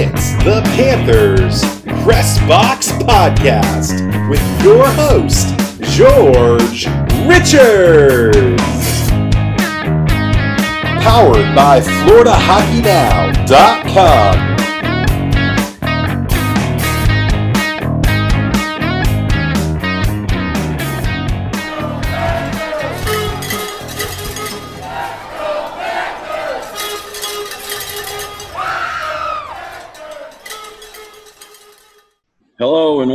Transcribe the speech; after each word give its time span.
It's 0.00 0.30
the 0.44 0.60
Panthers 0.76 1.60
Press 2.04 2.38
Box 2.46 2.86
Podcast 3.02 3.98
with 4.30 4.40
your 4.62 4.86
host, 4.86 5.48
George 5.96 6.86
Richards. 7.26 8.62
Powered 11.02 11.52
by 11.52 11.80
FloridaHockeyNow.com. 11.80 14.47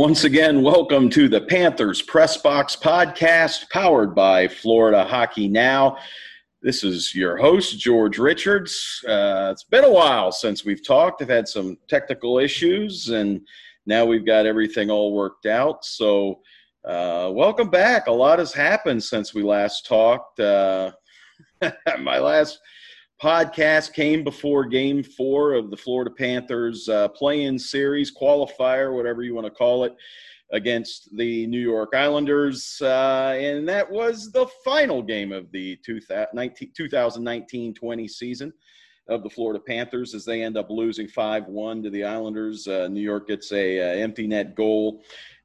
once 0.04 0.24
again, 0.24 0.60
welcome 0.60 1.08
to 1.08 1.30
the 1.30 1.40
Panthers 1.40 2.02
Press 2.02 2.36
Box 2.36 2.76
Podcast, 2.76 3.70
powered 3.70 4.14
by 4.14 4.46
Florida 4.46 5.02
Hockey 5.02 5.48
Now. 5.48 5.96
This 6.60 6.84
is 6.84 7.14
your 7.14 7.38
host, 7.38 7.78
George 7.78 8.18
Richards. 8.18 9.02
Uh, 9.08 9.48
it's 9.50 9.64
been 9.64 9.82
a 9.82 9.90
while 9.90 10.30
since 10.30 10.62
we've 10.62 10.86
talked. 10.86 11.22
I've 11.22 11.30
had 11.30 11.48
some 11.48 11.78
technical 11.88 12.38
issues, 12.38 13.08
and 13.08 13.40
now 13.86 14.04
we've 14.04 14.26
got 14.26 14.44
everything 14.44 14.90
all 14.90 15.14
worked 15.14 15.46
out. 15.46 15.86
So, 15.86 16.42
uh, 16.84 17.30
welcome 17.32 17.70
back. 17.70 18.06
A 18.06 18.12
lot 18.12 18.40
has 18.40 18.52
happened 18.52 19.02
since 19.02 19.32
we 19.32 19.42
last 19.42 19.86
talked. 19.86 20.38
Uh, 20.38 20.92
my 22.02 22.18
last 22.18 22.58
podcast 23.24 23.94
came 23.94 24.22
before 24.22 24.66
game 24.66 25.02
four 25.02 25.54
of 25.54 25.70
the 25.70 25.76
Florida 25.78 26.10
Panthers 26.10 26.90
uh, 26.90 27.08
play 27.08 27.44
in 27.44 27.58
series, 27.58 28.14
qualifier, 28.14 28.94
whatever 28.94 29.22
you 29.22 29.34
want 29.34 29.46
to 29.46 29.50
call 29.50 29.84
it, 29.84 29.96
against 30.52 31.08
the 31.16 31.46
New 31.46 31.58
York 31.58 31.94
Islanders. 31.94 32.76
Uh, 32.82 33.34
and 33.34 33.66
that 33.66 33.90
was 33.90 34.30
the 34.30 34.46
final 34.62 35.02
game 35.02 35.32
of 35.32 35.50
the 35.52 35.78
2019 35.86 37.72
20 37.72 38.08
season 38.08 38.52
of 39.08 39.22
the 39.22 39.30
Florida 39.30 39.62
Panthers 39.66 40.14
as 40.14 40.26
they 40.26 40.42
end 40.42 40.58
up 40.58 40.68
losing 40.68 41.08
5 41.08 41.46
1 41.46 41.82
to 41.82 41.88
the 41.88 42.04
Islanders. 42.04 42.68
Uh, 42.68 42.88
New 42.88 43.00
York 43.00 43.28
gets 43.28 43.50
a, 43.52 43.78
a 43.78 44.02
empty 44.02 44.26
net 44.26 44.54
goal. 44.54 45.02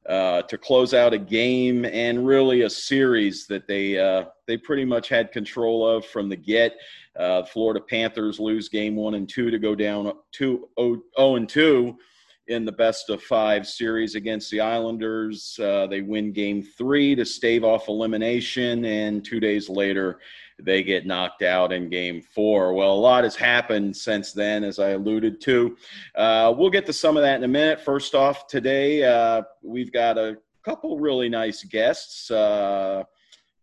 Uh, 0.08 0.40
to 0.42 0.56
close 0.56 0.94
out 0.94 1.12
a 1.12 1.18
game 1.18 1.84
and 1.84 2.26
really 2.26 2.62
a 2.62 2.70
series 2.70 3.46
that 3.46 3.68
they 3.68 3.98
uh, 3.98 4.24
they 4.46 4.56
pretty 4.56 4.84
much 4.84 5.10
had 5.10 5.30
control 5.30 5.86
of 5.86 6.06
from 6.06 6.28
the 6.28 6.36
get. 6.36 6.74
Uh, 7.18 7.42
Florida 7.44 7.80
Panthers 7.80 8.40
lose 8.40 8.70
game 8.70 8.96
one 8.96 9.14
and 9.14 9.28
two 9.28 9.50
to 9.50 9.58
go 9.58 9.74
down 9.74 10.10
two 10.32 10.70
oh, 10.78 10.96
oh 11.18 11.36
and 11.36 11.46
two 11.46 11.98
in 12.46 12.64
the 12.64 12.72
best 12.72 13.10
of 13.10 13.22
five 13.22 13.66
series 13.66 14.14
against 14.14 14.50
the 14.50 14.60
Islanders. 14.60 15.58
Uh, 15.62 15.86
they 15.86 16.00
win 16.00 16.32
game 16.32 16.62
three 16.62 17.14
to 17.14 17.24
stave 17.24 17.62
off 17.62 17.88
elimination, 17.88 18.84
and 18.86 19.24
two 19.24 19.38
days 19.38 19.68
later, 19.68 20.18
they 20.64 20.82
get 20.82 21.06
knocked 21.06 21.42
out 21.42 21.72
in 21.72 21.88
game 21.88 22.20
four. 22.20 22.74
Well, 22.74 22.92
a 22.92 22.94
lot 22.94 23.24
has 23.24 23.36
happened 23.36 23.96
since 23.96 24.32
then, 24.32 24.64
as 24.64 24.78
I 24.78 24.90
alluded 24.90 25.40
to. 25.42 25.76
Uh, 26.14 26.54
we'll 26.56 26.70
get 26.70 26.86
to 26.86 26.92
some 26.92 27.16
of 27.16 27.22
that 27.22 27.36
in 27.36 27.44
a 27.44 27.48
minute. 27.48 27.80
First 27.80 28.14
off, 28.14 28.46
today, 28.46 29.04
uh, 29.04 29.42
we've 29.62 29.92
got 29.92 30.18
a 30.18 30.36
couple 30.64 30.98
really 30.98 31.28
nice 31.28 31.64
guests. 31.64 32.30
Uh, 32.30 33.04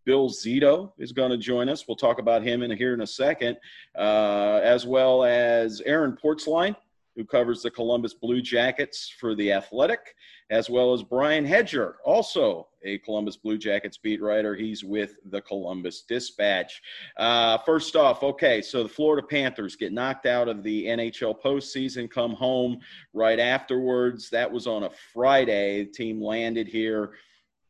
Bill 0.06 0.30
Zito 0.30 0.94
is 0.98 1.12
going 1.12 1.32
to 1.32 1.38
join 1.38 1.68
us. 1.68 1.86
We'll 1.88 1.98
talk 1.98 2.20
about 2.20 2.42
him 2.42 2.64
in 2.64 2.72
here 2.72 2.94
in 2.94 3.02
a 3.02 3.08
second, 3.08 3.58
uh, 3.98 4.62
as 4.64 4.86
well 4.86 5.26
as 5.26 5.82
Aaron 5.82 6.18
Portzline, 6.22 6.76
who 7.18 7.26
covers 7.26 7.64
the 7.64 7.72
Columbus 7.72 8.14
Blue 8.14 8.42
Jackets 8.42 9.12
for 9.20 9.34
The 9.34 9.52
Athletic, 9.52 10.16
as 10.52 10.70
well 10.70 10.94
as 10.94 11.02
Brian 11.02 11.44
Hedger, 11.44 11.96
also 12.06 12.68
a 12.86 13.00
Columbus 13.00 13.36
Blue 13.36 13.58
Jackets 13.58 13.98
beat 13.98 14.22
writer. 14.22 14.56
He's 14.56 14.84
with 14.84 15.16
the 15.32 15.42
Columbus 15.42 16.04
Dispatch. 16.08 16.80
Uh, 17.18 17.58
first 17.58 17.96
off, 17.96 18.22
okay, 18.22 18.62
so 18.62 18.84
the 18.84 18.90
Florida 18.90 19.26
Panthers 19.28 19.76
get 19.76 19.92
knocked 19.92 20.28
out 20.28 20.48
of 20.48 20.62
the 20.62 20.86
NHL 20.86 21.42
postseason, 21.42 22.10
come 22.10 22.34
home 22.34 22.78
right 23.14 23.40
afterwards. 23.40 24.30
That 24.30 24.50
was 24.50 24.68
on 24.68 24.84
a 24.84 24.92
Friday. 25.12 25.86
The 25.86 25.92
team 25.92 26.22
landed 26.22 26.68
here 26.68 27.14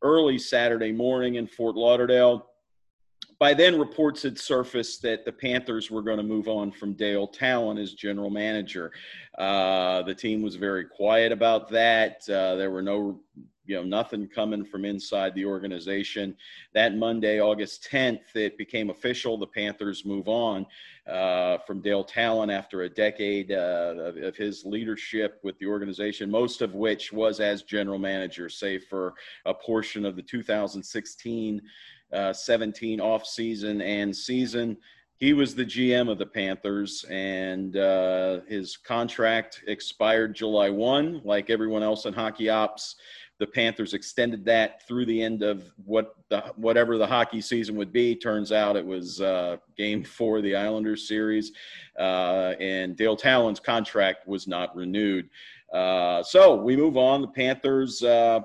early 0.02 0.38
Saturday 0.38 0.92
morning 0.92 1.36
in 1.36 1.46
Fort 1.46 1.74
Lauderdale. 1.74 2.47
By 3.38 3.54
then, 3.54 3.78
reports 3.78 4.22
had 4.22 4.36
surfaced 4.36 5.00
that 5.02 5.24
the 5.24 5.32
Panthers 5.32 5.92
were 5.92 6.02
going 6.02 6.16
to 6.16 6.24
move 6.24 6.48
on 6.48 6.72
from 6.72 6.94
Dale 6.94 7.28
Tallon 7.28 7.78
as 7.78 7.94
general 7.94 8.30
manager. 8.30 8.90
Uh, 9.36 10.02
the 10.02 10.14
team 10.14 10.42
was 10.42 10.56
very 10.56 10.84
quiet 10.84 11.30
about 11.30 11.68
that. 11.68 12.28
Uh, 12.28 12.56
there 12.56 12.70
were 12.70 12.82
no 12.82 13.20
you 13.68 13.76
know 13.76 13.84
nothing 13.84 14.26
coming 14.26 14.64
from 14.64 14.84
inside 14.84 15.34
the 15.34 15.44
organization 15.44 16.34
that 16.72 16.96
monday 16.96 17.38
august 17.38 17.86
10th 17.92 18.34
it 18.34 18.56
became 18.56 18.88
official 18.88 19.36
the 19.36 19.46
panthers 19.46 20.06
move 20.06 20.26
on 20.26 20.64
uh, 21.06 21.58
from 21.58 21.82
dale 21.82 22.02
tallon 22.02 22.48
after 22.50 22.82
a 22.82 22.88
decade 22.88 23.52
uh, 23.52 23.94
of, 23.98 24.16
of, 24.16 24.36
his 24.36 24.64
leadership 24.64 25.38
with 25.44 25.56
the 25.58 25.66
organization 25.66 26.30
most 26.30 26.62
of 26.62 26.74
which 26.74 27.12
was 27.12 27.40
as 27.40 27.62
general 27.62 27.98
manager 27.98 28.48
save 28.48 28.84
for 28.84 29.12
a 29.44 29.52
portion 29.52 30.06
of 30.06 30.16
the 30.16 30.22
2016 30.22 31.60
uh, 32.12 32.32
17 32.32 33.00
off 33.00 33.26
season 33.26 33.80
and 33.80 34.14
season 34.14 34.76
he 35.16 35.32
was 35.32 35.56
the 35.56 35.64
GM 35.64 36.08
of 36.08 36.18
the 36.18 36.26
Panthers, 36.26 37.04
and 37.10 37.76
uh, 37.76 38.38
his 38.46 38.76
contract 38.76 39.64
expired 39.66 40.36
July 40.36 40.70
1, 40.70 41.22
like 41.24 41.50
everyone 41.50 41.82
else 41.82 42.04
in 42.04 42.14
hockey 42.14 42.48
ops 42.48 42.94
the 43.38 43.46
Panthers 43.46 43.94
extended 43.94 44.44
that 44.44 44.86
through 44.86 45.06
the 45.06 45.22
end 45.22 45.42
of 45.42 45.72
what 45.84 46.14
the 46.28 46.40
whatever 46.56 46.98
the 46.98 47.06
hockey 47.06 47.40
season 47.40 47.76
would 47.76 47.92
be. 47.92 48.14
Turns 48.14 48.50
out 48.50 48.76
it 48.76 48.84
was 48.84 49.20
uh, 49.20 49.58
Game 49.76 50.02
Four 50.02 50.38
of 50.38 50.42
the 50.42 50.56
Islanders 50.56 51.06
series, 51.06 51.52
uh, 51.98 52.54
and 52.60 52.96
Dale 52.96 53.16
Tallon's 53.16 53.60
contract 53.60 54.26
was 54.26 54.48
not 54.48 54.74
renewed. 54.74 55.30
Uh, 55.72 56.22
so 56.22 56.56
we 56.56 56.76
move 56.76 56.96
on. 56.96 57.20
The 57.22 57.28
Panthers 57.28 58.02
uh, 58.02 58.40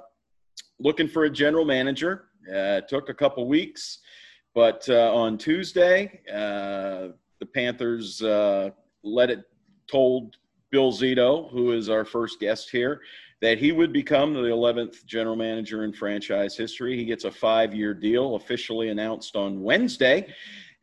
looking 0.79 1.07
for 1.07 1.23
a 1.23 1.29
general 1.29 1.66
manager. 1.66 2.25
Uh, 2.50 2.80
it 2.81 2.88
took 2.88 3.09
a 3.09 3.14
couple 3.14 3.48
weeks, 3.48 4.00
but 4.54 4.88
uh, 4.90 5.14
on 5.14 5.38
Tuesday, 5.38 6.22
the 6.28 7.46
Panthers 7.54 8.22
let 8.22 9.30
it 9.30 9.44
told 9.88 10.38
Bill 10.72 10.92
Zito, 10.92 11.52
who 11.52 11.72
is 11.72 11.90
our 11.90 12.06
first 12.06 12.40
guest 12.40 12.70
here, 12.70 13.02
that 13.42 13.58
he 13.58 13.72
would 13.72 13.92
become 13.92 14.34
the 14.34 14.40
11th 14.40 15.06
general 15.06 15.36
manager 15.36 15.84
in 15.84 15.92
franchise 15.92 16.56
history. 16.56 16.98
He 16.98 17.06
gets 17.06 17.26
a 17.26 17.32
five 17.32 17.76
year 17.76 17.94
deal 17.94 18.36
officially 18.36 18.90
announced 18.90 19.36
on 19.36 19.62
Wednesday. 19.62 20.34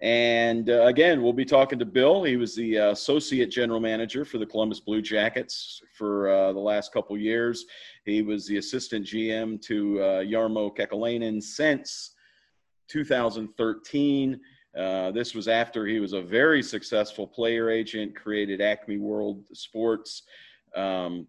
And 0.03 0.71
uh, 0.71 0.87
again, 0.87 1.23
we'll 1.23 1.33
be 1.33 1.45
talking 1.45 1.79
to 1.79 1.85
Bill. 1.85 2.23
He 2.23 2.37
was 2.37 2.55
the 2.55 2.79
uh, 2.79 2.91
associate 2.91 3.51
general 3.51 3.81
manager 3.81 4.25
for 4.25 4.39
the 4.39 4.47
Columbus 4.47 4.81
Blue 4.81 5.03
Jackets 5.03 5.83
for 5.93 6.31
uh, 6.31 6.53
the 6.53 6.61
last 6.61 6.93
couple 6.93 7.19
years. 7.19 7.67
He 8.05 8.23
was 8.23 8.47
the 8.47 8.57
assistant 8.57 9.07
GM 9.07 9.61
to 9.63 10.03
uh, 10.03 10.21
Kekalainen 10.77 11.43
since 11.43 12.15
2013. 12.89 14.41
Uh, 14.77 15.11
this 15.11 15.35
was 15.35 15.49
after 15.49 15.87
he 15.87 16.01
was 16.01 16.13
a 16.13 16.23
very 16.23 16.63
successful 16.63 17.27
player 17.27 17.71
agent, 17.71 18.15
created 18.15 18.61
Acme 18.61 18.99
World 18.99 19.45
Sports. 19.53 20.23
Um, 20.75 21.27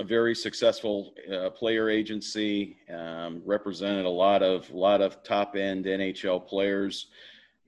a 0.00 0.04
very 0.04 0.34
successful 0.34 1.12
uh, 1.32 1.50
player 1.50 1.90
agency, 1.90 2.78
um, 2.92 3.42
represented 3.44 4.04
a 4.04 4.08
lot 4.08 4.42
of 4.42 4.70
lot 4.70 5.00
of 5.00 5.22
top 5.24 5.56
end 5.56 5.86
NHL 5.86 6.46
players, 6.46 7.08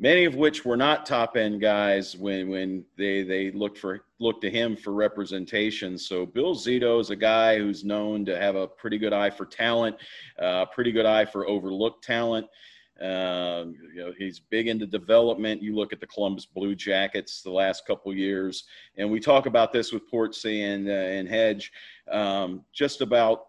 many 0.00 0.24
of 0.24 0.34
which 0.34 0.64
were 0.64 0.78
not 0.78 1.04
top 1.04 1.36
end 1.36 1.60
guys 1.60 2.16
when 2.16 2.48
when 2.48 2.84
they 2.96 3.22
they 3.22 3.52
looked 3.52 3.78
for 3.78 4.04
looked 4.18 4.40
to 4.42 4.50
him 4.50 4.74
for 4.74 4.92
representation. 4.92 5.96
So 5.96 6.26
Bill 6.26 6.54
Zito 6.54 7.00
is 7.00 7.10
a 7.10 7.16
guy 7.16 7.58
who's 7.58 7.84
known 7.84 8.24
to 8.24 8.36
have 8.36 8.56
a 8.56 8.66
pretty 8.66 8.98
good 8.98 9.12
eye 9.12 9.30
for 9.30 9.46
talent, 9.46 9.96
uh, 10.38 10.66
pretty 10.66 10.90
good 10.90 11.06
eye 11.06 11.26
for 11.26 11.46
overlooked 11.46 12.02
talent. 12.02 12.46
Uh, 13.00 13.64
you 13.94 14.04
know, 14.04 14.12
he's 14.18 14.40
big 14.40 14.68
into 14.68 14.86
development. 14.86 15.62
You 15.62 15.74
look 15.74 15.92
at 15.92 16.00
the 16.00 16.06
Columbus 16.06 16.44
Blue 16.44 16.74
Jackets 16.74 17.40
the 17.40 17.50
last 17.50 17.86
couple 17.86 18.12
years, 18.14 18.64
and 18.98 19.10
we 19.10 19.20
talk 19.20 19.46
about 19.46 19.72
this 19.72 19.92
with 19.92 20.10
Portsy 20.10 20.62
and 20.62 20.88
uh, 20.88 20.92
and 20.92 21.28
Hedge, 21.28 21.72
um, 22.10 22.64
just 22.72 23.00
about 23.00 23.44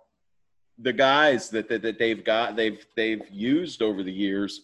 the 0.77 0.93
guys 0.93 1.49
that, 1.49 1.67
that 1.69 1.81
that 1.81 1.99
they've 1.99 2.23
got 2.23 2.55
they've 2.55 2.85
they've 2.95 3.27
used 3.29 3.81
over 3.81 4.03
the 4.03 4.11
years 4.11 4.61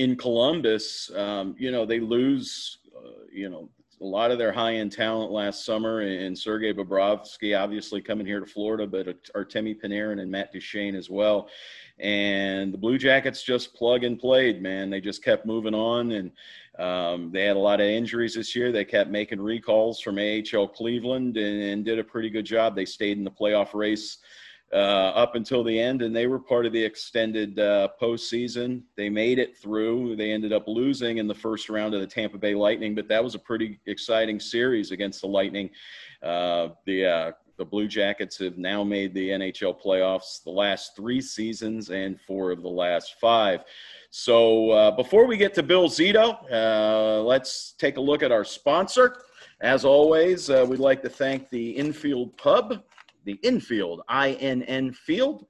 in 0.00 0.16
Columbus. 0.16 1.10
Um, 1.14 1.54
you 1.58 1.70
know, 1.70 1.84
they 1.84 2.00
lose, 2.00 2.78
uh, 2.96 3.26
you 3.30 3.50
know, 3.50 3.68
a 4.00 4.04
lot 4.04 4.30
of 4.30 4.38
their 4.38 4.50
high 4.50 4.76
end 4.76 4.92
talent 4.92 5.30
last 5.30 5.66
summer, 5.66 6.00
and 6.00 6.36
Sergei 6.36 6.72
Bobrovsky 6.72 7.58
obviously 7.58 8.00
coming 8.00 8.26
here 8.26 8.40
to 8.40 8.46
Florida, 8.46 8.86
but 8.86 9.22
Artemi 9.34 9.78
Panarin 9.78 10.22
and 10.22 10.30
Matt 10.30 10.52
Duchene 10.52 10.94
as 10.94 11.10
well. 11.10 11.50
And 11.98 12.72
the 12.72 12.78
Blue 12.78 12.96
Jackets 12.96 13.42
just 13.42 13.74
plug 13.74 14.04
and 14.04 14.18
played, 14.18 14.62
man. 14.62 14.88
They 14.88 15.02
just 15.02 15.22
kept 15.22 15.44
moving 15.44 15.74
on, 15.74 16.12
and 16.12 16.32
um, 16.78 17.30
they 17.30 17.44
had 17.44 17.56
a 17.56 17.60
lot 17.60 17.82
of 17.82 17.86
injuries 17.86 18.36
this 18.36 18.56
year. 18.56 18.72
They 18.72 18.86
kept 18.86 19.10
making 19.10 19.38
recalls 19.38 20.00
from 20.00 20.18
AHL 20.18 20.68
Cleveland 20.68 21.36
and, 21.36 21.62
and 21.62 21.84
did 21.84 21.98
a 21.98 22.04
pretty 22.04 22.30
good 22.30 22.46
job. 22.46 22.74
They 22.74 22.86
stayed 22.86 23.18
in 23.18 23.24
the 23.24 23.30
playoff 23.30 23.74
race 23.74 24.16
uh, 24.16 24.26
up 24.78 25.34
until 25.34 25.64
the 25.64 25.78
end, 25.78 26.02
and 26.02 26.14
they 26.14 26.26
were 26.26 26.38
part 26.38 26.66
of 26.66 26.72
the 26.72 26.82
extended 26.82 27.58
uh, 27.58 27.88
postseason. 28.00 28.82
They 28.96 29.10
made 29.10 29.38
it 29.38 29.56
through. 29.58 30.16
They 30.16 30.32
ended 30.32 30.52
up 30.52 30.68
losing 30.68 31.18
in 31.18 31.26
the 31.26 31.34
first 31.34 31.68
round 31.68 31.94
of 31.94 32.00
the 32.00 32.06
Tampa 32.06 32.38
Bay 32.38 32.54
Lightning, 32.54 32.94
but 32.94 33.08
that 33.08 33.22
was 33.22 33.34
a 33.34 33.38
pretty 33.38 33.80
exciting 33.86 34.38
series 34.38 34.90
against 34.90 35.20
the 35.20 35.26
Lightning. 35.26 35.70
Uh, 36.22 36.68
the 36.86 37.06
uh, 37.06 37.32
the 37.60 37.64
Blue 37.66 37.86
Jackets 37.86 38.38
have 38.38 38.56
now 38.56 38.82
made 38.82 39.12
the 39.12 39.28
NHL 39.28 39.78
playoffs 39.78 40.42
the 40.42 40.50
last 40.50 40.96
three 40.96 41.20
seasons 41.20 41.90
and 41.90 42.18
four 42.18 42.50
of 42.50 42.62
the 42.62 42.70
last 42.70 43.16
five. 43.20 43.64
So 44.08 44.70
uh, 44.70 44.90
before 44.92 45.26
we 45.26 45.36
get 45.36 45.52
to 45.54 45.62
Bill 45.62 45.86
Zito, 45.86 46.38
uh, 46.50 47.22
let's 47.22 47.72
take 47.72 47.98
a 47.98 48.00
look 48.00 48.22
at 48.22 48.32
our 48.32 48.44
sponsor. 48.44 49.18
As 49.60 49.84
always, 49.84 50.48
uh, 50.48 50.64
we'd 50.66 50.80
like 50.80 51.02
to 51.02 51.10
thank 51.10 51.50
the 51.50 51.72
Infield 51.72 52.34
Pub 52.38 52.82
the 53.24 53.38
infield, 53.42 54.02
INN 54.10 54.92
Field. 54.92 55.46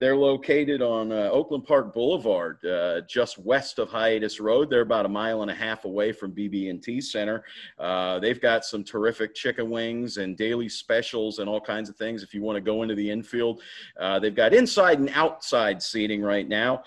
They're 0.00 0.16
located 0.16 0.82
on 0.82 1.12
uh, 1.12 1.30
Oakland 1.30 1.64
Park 1.64 1.94
Boulevard, 1.94 2.62
uh, 2.64 3.02
just 3.08 3.38
west 3.38 3.78
of 3.78 3.88
Hiatus 3.88 4.40
Road. 4.40 4.68
They're 4.68 4.80
about 4.80 5.06
a 5.06 5.08
mile 5.08 5.42
and 5.42 5.50
a 5.50 5.54
half 5.54 5.84
away 5.84 6.12
from 6.12 6.32
BB&T 6.32 7.00
Center. 7.00 7.44
Uh, 7.78 8.18
they've 8.18 8.40
got 8.40 8.64
some 8.64 8.82
terrific 8.82 9.34
chicken 9.34 9.70
wings 9.70 10.16
and 10.16 10.36
daily 10.36 10.68
specials 10.68 11.38
and 11.38 11.48
all 11.48 11.60
kinds 11.60 11.88
of 11.88 11.96
things. 11.96 12.22
If 12.22 12.34
you 12.34 12.42
want 12.42 12.56
to 12.56 12.60
go 12.60 12.82
into 12.82 12.96
the 12.96 13.08
infield, 13.08 13.62
uh, 13.98 14.18
they've 14.18 14.34
got 14.34 14.52
inside 14.52 14.98
and 14.98 15.10
outside 15.14 15.80
seating 15.80 16.22
right 16.22 16.48
now. 16.48 16.82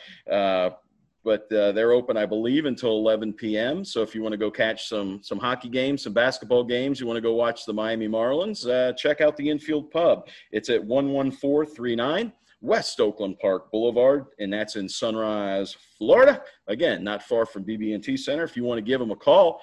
But 1.28 1.52
uh, 1.52 1.74
they're 1.74 1.92
open, 1.92 2.16
I 2.16 2.26
believe, 2.26 2.64
until 2.64 2.92
11 2.92 3.34
p.m. 3.34 3.84
So 3.84 4.02
if 4.02 4.16
you 4.16 4.22
want 4.22 4.32
to 4.32 4.38
go 4.38 4.50
catch 4.50 4.88
some 4.88 5.20
some 5.22 5.40
hockey 5.40 5.68
games, 5.68 6.04
some 6.04 6.14
basketball 6.14 6.64
games, 6.64 7.02
you 7.02 7.06
want 7.06 7.18
to 7.18 7.22
go 7.22 7.34
watch 7.34 7.66
the 7.66 7.74
Miami 7.74 8.08
Marlins, 8.08 8.66
uh, 8.66 8.94
check 8.94 9.20
out 9.20 9.36
the 9.36 9.50
Infield 9.50 9.92
Pub. 9.92 10.30
It's 10.54 10.70
at 10.70 10.86
11439 10.86 12.32
West 12.62 13.02
Oakland 13.02 13.38
Park 13.40 13.70
Boulevard, 13.74 14.28
and 14.40 14.54
that's 14.54 14.78
in 14.78 14.88
Sunrise, 14.88 15.76
Florida. 15.98 16.42
Again, 16.68 17.04
not 17.04 17.22
far 17.22 17.46
from 17.46 17.66
BB&T 17.66 18.16
Center. 18.16 18.46
If 18.46 18.56
you 18.56 18.64
want 18.64 18.78
to 18.78 18.82
give 18.82 19.02
them 19.02 19.12
a 19.12 19.16
call, 19.18 19.60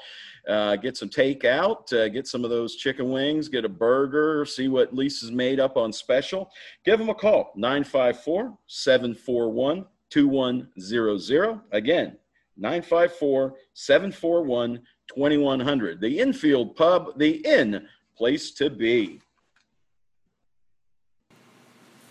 uh, 0.47 0.77
get 0.77 0.99
some 0.99 1.09
takeout, 1.09 1.91
uh, 1.95 2.11
get 2.11 2.27
some 2.27 2.45
of 2.45 2.51
those 2.51 2.77
chicken 2.77 3.11
wings, 3.11 3.49
get 3.49 3.65
a 3.65 3.71
burger, 3.71 4.45
see 4.45 4.69
what 4.69 4.95
Lisa's 4.95 5.31
made 5.31 5.61
up 5.61 5.79
on 5.79 5.95
special. 5.95 6.51
Give 6.85 6.99
them 6.99 7.09
a 7.09 7.15
call, 7.15 7.53
954 7.57 8.55
741 8.67 9.87
2100. 10.15 11.61
Again, 11.73 12.17
954 12.57 13.55
741 13.73 14.81
2100. 15.09 16.01
The 16.01 16.21
infield 16.21 16.77
pub, 16.77 17.19
the 17.19 17.45
in 17.45 17.89
place 18.17 18.53
to 18.53 18.71
be. 18.71 19.21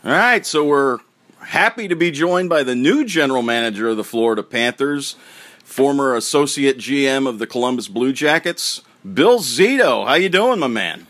All 0.03 0.11
right, 0.11 0.45
so 0.45 0.65
we're 0.65 0.99
happy 1.39 1.87
to 1.87 1.95
be 1.95 2.11
joined 2.11 2.49
by 2.49 2.63
the 2.63 2.75
new 2.75 3.05
general 3.05 3.41
manager 3.41 3.87
of 3.87 3.95
the 3.95 4.03
Florida 4.03 4.43
Panthers, 4.43 5.15
former 5.63 6.13
associate 6.17 6.77
GM 6.77 7.25
of 7.25 7.39
the 7.39 7.47
Columbus 7.47 7.87
Blue 7.87 8.11
Jackets, 8.11 8.81
Bill 9.13 9.39
Zito. 9.39 10.05
How 10.05 10.15
you 10.15 10.27
doing, 10.27 10.59
my 10.59 10.67
man? 10.67 11.07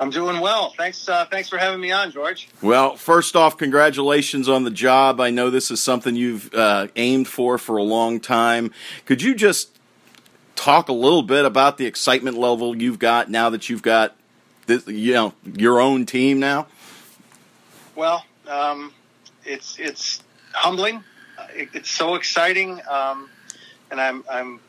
I'm 0.00 0.10
doing 0.10 0.40
well. 0.40 0.72
Thanks. 0.76 1.08
Uh, 1.08 1.26
thanks 1.26 1.48
for 1.48 1.58
having 1.58 1.80
me 1.80 1.90
on, 1.90 2.12
George. 2.12 2.48
Well, 2.62 2.94
first 2.94 3.34
off, 3.34 3.56
congratulations 3.56 4.48
on 4.48 4.62
the 4.62 4.70
job. 4.70 5.20
I 5.20 5.30
know 5.30 5.50
this 5.50 5.70
is 5.70 5.82
something 5.82 6.14
you've 6.14 6.54
uh, 6.54 6.86
aimed 6.94 7.26
for 7.26 7.58
for 7.58 7.76
a 7.76 7.82
long 7.82 8.20
time. 8.20 8.72
Could 9.06 9.22
you 9.22 9.34
just 9.34 9.76
talk 10.54 10.88
a 10.88 10.92
little 10.92 11.22
bit 11.22 11.44
about 11.44 11.78
the 11.78 11.86
excitement 11.86 12.38
level 12.38 12.80
you've 12.80 12.98
got 12.98 13.28
now 13.30 13.50
that 13.50 13.68
you've 13.68 13.82
got 13.82 14.14
this, 14.66 14.86
you 14.86 15.14
know, 15.14 15.34
your 15.56 15.80
own 15.80 16.06
team 16.06 16.38
now? 16.38 16.68
Well, 17.96 18.24
um, 18.46 18.92
it's 19.44 19.78
it's 19.80 20.22
humbling. 20.52 21.02
It, 21.54 21.70
it's 21.74 21.90
so 21.90 22.14
exciting, 22.14 22.80
um, 22.88 23.28
and 23.90 24.00
I'm 24.00 24.24
I'm 24.30 24.60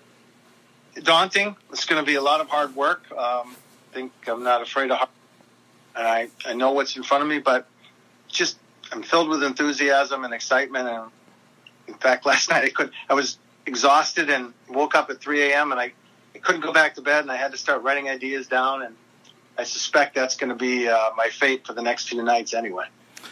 daunting. 1.04 1.56
It's 1.72 1.86
going 1.86 2.02
to 2.02 2.06
be 2.06 2.16
a 2.16 2.22
lot 2.22 2.42
of 2.42 2.50
hard 2.50 2.76
work. 2.76 3.04
Um, 3.12 3.56
I 3.92 3.94
think 3.94 4.12
I'm 4.28 4.44
not 4.44 4.64
afraid 4.64 4.90
of 4.90 4.98
hard 4.98 5.10
and 6.00 6.08
I, 6.08 6.30
I 6.46 6.54
know 6.54 6.72
what's 6.72 6.96
in 6.96 7.04
front 7.04 7.24
of 7.24 7.30
me, 7.30 7.40
but 7.40 7.68
just 8.28 8.58
I'm 8.92 9.04
filled 9.04 9.28
with 9.28 9.44
enthusiasm 9.44 10.24
and 10.24 10.34
excitement. 10.34 10.88
And 10.88 11.12
in 11.88 11.94
fact, 11.96 12.26
last 12.32 12.50
night 12.50 12.64
I 12.64 12.70
could 12.70 12.92
I 13.10 13.14
was 13.14 13.38
exhausted 13.66 14.30
and 14.30 14.54
woke 14.70 14.96
up 14.96 15.10
at 15.10 15.20
3 15.22 15.52
a.m. 15.52 15.72
and 15.72 15.80
I, 15.80 15.94
I 16.34 16.40
couldn't 16.40 16.62
go 16.62 16.72
back 16.72 16.96
to 16.96 17.02
bed 17.02 17.22
and 17.22 17.32
I 17.32 17.36
had 17.36 17.52
to 17.52 17.58
start 17.58 17.84
writing 17.84 18.10
ideas 18.10 18.48
down. 18.48 18.82
And 18.82 18.96
I 19.58 19.66
suspect 19.66 20.16
that's 20.16 20.38
going 20.38 20.50
to 20.50 20.56
be 20.56 20.88
uh, 20.88 21.10
my 21.18 21.28
fate 21.28 21.68
for 21.68 21.74
the 21.74 21.82
next 21.82 22.08
few 22.08 22.24
nights 22.24 22.54
anyway. 22.54 22.86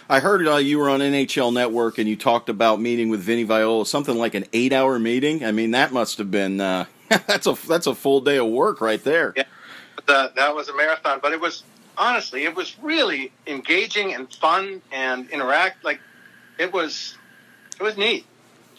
I 0.10 0.20
heard 0.20 0.46
uh, 0.46 0.58
you 0.58 0.80
were 0.80 0.90
on 0.90 1.00
NHL 1.00 1.54
Network 1.54 1.98
and 1.98 2.08
you 2.10 2.18
talked 2.18 2.50
about 2.50 2.82
meeting 2.82 3.08
with 3.08 3.22
Vinny 3.22 3.44
Viola, 3.44 3.86
something 3.86 4.18
like 4.18 4.36
an 4.36 4.46
eight-hour 4.52 5.00
meeting. 5.00 5.46
I 5.46 5.54
mean, 5.54 5.72
that 5.72 5.94
must 5.94 6.18
have 6.18 6.30
been 6.30 6.60
uh, 6.60 6.86
that's 7.10 7.48
a 7.48 7.56
that's 7.68 7.88
a 7.88 7.96
full 7.96 8.20
day 8.20 8.38
of 8.38 8.48
work 8.48 8.82
right 8.82 9.02
there. 9.02 9.34
Yeah, 9.36 9.44
the, 10.06 10.34
that 10.36 10.54
was 10.54 10.68
a 10.68 10.76
marathon, 10.76 11.20
but 11.22 11.32
it 11.32 11.40
was 11.40 11.64
honestly, 11.98 12.44
it 12.44 12.56
was 12.56 12.78
really 12.80 13.32
engaging 13.46 14.14
and 14.14 14.32
fun 14.34 14.82
and 14.92 15.30
interact. 15.30 15.84
Like 15.84 16.00
it 16.58 16.72
was, 16.72 17.16
it 17.80 17.84
was 17.84 17.98
neat. 17.98 18.26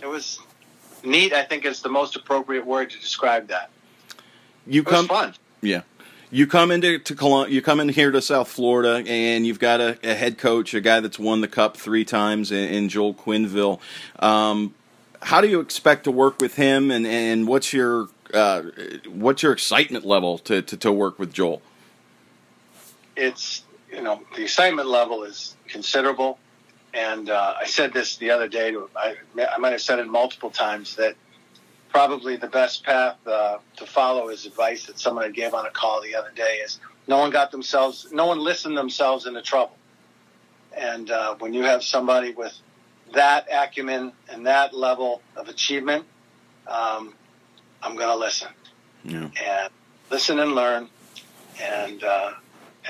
It 0.00 0.06
was 0.06 0.38
neat. 1.04 1.32
I 1.32 1.44
think 1.44 1.64
is 1.64 1.82
the 1.82 1.88
most 1.88 2.16
appropriate 2.16 2.66
word 2.66 2.90
to 2.90 2.98
describe 2.98 3.48
that. 3.48 3.70
You 4.66 4.82
it 4.82 4.86
come 4.86 5.08
fun. 5.08 5.34
Yeah. 5.60 5.82
You 6.30 6.46
come 6.46 6.70
into 6.70 6.98
to 6.98 7.14
Colum- 7.14 7.50
you 7.50 7.62
come 7.62 7.80
in 7.80 7.88
here 7.88 8.10
to 8.10 8.20
South 8.20 8.48
Florida, 8.48 9.02
and 9.08 9.46
you've 9.46 9.58
got 9.58 9.80
a, 9.80 9.98
a, 10.02 10.14
head 10.14 10.36
coach, 10.36 10.74
a 10.74 10.80
guy 10.80 11.00
that's 11.00 11.18
won 11.18 11.40
the 11.40 11.48
cup 11.48 11.76
three 11.76 12.04
times 12.04 12.52
in, 12.52 12.68
in 12.68 12.88
Joel 12.90 13.14
Quenneville. 13.14 13.80
Um, 14.18 14.74
how 15.22 15.40
do 15.40 15.48
you 15.48 15.60
expect 15.60 16.04
to 16.04 16.10
work 16.10 16.38
with 16.40 16.56
him, 16.56 16.90
and, 16.90 17.06
and 17.06 17.48
what's 17.48 17.72
your 17.72 18.08
uh, 18.34 18.62
what's 19.08 19.42
your 19.42 19.52
excitement 19.52 20.04
level 20.04 20.36
to, 20.38 20.60
to, 20.60 20.76
to 20.76 20.92
work 20.92 21.18
with 21.18 21.32
Joel? 21.32 21.62
It's 23.18 23.64
you 23.92 24.02
know 24.02 24.22
the 24.34 24.42
excitement 24.42 24.88
level 24.88 25.24
is 25.24 25.56
considerable, 25.68 26.38
and 26.94 27.28
uh, 27.28 27.54
I 27.60 27.66
said 27.66 27.92
this 27.92 28.16
the 28.16 28.30
other 28.30 28.48
day. 28.48 28.70
To, 28.70 28.88
I, 28.96 29.16
I 29.36 29.58
might 29.58 29.72
have 29.72 29.82
said 29.82 29.98
it 29.98 30.06
multiple 30.06 30.50
times 30.50 30.96
that 30.96 31.16
probably 31.88 32.36
the 32.36 32.48
best 32.48 32.84
path 32.84 33.16
uh, 33.26 33.58
to 33.76 33.86
follow 33.86 34.28
is 34.28 34.46
advice 34.46 34.86
that 34.86 34.98
someone 34.98 35.24
I 35.24 35.30
gave 35.30 35.54
on 35.54 35.66
a 35.66 35.70
call 35.70 36.02
the 36.02 36.14
other 36.14 36.30
day 36.34 36.60
is 36.64 36.78
no 37.06 37.18
one 37.18 37.30
got 37.30 37.50
themselves, 37.50 38.08
no 38.12 38.26
one 38.26 38.38
listened 38.38 38.76
themselves 38.76 39.26
into 39.26 39.42
trouble. 39.42 39.76
And 40.76 41.10
uh, 41.10 41.34
when 41.38 41.54
you 41.54 41.64
have 41.64 41.82
somebody 41.82 42.32
with 42.32 42.56
that 43.14 43.48
acumen 43.50 44.12
and 44.30 44.46
that 44.46 44.74
level 44.74 45.22
of 45.34 45.48
achievement, 45.48 46.04
um, 46.66 47.14
I'm 47.82 47.96
going 47.96 48.08
to 48.08 48.16
listen 48.16 48.48
yeah. 49.04 49.30
and 49.42 49.72
listen 50.10 50.38
and 50.38 50.54
learn. 50.54 50.88
And 51.60 52.04
uh, 52.04 52.32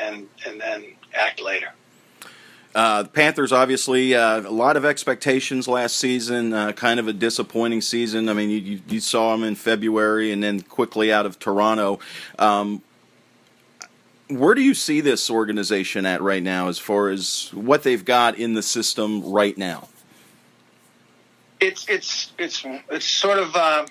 and 0.01 0.29
and 0.47 0.61
then 0.61 0.85
act 1.15 1.41
later. 1.41 1.73
Uh, 2.75 3.03
the 3.03 3.09
Panthers, 3.09 3.51
obviously, 3.51 4.15
uh, 4.15 4.41
a 4.41 4.53
lot 4.53 4.77
of 4.77 4.85
expectations 4.85 5.67
last 5.67 5.97
season. 5.97 6.53
Uh, 6.53 6.73
kind 6.73 7.01
of 7.01 7.09
a 7.09 7.13
disappointing 7.13 7.81
season. 7.81 8.29
I 8.29 8.35
mean, 8.35 8.51
you, 8.51 8.81
you, 8.87 9.01
saw 9.01 9.33
them 9.33 9.43
in 9.43 9.55
February 9.55 10.31
and 10.31 10.43
then 10.43 10.61
quickly 10.61 11.13
out 11.13 11.27
of 11.27 11.39
Toronto. 11.39 11.99
Um, 12.39 12.83
where 14.29 14.55
do 14.55 14.61
you 14.61 14.75
see 14.75 15.01
this 15.01 15.31
organization 15.31 16.05
at 16.05 16.21
right 16.21 16.43
now, 16.43 16.69
as 16.69 16.79
far 16.79 17.09
as 17.09 17.51
what 17.55 17.83
they've 17.83 18.05
got 18.05 18.39
in 18.39 18.55
the 18.55 18.63
system 18.63 19.25
right 19.25 19.57
now? 19.57 19.89
It's 21.61 21.89
it's 21.89 22.33
it's 22.39 22.65
it's 22.91 23.07
sort 23.07 23.39
of 23.39 23.57
uh, 23.57 23.87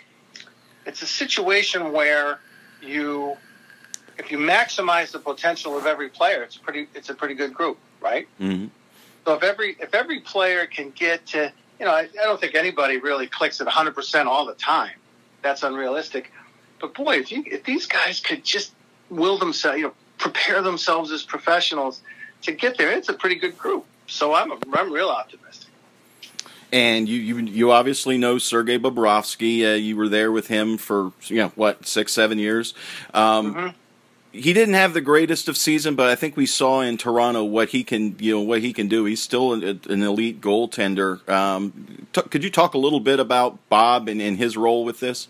it's 0.85 1.01
a 1.01 1.07
situation 1.07 1.91
where 1.91 2.39
you 2.81 3.35
if 4.17 4.31
you 4.31 4.37
maximize 4.37 5.11
the 5.11 5.19
potential 5.19 5.77
of 5.77 5.85
every 5.85 6.09
player, 6.09 6.43
it's 6.43 6.57
pretty 6.57 6.87
it's 6.93 7.09
a 7.09 7.13
pretty 7.13 7.35
good 7.35 7.53
group, 7.53 7.77
right? 8.01 8.27
Mm-hmm. 8.39 8.67
So 9.25 9.33
if 9.33 9.43
every 9.43 9.77
if 9.79 9.93
every 9.93 10.21
player 10.21 10.65
can 10.65 10.91
get 10.91 11.25
to 11.27 11.51
you 11.79 11.85
know, 11.85 11.91
I, 11.91 12.01
I 12.01 12.23
don't 12.23 12.39
think 12.39 12.55
anybody 12.55 12.97
really 12.97 13.27
clicks 13.27 13.61
at 13.61 13.65
100 13.65 13.93
percent 13.93 14.27
all 14.27 14.45
the 14.45 14.55
time. 14.55 14.95
That's 15.41 15.63
unrealistic. 15.63 16.31
But 16.79 16.93
boy, 16.93 17.17
if 17.17 17.31
you 17.31 17.43
if 17.45 17.63
these 17.63 17.85
guys 17.85 18.19
could 18.19 18.43
just 18.43 18.73
will 19.09 19.37
themselves, 19.37 19.77
you 19.77 19.85
know, 19.85 19.93
prepare 20.17 20.61
themselves 20.61 21.11
as 21.11 21.23
professionals 21.23 22.01
to 22.43 22.51
get 22.51 22.77
there, 22.77 22.91
it's 22.91 23.09
a 23.09 23.13
pretty 23.13 23.35
good 23.35 23.57
group. 23.57 23.85
So 24.07 24.33
I'm 24.33 24.51
a, 24.51 24.57
I'm 24.73 24.91
real 24.91 25.09
optimistic. 25.09 25.69
And 26.69 27.07
you, 27.07 27.19
you, 27.19 27.37
you 27.39 27.71
obviously 27.71 28.17
know 28.17 28.39
Sergei 28.39 28.77
Bobrovsky. 28.77 29.63
Uh, 29.63 29.75
you 29.75 29.95
were 29.95 30.09
there 30.09 30.33
with 30.33 30.47
him 30.47 30.77
for 30.77 31.13
you 31.27 31.37
know 31.37 31.51
what 31.55 31.85
six, 31.85 32.11
seven 32.11 32.39
years. 32.39 32.73
Um, 33.13 33.53
mm-hmm 33.53 33.67
he 34.37 34.53
didn't 34.53 34.75
have 34.75 34.93
the 34.93 35.01
greatest 35.01 35.47
of 35.49 35.57
season, 35.57 35.95
but 35.95 36.09
I 36.09 36.15
think 36.15 36.37
we 36.37 36.45
saw 36.45 36.81
in 36.81 36.97
Toronto 36.97 37.43
what 37.43 37.69
he 37.69 37.83
can, 37.83 38.15
you 38.19 38.35
know, 38.35 38.41
what 38.41 38.61
he 38.61 38.73
can 38.73 38.87
do. 38.87 39.05
He's 39.05 39.21
still 39.21 39.53
an, 39.53 39.81
an 39.89 40.03
elite 40.03 40.41
goaltender. 40.41 41.27
Um, 41.27 42.07
t- 42.13 42.21
could 42.21 42.43
you 42.43 42.49
talk 42.49 42.73
a 42.73 42.77
little 42.77 42.99
bit 42.99 43.19
about 43.19 43.57
Bob 43.69 44.07
and, 44.07 44.21
and 44.21 44.37
his 44.37 44.55
role 44.55 44.85
with 44.85 44.99
this? 44.99 45.27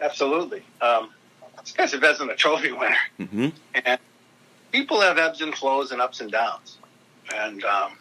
Absolutely. 0.00 0.62
Um, 0.80 1.10
this 1.60 1.72
guy's 1.72 1.94
a 1.94 1.98
Vezina 1.98 2.36
Trophy 2.36 2.72
winner, 2.72 2.96
mm-hmm. 3.20 3.48
and 3.74 4.00
people 4.72 5.00
have 5.00 5.18
ebbs 5.18 5.40
and 5.40 5.54
flows 5.54 5.92
and 5.92 6.00
ups 6.00 6.20
and 6.20 6.30
downs. 6.30 6.78
And 7.34 7.64
um, 7.64 7.92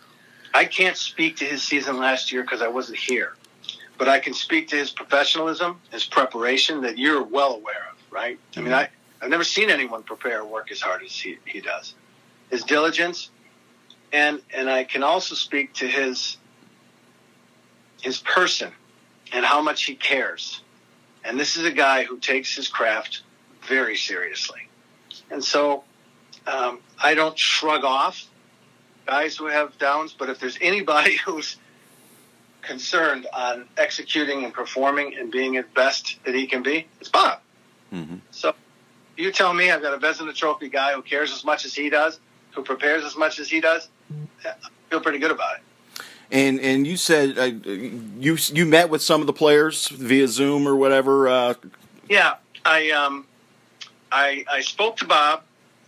I 0.53 0.65
can't 0.65 0.97
speak 0.97 1.37
to 1.37 1.45
his 1.45 1.61
season 1.61 1.97
last 1.97 2.31
year 2.31 2.41
because 2.41 2.61
I 2.61 2.67
wasn't 2.67 2.97
here, 2.97 3.35
but 3.97 4.07
I 4.07 4.19
can 4.19 4.33
speak 4.33 4.67
to 4.69 4.75
his 4.75 4.91
professionalism, 4.91 5.79
his 5.91 6.03
preparation 6.05 6.81
that 6.81 6.97
you're 6.97 7.23
well 7.23 7.53
aware 7.53 7.85
of, 7.91 7.97
right? 8.11 8.39
Mm-hmm. 8.51 8.59
I 8.59 8.63
mean, 8.63 8.73
I 8.73 8.89
I've 9.21 9.29
never 9.29 9.43
seen 9.43 9.69
anyone 9.69 10.03
prepare 10.03 10.43
work 10.43 10.71
as 10.71 10.81
hard 10.81 11.03
as 11.03 11.11
he, 11.11 11.37
he 11.45 11.61
does. 11.61 11.93
His 12.49 12.63
diligence, 12.63 13.29
and 14.11 14.41
and 14.53 14.69
I 14.69 14.83
can 14.83 15.03
also 15.03 15.35
speak 15.35 15.73
to 15.75 15.87
his 15.87 16.37
his 18.01 18.19
person 18.19 18.71
and 19.31 19.45
how 19.45 19.61
much 19.61 19.83
he 19.83 19.95
cares. 19.95 20.61
And 21.23 21.39
this 21.39 21.55
is 21.55 21.65
a 21.65 21.71
guy 21.71 22.03
who 22.03 22.17
takes 22.17 22.55
his 22.55 22.67
craft 22.67 23.21
very 23.67 23.95
seriously. 23.95 24.67
And 25.29 25.43
so 25.43 25.83
um, 26.47 26.79
I 27.01 27.13
don't 27.13 27.37
shrug 27.37 27.83
off 27.83 28.25
guys 29.05 29.37
who 29.37 29.45
have 29.45 29.77
downs, 29.77 30.13
but 30.17 30.29
if 30.29 30.39
there's 30.39 30.57
anybody 30.61 31.15
who's 31.25 31.57
concerned 32.61 33.27
on 33.33 33.67
executing 33.77 34.43
and 34.43 34.53
performing 34.53 35.15
and 35.15 35.31
being 35.31 35.57
at 35.57 35.73
best 35.73 36.19
that 36.25 36.35
he 36.35 36.47
can 36.47 36.63
be, 36.63 36.87
it's 36.99 37.09
Bob. 37.09 37.39
Mm-hmm. 37.93 38.17
So 38.31 38.53
you 39.17 39.31
tell 39.31 39.53
me 39.53 39.71
I've 39.71 39.81
got 39.81 39.93
a 39.93 39.97
Vezina 39.97 40.33
Trophy 40.33 40.69
guy 40.69 40.93
who 40.93 41.01
cares 41.01 41.31
as 41.31 41.43
much 41.43 41.65
as 41.65 41.73
he 41.73 41.89
does, 41.89 42.19
who 42.51 42.63
prepares 42.63 43.03
as 43.03 43.15
much 43.15 43.39
as 43.39 43.49
he 43.49 43.61
does. 43.61 43.89
I 44.45 44.53
feel 44.89 45.01
pretty 45.01 45.19
good 45.19 45.31
about 45.31 45.57
it. 45.57 45.61
And 46.31 46.59
and 46.61 46.87
you 46.87 46.95
said 46.95 47.37
uh, 47.37 47.43
you 47.43 48.37
you 48.53 48.65
met 48.65 48.89
with 48.89 49.01
some 49.01 49.19
of 49.19 49.27
the 49.27 49.33
players 49.33 49.89
via 49.89 50.27
Zoom 50.27 50.67
or 50.67 50.75
whatever. 50.75 51.27
Uh... 51.27 51.53
Yeah, 52.09 52.35
I 52.63 52.91
um, 52.91 53.27
I 54.11 54.45
I 54.49 54.61
spoke 54.61 54.97
to 54.97 55.05
Bob, 55.05 55.43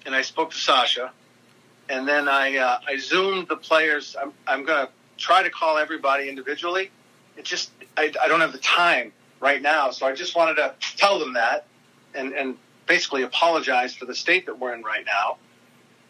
and 0.06 0.14
I 0.14 0.22
spoke 0.22 0.52
to 0.52 0.58
Sasha, 0.58 1.12
and 1.88 2.06
then 2.06 2.28
I 2.28 2.58
uh, 2.58 2.80
I 2.86 2.98
zoomed 2.98 3.48
the 3.48 3.56
players. 3.56 4.18
I'm 4.22 4.34
I'm 4.46 4.66
gonna 4.66 4.90
try 5.18 5.44
to 5.44 5.50
call 5.50 5.78
everybody 5.78 6.28
individually. 6.28 6.92
It 7.38 7.46
just 7.46 7.72
I, 7.96 8.12
I 8.22 8.28
don't 8.28 8.42
have 8.42 8.52
the 8.52 8.58
time 8.60 9.14
right 9.40 9.62
now, 9.62 9.92
so 9.92 10.06
I 10.06 10.14
just 10.14 10.36
wanted 10.36 10.56
to 10.56 10.74
tell 10.98 11.20
them 11.20 11.34
that, 11.34 11.68
and 12.14 12.34
and 12.34 12.58
basically 12.88 13.24
apologize 13.24 13.96
for 13.96 14.06
the 14.06 14.16
state 14.16 14.46
that 14.46 14.60
we're 14.60 14.74
in 14.74 14.84
right 14.84 15.06
now, 15.06 15.38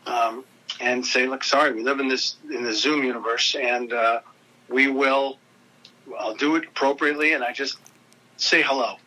um, 0.05 0.45
and 0.79 1.05
say, 1.05 1.27
look, 1.27 1.43
sorry, 1.43 1.73
we 1.73 1.83
live 1.83 1.99
in 1.99 2.07
this 2.07 2.35
in 2.51 2.63
the 2.63 2.73
Zoom 2.73 3.03
universe, 3.03 3.55
and 3.55 3.93
uh, 3.93 4.21
we 4.69 4.87
will. 4.87 5.37
I'll 6.19 6.35
do 6.35 6.57
it 6.57 6.65
appropriately, 6.65 7.33
and 7.33 7.43
I 7.43 7.53
just 7.53 7.77
say 8.37 8.61
hello. 8.61 8.97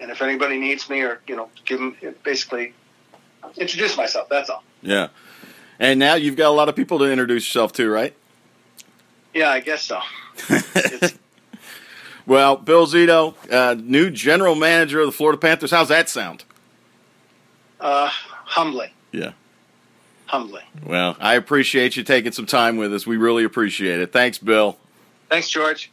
And 0.00 0.10
if 0.10 0.22
anybody 0.22 0.58
needs 0.58 0.88
me, 0.88 1.02
or 1.02 1.20
you 1.26 1.34
know, 1.34 1.48
give 1.64 1.80
them 1.80 1.96
basically 2.22 2.74
introduce 3.56 3.96
myself. 3.96 4.28
That's 4.28 4.50
all. 4.50 4.62
Yeah. 4.82 5.08
And 5.78 5.98
now 5.98 6.14
you've 6.14 6.36
got 6.36 6.48
a 6.48 6.54
lot 6.54 6.68
of 6.68 6.76
people 6.76 6.98
to 6.98 7.10
introduce 7.10 7.46
yourself 7.46 7.72
to, 7.74 7.88
right? 7.88 8.14
Yeah, 9.34 9.50
I 9.50 9.60
guess 9.60 9.82
so. 9.82 10.00
well, 12.26 12.56
Bill 12.56 12.86
Zito, 12.86 13.34
uh, 13.52 13.74
new 13.74 14.10
general 14.10 14.54
manager 14.54 15.00
of 15.00 15.06
the 15.06 15.12
Florida 15.12 15.38
Panthers. 15.38 15.70
How's 15.70 15.88
that 15.88 16.08
sound? 16.08 16.44
Uh, 17.80 18.08
humbling. 18.10 18.90
Yeah. 19.12 19.32
Humbling. 20.26 20.64
Well, 20.84 21.16
I 21.20 21.34
appreciate 21.34 21.96
you 21.96 22.02
taking 22.02 22.32
some 22.32 22.46
time 22.46 22.76
with 22.76 22.92
us. 22.92 23.06
We 23.06 23.16
really 23.16 23.44
appreciate 23.44 24.00
it. 24.00 24.12
Thanks, 24.12 24.38
Bill. 24.38 24.78
Thanks, 25.30 25.48
George. 25.48 25.90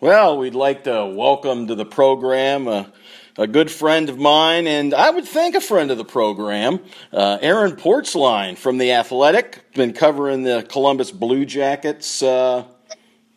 Well, 0.00 0.38
we'd 0.38 0.54
like 0.54 0.84
to 0.84 1.06
welcome 1.06 1.66
to 1.66 1.74
the 1.74 1.84
program 1.84 2.68
a, 2.68 2.92
a 3.36 3.46
good 3.46 3.70
friend 3.70 4.08
of 4.08 4.18
mine, 4.18 4.66
and 4.66 4.94
I 4.94 5.10
would 5.10 5.24
think 5.24 5.54
a 5.54 5.60
friend 5.60 5.90
of 5.90 5.98
the 5.98 6.04
program, 6.04 6.80
uh, 7.12 7.38
Aaron 7.40 7.72
Portzline 7.72 8.56
from 8.56 8.78
The 8.78 8.92
Athletic. 8.92 9.72
Been 9.74 9.92
covering 9.92 10.42
the 10.44 10.64
Columbus 10.68 11.10
Blue 11.10 11.44
Jackets, 11.44 12.22
uh, 12.22 12.64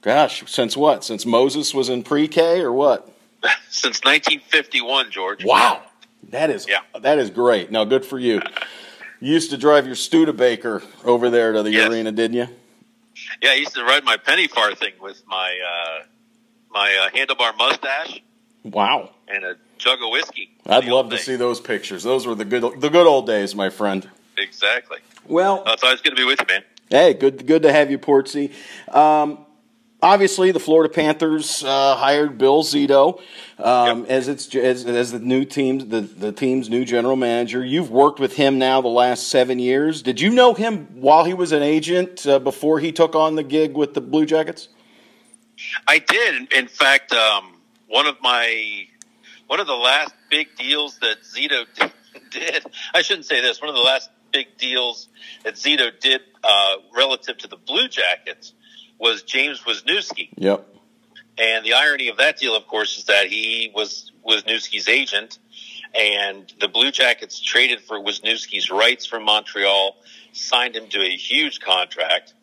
gosh, 0.02 0.44
since 0.52 0.78
what? 0.78 1.04
Since 1.04 1.26
Moses 1.26 1.74
was 1.74 1.90
in 1.90 2.04
pre 2.04 2.28
K 2.28 2.62
or 2.62 2.72
what? 2.72 3.08
Since 3.70 4.04
1951, 4.04 5.10
George. 5.10 5.44
Wow. 5.44 5.82
That 6.30 6.50
is 6.50 6.68
yeah. 6.68 6.80
that 7.00 7.20
is 7.20 7.30
great. 7.30 7.72
Now, 7.72 7.84
good 7.84 8.06
for 8.06 8.20
you. 8.20 8.42
You 9.20 9.34
used 9.34 9.52
to 9.52 9.58
drive 9.58 9.86
your 9.86 9.96
Studebaker 9.96 10.82
over 11.04 11.30
there 11.30 11.54
to 11.54 11.64
the 11.64 11.72
yes. 11.72 11.90
arena, 11.90 12.12
didn't 12.12 12.38
you? 12.38 12.48
Yeah, 13.42 13.52
I 13.52 13.54
used 13.56 13.76
to 13.76 13.84
ride 13.84 14.04
my 14.04 14.18
penny 14.18 14.48
farthing 14.48 14.94
with 15.02 15.22
my 15.28 15.60
uh, 15.66 16.04
my 16.72 16.96
uh, 16.96 17.16
handlebar 17.16 17.56
mustache. 17.58 18.22
Wow! 18.64 19.12
And 19.28 19.44
a 19.44 19.56
jug 19.78 20.02
of 20.02 20.12
whiskey. 20.12 20.52
I'd 20.66 20.86
love 20.86 21.10
to 21.10 21.18
see 21.18 21.36
those 21.36 21.60
pictures. 21.60 22.04
Those 22.04 22.26
were 22.26 22.36
the 22.36 22.46
good 22.46 22.80
the 22.80 22.90
good 22.90 23.08
old 23.08 23.28
days, 23.28 23.56
my 23.56 23.70
friend. 23.70 24.10
Exactly. 24.38 25.00
Well, 25.28 25.64
that's 25.66 25.84
always 25.84 26.02
good 26.02 26.12
to 26.12 26.16
be 26.16 26.24
with 26.24 26.40
you, 26.40 26.46
man. 26.48 26.64
Hey, 26.90 27.14
good 27.14 27.46
good 27.46 27.64
to 27.64 27.72
have 27.72 27.92
you, 27.92 28.00
Portsy. 28.00 28.54
Um, 28.90 29.46
obviously 30.02 30.52
the 30.52 30.60
Florida 30.60 30.94
Panthers 30.94 31.64
uh, 31.64 31.96
hired 31.96 32.38
Bill 32.38 32.64
Zito 32.64 33.22
um, 33.60 34.02
yep. 34.02 34.10
as 34.10 34.28
its 34.28 34.54
as, 34.56 34.86
as 34.86 35.12
the 35.12 35.20
new 35.20 35.46
team 35.46 35.90
the, 35.90 36.02
the 36.02 36.32
team's 36.32 36.70
new 36.70 36.86
general 36.86 37.16
manager. 37.16 37.64
You've 37.64 37.92
worked 37.92 38.20
with 38.20 38.36
him 38.36 38.58
now 38.58 38.82
the 38.82 38.88
last 38.88 39.28
seven 39.28 39.60
years. 39.60 40.02
Did 40.02 40.20
you 40.20 40.32
know 40.32 40.54
him 40.54 40.88
while 41.02 41.24
he 41.24 41.34
was 41.34 41.52
an 41.52 41.64
agent 41.64 42.26
uh, 42.26 42.40
before 42.40 42.80
he 42.80 42.92
took 42.92 43.16
on 43.16 43.36
the 43.36 43.44
gig 43.44 43.76
with 43.76 43.94
the 43.94 44.02
Blue 44.02 44.26
Jackets? 44.26 44.70
I 45.88 46.00
did. 46.00 46.52
In 46.54 46.68
fact, 46.68 47.14
um, 47.14 47.58
one 47.88 48.08
of 48.08 48.18
my 48.22 48.88
one 49.48 49.60
of 49.60 49.68
the 49.68 49.74
last 49.74 50.14
big 50.30 50.56
deals 50.56 50.98
that 51.00 51.18
Zito 51.24 51.66
did. 52.32 52.66
I 52.94 53.02
shouldn't 53.02 53.26
say 53.26 53.42
this. 53.42 53.62
One 53.62 53.70
of 53.70 53.76
the 53.76 53.82
last 53.82 54.10
big 54.32 54.58
deals 54.58 55.10
that 55.44 55.56
Zito 55.56 55.92
did 56.00 56.22
uh, 56.44 56.76
relative 56.96 57.38
to 57.40 57.48
the 57.48 57.58
Blue 57.58 57.88
Jackets 57.88 58.54
was 59.02 59.24
James 59.24 59.60
Wisniewski. 59.62 60.30
Yep. 60.38 60.68
And 61.38 61.66
the 61.66 61.74
irony 61.74 62.08
of 62.10 62.18
that 62.18 62.38
deal, 62.38 62.56
of 62.56 62.68
course, 62.68 63.00
is 63.00 63.06
that 63.06 63.26
he 63.26 63.72
was 63.74 64.12
Wisniewski's 64.26 64.88
agent, 64.88 65.40
and 66.00 66.54
the 66.62 66.68
Blue 66.68 66.92
Jackets 66.92 67.40
traded 67.42 67.82
for 67.82 68.00
Wisniewski's 68.00 68.70
rights 68.70 69.08
from 69.08 69.24
Montreal, 69.24 69.96
signed 70.34 70.76
him 70.76 70.88
to 70.90 71.00
a 71.02 71.10
huge 71.10 71.60
contract, 71.60 72.36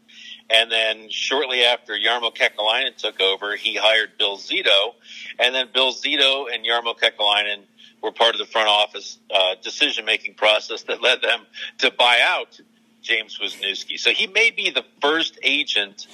and 0.51 0.73
then 0.73 1.09
shortly 1.11 1.65
after 1.65 1.93
Jarmo 1.93 2.35
Kekalainen 2.35 2.97
took 2.97 3.21
over, 3.21 3.55
he 3.55 3.77
hired 3.77 4.19
Bill 4.19 4.37
Zito, 4.37 4.95
and 5.39 5.55
then 5.55 5.69
Bill 5.73 5.93
Zito 5.93 6.53
and 6.53 6.67
Jarmo 6.67 6.99
Kekalainen 6.99 7.63
were 8.03 8.11
part 8.11 8.35
of 8.35 8.39
the 8.39 8.47
front 8.47 8.69
office 8.69 9.19
uh, 9.33 9.55
decision 9.63 10.05
making 10.05 10.35
process 10.35 10.83
that 10.85 11.03
led 11.03 11.23
them 11.23 11.47
to 11.79 11.93
buy 11.93 12.19
out 12.25 12.61
James 13.03 13.39
Wisniewski. 13.39 13.99
So 13.99 14.11
he 14.11 14.27
may 14.27 14.51
be 14.51 14.71
the 14.71 14.85
first 15.01 15.39
agent 15.43 16.09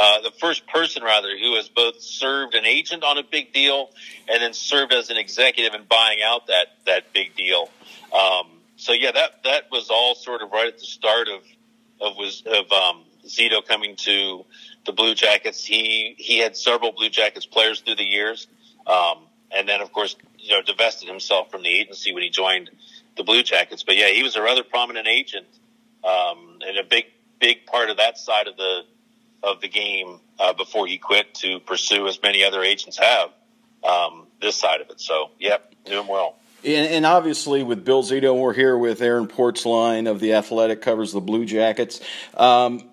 uh, 0.00 0.22
the 0.22 0.30
first 0.30 0.66
person 0.66 1.02
rather 1.02 1.28
who 1.36 1.56
has 1.56 1.68
both 1.68 2.00
served 2.00 2.54
an 2.54 2.64
agent 2.64 3.04
on 3.04 3.18
a 3.18 3.22
big 3.22 3.52
deal 3.52 3.90
and 4.30 4.40
then 4.42 4.54
served 4.54 4.94
as 4.94 5.10
an 5.10 5.18
executive 5.18 5.78
in 5.78 5.84
buying 5.84 6.20
out 6.22 6.46
that 6.46 6.68
that 6.86 7.12
big 7.12 7.36
deal. 7.36 7.68
Um, 8.10 8.46
so 8.76 8.94
yeah, 8.94 9.12
that 9.12 9.44
that 9.44 9.64
was 9.70 9.90
all 9.90 10.14
sort 10.14 10.40
of 10.40 10.52
right 10.52 10.68
at 10.68 10.78
the 10.78 10.86
start 10.86 11.28
of 11.28 11.42
of 12.00 12.16
was 12.16 12.42
of 12.46 12.72
um, 12.72 13.04
Zito 13.26 13.62
coming 13.62 13.94
to 13.96 14.46
the 14.86 14.92
Blue 14.92 15.14
Jackets. 15.14 15.66
He 15.66 16.14
he 16.16 16.38
had 16.38 16.56
several 16.56 16.92
Blue 16.92 17.10
Jackets 17.10 17.44
players 17.44 17.80
through 17.80 17.96
the 17.96 18.04
years, 18.04 18.46
um, 18.86 19.18
and 19.54 19.68
then 19.68 19.82
of 19.82 19.92
course 19.92 20.16
you 20.38 20.56
know 20.56 20.62
divested 20.62 21.10
himself 21.10 21.50
from 21.50 21.62
the 21.62 21.68
agency 21.68 22.14
when 22.14 22.22
he 22.22 22.30
joined 22.30 22.70
the 23.18 23.22
Blue 23.22 23.42
Jackets. 23.42 23.82
But 23.82 23.98
yeah, 23.98 24.08
he 24.08 24.22
was 24.22 24.34
a 24.34 24.40
rather 24.40 24.64
prominent 24.64 25.08
agent 25.08 25.46
um, 26.02 26.60
and 26.66 26.78
a 26.78 26.84
big 26.84 27.04
big 27.38 27.66
part 27.66 27.90
of 27.90 27.98
that 27.98 28.16
side 28.16 28.46
of 28.46 28.56
the 28.56 28.84
of 29.42 29.60
the 29.60 29.68
game 29.68 30.20
uh, 30.38 30.52
before 30.52 30.86
he 30.86 30.98
quit 30.98 31.34
to 31.34 31.60
pursue, 31.60 32.06
as 32.08 32.20
many 32.22 32.44
other 32.44 32.62
agents 32.62 32.98
have, 32.98 33.30
um, 33.88 34.26
this 34.40 34.56
side 34.56 34.80
of 34.80 34.90
it. 34.90 35.00
So, 35.00 35.30
yep, 35.38 35.72
knew 35.88 36.00
him 36.00 36.08
well. 36.08 36.36
And, 36.62 36.92
and, 36.92 37.06
obviously, 37.06 37.62
with 37.62 37.84
Bill 37.86 38.02
Zito, 38.02 38.38
we're 38.38 38.52
here 38.52 38.76
with 38.76 39.00
Aaron 39.00 39.26
Portzline 39.26 40.10
of 40.10 40.20
the 40.20 40.34
Athletic, 40.34 40.82
covers 40.82 41.12
the 41.12 41.20
Blue 41.20 41.46
Jackets. 41.46 42.00
Um, 42.36 42.89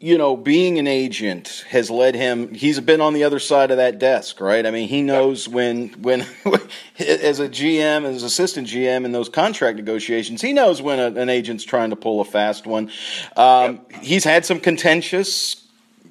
you 0.00 0.16
know, 0.16 0.36
being 0.36 0.78
an 0.78 0.86
agent 0.86 1.64
has 1.70 1.90
led 1.90 2.14
him. 2.14 2.54
He's 2.54 2.78
been 2.78 3.00
on 3.00 3.14
the 3.14 3.24
other 3.24 3.40
side 3.40 3.72
of 3.72 3.78
that 3.78 3.98
desk, 3.98 4.40
right? 4.40 4.64
I 4.64 4.70
mean, 4.70 4.88
he 4.88 5.02
knows 5.02 5.48
when, 5.48 5.88
when, 6.00 6.20
as 7.00 7.40
a 7.40 7.48
GM, 7.48 8.04
as 8.04 8.22
assistant 8.22 8.68
GM 8.68 9.04
in 9.04 9.10
those 9.10 9.28
contract 9.28 9.76
negotiations, 9.76 10.40
he 10.40 10.52
knows 10.52 10.80
when 10.80 11.00
a, 11.00 11.20
an 11.20 11.28
agent's 11.28 11.64
trying 11.64 11.90
to 11.90 11.96
pull 11.96 12.20
a 12.20 12.24
fast 12.24 12.64
one. 12.64 12.92
Um, 13.36 13.80
yep. 13.90 13.92
He's 14.02 14.24
had 14.24 14.46
some 14.46 14.60
contentious 14.60 15.66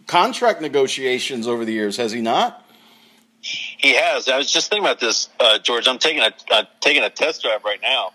contract 0.05 0.61
negotiations 0.61 1.47
over 1.47 1.63
the 1.63 1.73
years, 1.73 1.95
has 1.95 2.11
he 2.11 2.19
not? 2.19 2.65
He 3.39 3.93
has. 3.95 4.27
I 4.27 4.37
was 4.37 4.51
just 4.51 4.69
thinking 4.69 4.85
about 4.85 4.99
this, 4.99 5.29
uh, 5.39 5.59
George. 5.59 5.87
I'm 5.87 5.99
taking 5.99 6.21
a 6.21 6.33
uh, 6.51 6.63
taking 6.81 7.03
a 7.03 7.09
test 7.09 7.43
drive 7.43 7.63
right 7.63 7.79
now 7.81 8.11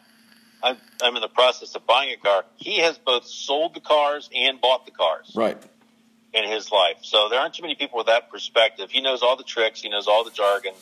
I'm, 0.62 0.76
I'm 1.02 1.14
in 1.16 1.23
the 1.23 1.28
process 1.28 1.75
of 1.75 1.87
buying 1.87 2.12
a 2.12 2.16
car. 2.16 2.45
He 2.57 2.78
has 2.81 2.99
both 2.99 3.26
sold 3.26 3.75
the 3.75 3.81
cars 3.81 4.31
and 4.35 4.61
bought 4.61 4.85
the 4.87 4.92
cars 4.92 5.33
Right. 5.35 5.57
in 6.33 6.49
his 6.49 6.71
life. 6.71 6.99
So 7.02 7.28
there 7.28 7.40
aren't 7.40 7.54
too 7.54 7.62
many 7.62 7.75
people 7.75 7.99
with 7.99 8.07
that 8.07 8.31
perspective. 8.31 8.90
He 8.90 9.00
knows 9.00 9.23
all 9.23 9.37
the 9.37 9.42
tricks. 9.45 9.81
He 9.83 9.88
knows 9.88 10.07
all 10.07 10.25
the 10.25 10.31
jargon. 10.31 10.75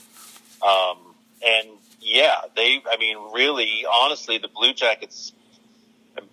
Um, 0.63 0.99
and 1.45 1.69
yeah, 2.01 2.35
they, 2.57 2.83
I 2.91 2.97
mean, 2.99 3.17
really, 3.35 3.85
honestly, 4.03 4.39
the 4.39 4.49
Blue 4.49 4.73
Jackets, 4.75 5.33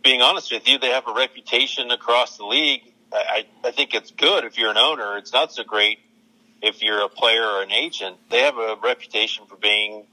being 0.04 0.22
honest 0.22 0.52
with 0.52 0.68
you, 0.68 0.78
they 0.80 0.90
have 0.90 1.08
a 1.08 1.14
reputation 1.14 1.92
across 1.92 2.38
the 2.38 2.46
league. 2.46 2.82
I, 3.14 3.46
I 3.64 3.72
think 3.72 3.94
it's 3.94 4.12
good 4.12 4.44
if 4.44 4.58
you're 4.58 4.72
an 4.72 4.78
owner. 4.78 5.18
It's 5.18 5.32
not 5.32 5.54
so 5.54 5.64
great 5.64 6.00
if 6.62 6.82
you're 6.84 7.04
a 7.04 7.10
player 7.10 7.42
or 7.44 7.64
an 7.64 7.72
agent. 7.72 8.18
They 8.30 8.42
have 8.42 8.58
a 8.58 8.76
reputation 8.84 9.46
for 9.46 9.56
being 9.56 10.04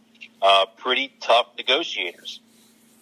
uh, 0.40 0.66
pretty 0.76 1.12
tough 1.20 1.46
negotiators. 1.58 2.38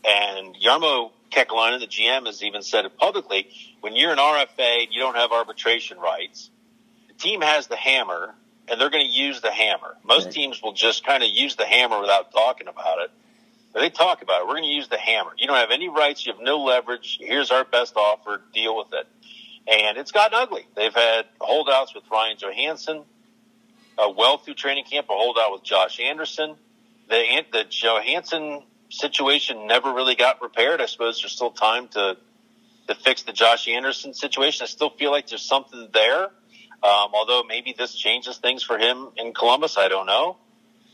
And 0.05 0.57
Jarmo 0.57 1.11
Kekalainen, 1.31 1.81
the 1.81 1.87
GM, 1.87 2.27
has 2.27 2.43
even 2.43 2.63
said 2.63 2.85
it 2.85 2.97
publicly. 2.99 3.49
When 3.81 3.97
you're 3.97 4.13
an 4.13 4.19
RFA 4.19 4.83
and 4.85 4.89
you 4.91 5.01
don't 5.01 5.17
have 5.17 5.33
arbitration 5.33 5.99
rights, 5.99 6.51
the 7.09 7.15
team 7.15 7.41
has 7.41 7.67
the 7.69 7.77
hammer, 7.77 8.35
and 8.69 8.81
they're 8.81 8.91
going 8.91 9.07
to 9.07 9.13
use 9.13 9.41
the 9.41 9.51
hammer. 9.53 9.97
Most 10.05 10.27
Right. 10.27 10.35
teams 10.35 10.63
will 10.63 10.73
just 10.73 11.05
kind 11.05 11.23
of 11.23 11.29
use 11.31 11.57
the 11.57 11.67
hammer 11.67 12.01
without 12.01 12.33
talking 12.33 12.69
about 12.69 12.99
it. 13.01 13.11
But 13.73 13.81
they 13.81 13.91
talk 13.91 14.23
about 14.23 14.43
it. 14.43 14.47
We're 14.47 14.55
going 14.55 14.65
to 14.65 14.71
use 14.71 14.89
the 14.89 14.99
hammer. 14.99 15.33
You 15.39 15.47
don't 15.47 15.57
have 15.57 15.71
any 15.71 15.89
rights. 15.89 16.27
You 16.27 16.33
have 16.33 16.43
no 16.43 16.59
leverage. 16.63 17.19
Here's 17.21 17.51
our 17.51 17.65
best 17.65 17.97
offer. 17.97 18.43
Deal 18.53 18.77
with 18.77 18.93
it. 18.93 19.07
And 19.67 19.97
it's 19.97 20.13
gotten 20.13 20.39
ugly. 20.39 20.67
They've 20.75 20.93
had 20.93 21.27
holdouts 21.41 21.95
with 21.95 22.05
Ryan 22.11 22.37
Johansen, 22.37 23.05
a 23.97 24.11
well 24.11 24.37
through 24.39 24.55
training 24.55 24.85
camp, 24.85 25.07
a 25.09 25.13
holdout 25.15 25.53
with 25.53 25.63
Josh 25.63 26.01
Anderson. 26.01 26.57
The, 27.09 27.45
the 27.53 27.65
Johansen 27.65 28.63
situation 28.93 29.67
never 29.67 29.93
really 29.93 30.15
got 30.15 30.43
repaired. 30.43 30.81
I 30.81 30.87
suppose 30.87 31.21
there's 31.21 31.33
still 31.33 31.51
time 31.51 31.89
to 31.89 32.17
to 32.89 32.95
fix 32.97 33.23
the 33.23 33.33
Josh 33.33 33.69
Anderson 33.69 34.13
situation. 34.13 34.65
I 34.65 34.67
still 34.67 34.91
feel 34.91 35.11
like 35.13 35.29
there's 35.29 35.43
something 35.43 35.89
there. 35.93 36.25
Um, 36.25 37.11
although 37.15 37.45
maybe 37.47 37.75
this 37.77 37.95
changes 37.95 38.39
things 38.39 38.65
for 38.65 38.77
him 38.77 39.09
in 39.17 39.33
Columbus, 39.33 39.79
I 39.79 39.87
don't 39.87 40.07
know. 40.07 40.37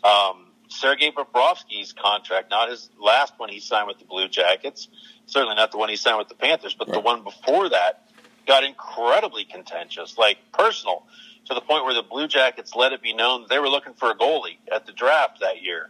Um, 0.05 0.49
Sergei 0.69 1.11
Bobrovsky's 1.11 1.95
contract, 1.95 2.50
not 2.50 2.69
his 2.69 2.90
last 3.00 3.33
one 3.38 3.49
he 3.49 3.59
signed 3.59 3.88
with 3.88 3.99
the 3.99 4.05
Blue 4.05 4.28
Jackets, 4.28 4.88
certainly 5.25 5.55
not 5.55 5.73
the 5.73 5.78
one 5.78 5.88
he 5.88 5.97
signed 5.97 6.19
with 6.19 6.28
the 6.28 6.35
Panthers, 6.35 6.75
but 6.75 6.88
the 6.88 7.00
one 7.00 7.25
before 7.25 7.71
that 7.71 8.11
got 8.47 8.64
incredibly 8.64 9.45
contentious, 9.45 10.19
like 10.19 10.37
personal, 10.52 11.05
to 11.47 11.55
the 11.55 11.62
point 11.62 11.85
where 11.85 11.95
the 11.95 12.02
Blue 12.02 12.28
Jackets 12.28 12.75
let 12.76 12.93
it 12.93 13.02
be 13.02 13.14
known 13.14 13.47
they 13.49 13.59
were 13.59 13.71
looking 13.71 13.95
for 13.95 14.11
a 14.11 14.14
goalie 14.14 14.59
at 14.71 14.85
the 14.85 14.93
draft 14.93 15.40
that 15.40 15.62
year. 15.62 15.88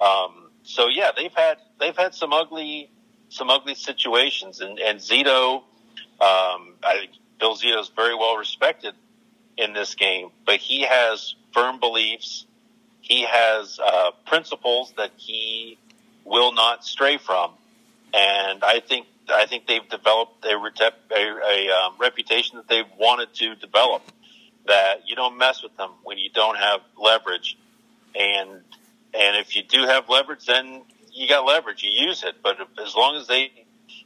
Um, 0.00 0.45
so 0.66 0.88
yeah, 0.88 1.12
they've 1.16 1.32
had 1.32 1.58
they've 1.78 1.96
had 1.96 2.12
some 2.14 2.32
ugly 2.32 2.90
some 3.28 3.50
ugly 3.50 3.76
situations, 3.76 4.60
and 4.60 4.78
and 4.80 4.98
Zito, 4.98 5.58
um, 5.58 6.74
I 6.82 6.98
think 6.98 7.10
Bill 7.38 7.56
Zito 7.56 7.80
is 7.80 7.88
very 7.94 8.14
well 8.14 8.36
respected 8.36 8.94
in 9.56 9.72
this 9.72 9.94
game, 9.94 10.30
but 10.44 10.56
he 10.56 10.82
has 10.82 11.36
firm 11.54 11.78
beliefs. 11.78 12.46
He 13.00 13.22
has 13.22 13.78
uh, 13.78 14.10
principles 14.26 14.92
that 14.96 15.12
he 15.16 15.78
will 16.24 16.52
not 16.52 16.84
stray 16.84 17.16
from, 17.16 17.52
and 18.12 18.64
I 18.64 18.80
think 18.80 19.06
I 19.32 19.46
think 19.46 19.68
they've 19.68 19.88
developed 19.88 20.44
a, 20.44 20.56
a, 20.56 21.16
a 21.16 21.68
um, 21.70 21.94
reputation 22.00 22.56
that 22.56 22.66
they've 22.68 22.84
wanted 22.98 23.32
to 23.34 23.54
develop. 23.54 24.02
That 24.66 25.02
you 25.06 25.14
don't 25.14 25.38
mess 25.38 25.62
with 25.62 25.76
them 25.76 25.90
when 26.02 26.18
you 26.18 26.28
don't 26.30 26.58
have 26.58 26.80
leverage, 27.00 27.56
and 28.16 28.62
and 29.16 29.36
if 29.36 29.56
you 29.56 29.62
do 29.62 29.86
have 29.86 30.08
leverage, 30.08 30.46
then 30.46 30.82
you 31.12 31.28
got 31.28 31.44
leverage. 31.44 31.82
You 31.82 31.90
use 31.90 32.22
it, 32.22 32.36
but 32.42 32.56
as 32.84 32.94
long 32.94 33.16
as 33.16 33.26
they 33.26 33.50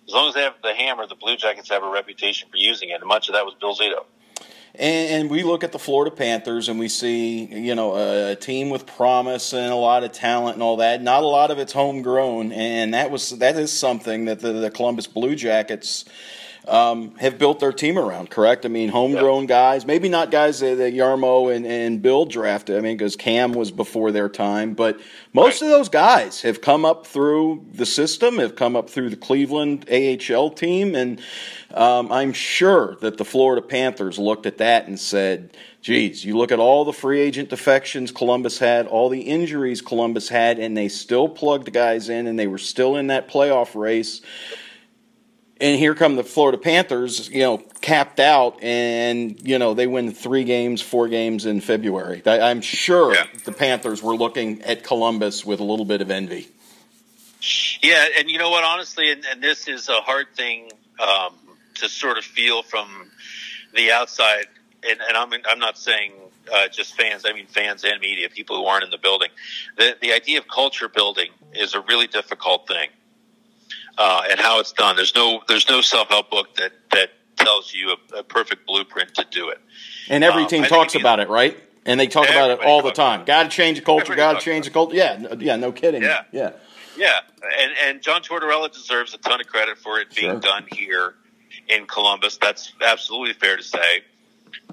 as 0.07 0.15
long 0.15 0.29
as 0.29 0.35
they 0.35 0.43
have 0.43 0.55
the 0.63 0.75
hammer, 0.75 1.07
the 1.07 1.15
Blue 1.15 1.37
Jackets 1.37 1.69
have 1.69 1.83
a 1.83 1.89
reputation 1.89 2.49
for 2.51 2.57
using 2.57 2.91
it, 2.91 3.01
and 3.01 3.07
much 3.07 3.29
of 3.29 3.35
that 3.35 3.45
was 3.45 3.55
Bill 3.61 3.75
Zito. 3.75 4.05
And, 4.75 5.23
and 5.23 5.31
we 5.31 5.43
look 5.43 5.65
at 5.65 5.73
the 5.73 5.79
Florida 5.79 6.15
Panthers 6.15 6.69
and 6.69 6.79
we 6.79 6.89
see, 6.89 7.45
you 7.45 7.75
know, 7.75 7.97
a, 7.97 8.33
a 8.33 8.37
team 8.37 8.71
with 8.71 8.87
promise 8.87 9.53
and 9.53 9.73
a 9.73 9.77
lot 9.77 10.05
of 10.05 10.13
talent 10.13 10.55
and 10.55 10.63
all 10.63 10.77
that. 10.77 11.03
Not 11.03 11.25
a 11.25 11.27
lot 11.27 11.51
of 11.51 11.59
it's 11.59 11.73
homegrown, 11.73 12.53
and 12.53 12.95
that 12.95 13.11
was 13.11 13.31
that 13.39 13.57
is 13.57 13.73
something 13.73 14.27
that 14.27 14.41
the, 14.41 14.53
the 14.53 14.71
Columbus 14.71 15.07
Blue 15.07 15.35
Jackets 15.35 16.05
um, 16.69 17.15
have 17.17 17.39
built 17.39 17.61
their 17.61 17.73
team 17.73 17.99
around. 17.99 18.31
Correct? 18.31 18.65
I 18.65 18.69
mean, 18.69 18.89
homegrown 18.89 19.47
guys, 19.47 19.87
maybe 19.87 20.09
not 20.09 20.31
guys 20.31 20.61
that, 20.61 20.77
that 20.77 20.95
Jarmo 20.95 21.55
and, 21.55 21.67
and 21.67 22.03
Bill 22.03 22.27
drafted. 22.27 22.77
I 22.77 22.81
mean, 22.81 22.97
because 22.97 23.17
Cam 23.17 23.53
was 23.53 23.71
before 23.71 24.13
their 24.13 24.29
time, 24.29 24.75
but 24.75 25.01
most 25.33 25.63
of 25.63 25.69
those 25.69 25.89
guys 25.89 26.43
have 26.43 26.61
come 26.61 26.85
up 26.85 27.07
through 27.07 27.65
the 27.73 27.87
system, 27.87 28.39
have 28.39 28.57
come 28.57 28.77
up 28.77 28.91
through 28.91 29.11
the 29.11 29.17
Cleveland 29.17 29.89
AHL 29.91 30.51
team, 30.51 30.95
and 30.95 31.21
um, 31.73 32.11
I'm 32.13 32.33
sure 32.33 32.97
that 33.01 33.17
the 33.17 33.25
Florida 33.25 33.63
Panthers 33.63 34.19
looked 34.19 34.47
at 34.47 34.59
that 34.59 34.87
and 34.87 34.99
said, 34.99 35.57
geez, 35.83 36.25
you 36.25 36.37
look 36.37 36.53
at 36.53 36.59
all 36.59 36.85
the 36.85 36.93
free 36.93 37.21
agent 37.21 37.49
defections 37.49 38.11
Columbus 38.11 38.59
had, 38.59 38.87
all 38.87 39.09
the 39.09 39.23
injuries 39.23 39.81
Columbus 39.81 40.29
had, 40.29 40.59
and 40.59 40.77
they 40.77 40.89
still 40.89 41.29
plugged 41.29 41.73
guys 41.73 42.09
in 42.09 42.27
and 42.27 42.39
they 42.39 42.47
were 42.47 42.59
still 42.59 42.97
in 42.97 43.07
that 43.09 43.29
playoff 43.29 43.75
race. 43.75 44.21
And 45.61 45.79
here 45.79 45.95
come 45.95 46.17
the 46.17 46.25
Florida 46.25 46.57
Panthers, 46.57 47.29
you 47.29 47.41
know, 47.43 47.59
capped 47.83 48.19
out, 48.19 48.63
and 48.63 49.39
you 49.47 49.59
know 49.59 49.75
they 49.75 49.87
win 49.87 50.13
three 50.13 50.45
games, 50.45 50.81
four 50.81 51.07
games 51.09 51.45
in 51.45 51.61
February. 51.61 52.23
I, 52.25 52.41
I'm 52.51 52.63
sure 52.63 53.15
Yeah. 53.15 53.27
the 53.45 53.53
Panthers 53.53 54.03
were 54.03 54.17
looking 54.17 54.63
at 54.63 54.85
Columbus 54.85 55.45
with 55.45 55.61
a 55.61 55.65
little 55.65 55.85
bit 55.85 56.01
of 56.01 56.11
envy. 56.11 56.49
Yeah, 57.83 58.07
and 58.19 58.31
you 58.31 58.39
know 58.39 58.51
what? 58.51 58.65
Honestly, 58.65 59.11
and, 59.13 59.25
and 59.27 59.43
this 59.43 59.67
is 59.69 59.89
a 59.89 60.01
hard 60.01 60.27
thing 60.35 60.71
um, 60.99 61.35
to 61.77 61.89
sort 61.89 62.19
of 62.19 62.25
feel 62.25 62.63
from 62.63 63.11
the 63.75 63.93
outside. 63.93 64.47
And, 64.89 64.99
and 65.07 65.17
I'm 65.17 65.33
I'm 65.51 65.59
not 65.59 65.77
saying 65.77 66.13
uh, 66.53 66.69
just 66.69 66.95
fans. 66.97 67.25
I 67.27 67.33
mean 67.35 67.47
fans 67.47 67.85
and 67.85 68.01
media, 68.01 68.29
people 68.31 68.57
who 68.57 68.65
aren't 68.65 68.85
in 68.85 68.91
the 68.91 68.99
building. 68.99 69.29
The 69.77 69.97
the 70.01 70.13
idea 70.13 70.39
of 70.39 70.49
culture 70.49 70.89
building 70.89 71.31
is 71.53 71.75
a 71.75 71.81
really 71.83 72.07
difficult 72.07 72.67
thing, 72.67 72.89
uh, 73.99 74.23
and 74.31 74.39
how 74.41 74.61
it's 74.61 74.73
done. 74.73 74.97
There's 74.97 75.15
no 75.15 75.43
there's 75.49 75.69
no 75.69 75.81
self 75.81 76.09
help 76.09 76.31
book 76.31 76.55
that 76.57 76.73
that 76.93 77.11
tells 77.37 77.73
you 77.73 77.97
a, 78.15 78.19
a 78.19 78.23
perfect 78.23 78.67
blueprint 78.67 79.15
to 79.15 79.27
do 79.31 79.49
it. 79.51 79.59
And 80.09 80.23
every 80.25 80.43
Um, 80.43 80.49
team 80.49 80.63
think 80.63 80.73
talks 80.73 80.95
about 80.95 81.21
it, 81.21 81.29
right? 81.29 81.57
And 81.87 81.99
they 81.99 82.07
talk 82.07 82.29
about 82.29 82.51
it 82.51 82.61
all 82.61 82.83
the 82.83 82.93
time. 82.93 83.25
Got 83.25 83.45
to 83.45 83.49
change 83.49 83.79
the 83.79 83.85
culture. 83.85 84.15
Got 84.15 84.39
to 84.39 84.45
change 84.45 84.67
the 84.67 84.71
culture. 84.71 84.97
Yeah, 84.97 85.17
no- 85.19 85.37
yeah, 85.39 85.57
no 85.57 85.73
kidding. 85.73 86.03
Yeah. 86.03 86.25
yeah. 86.33 86.51
Yeah, 86.97 87.21
and 87.59 87.73
and 87.87 88.03
John 88.03 88.23
Tortorella 88.23 88.71
deserves 88.71 89.15
a 89.15 89.19
ton 89.19 89.41
of 89.41 89.47
credit 89.47 89.79
for 89.79 89.99
it 90.01 90.15
being 90.15 90.33
Sure. 90.33 90.41
done 90.41 90.67
here 90.71 91.15
in 91.69 91.87
Columbus. 91.87 92.37
That's 92.37 92.73
absolutely 92.85 93.33
fair 93.33 93.57
to 93.57 93.63
say. 93.63 94.03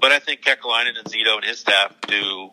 But 0.00 0.12
I 0.12 0.18
think 0.18 0.42
Kekalainen 0.42 0.96
and 0.98 1.06
Zito 1.06 1.36
and 1.36 1.44
his 1.44 1.58
staff 1.58 1.94
do 2.06 2.50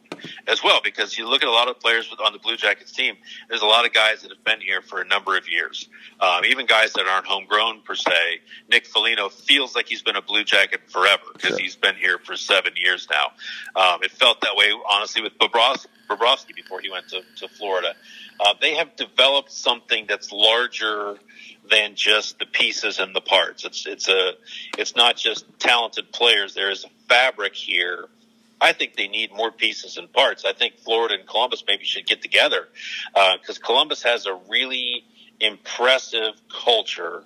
as 0.48 0.64
well 0.64 0.82
because 0.84 1.18
you 1.18 1.28
look 1.28 1.44
at 1.44 1.50
a 1.50 1.52
lot 1.52 1.68
of 1.68 1.80
players 1.80 2.10
with- 2.10 2.20
on 2.20 2.34
the 2.34 2.40
Blue 2.40 2.56
Jackets 2.58 2.92
team. 2.92 3.18
There's 3.50 3.62
a 3.62 3.66
lot 3.66 3.86
of 3.86 3.94
guys 3.94 4.22
that 4.22 4.32
have 4.32 4.44
been 4.44 4.62
here 4.62 4.82
for 4.82 5.02
a 5.02 5.06
number 5.06 5.38
of 5.38 5.48
years, 5.50 5.88
um, 6.20 6.46
even 6.46 6.66
guys 6.66 6.94
that 6.94 7.08
aren't 7.08 7.28
homegrown 7.28 7.82
per 7.82 7.96
se. 7.96 8.42
Nick 8.70 8.88
Foligno 8.88 9.30
feels 9.30 9.76
like 9.76 9.88
he's 9.88 10.02
been 10.02 10.16
a 10.16 10.22
Blue 10.22 10.44
Jacket 10.44 10.82
forever 10.90 11.24
because 11.34 11.50
Sure. 11.52 11.60
he's 11.60 11.76
been 11.76 11.96
here 11.96 12.18
for 12.20 12.36
seven 12.38 12.74
years 12.76 13.08
now. 13.10 13.34
Um, 13.76 14.04
it 14.04 14.12
felt 14.12 14.42
that 14.42 14.56
way, 14.56 14.72
honestly, 14.90 15.22
with 15.22 15.38
Bobrovsky, 15.38 15.88
Bobrovsky 16.10 16.56
before 16.56 16.80
he 16.82 16.90
went 16.90 17.10
to, 17.10 17.22
to 17.38 17.48
Florida. 17.48 17.96
Uh, 18.40 18.54
they 18.60 18.76
have 18.76 18.96
developed 18.96 19.52
something 19.52 20.06
that's 20.08 20.32
larger 20.32 21.18
than 21.70 21.96
just 21.96 22.40
the 22.40 22.46
pieces 22.46 23.00
and 23.00 23.16
the 23.16 23.22
parts. 23.22 23.66
It's 23.66 23.86
it's 23.86 24.10
a 24.10 24.34
it's 24.78 24.96
not 24.96 25.18
just 25.18 25.46
talented 25.60 26.12
players. 26.12 26.54
There 26.54 26.72
is 26.72 26.86
a 26.86 26.90
fabric 27.08 27.56
here. 27.56 28.06
I 28.60 28.74
think 28.74 28.96
they 28.96 29.08
need 29.08 29.34
more 29.34 29.52
pieces 29.52 29.98
and 29.98 30.12
parts. 30.12 30.46
I 30.46 30.54
think 30.54 30.78
Florida 30.80 31.16
and 31.16 31.28
Columbus 31.28 31.64
maybe 31.68 31.84
should 31.84 32.08
get 32.08 32.22
together 32.22 32.68
uh, 33.14 33.38
because 33.40 33.58
Columbus 33.58 34.04
has 34.04 34.26
a 34.26 34.40
really 34.50 35.04
impressive 35.40 36.34
culture 36.50 37.24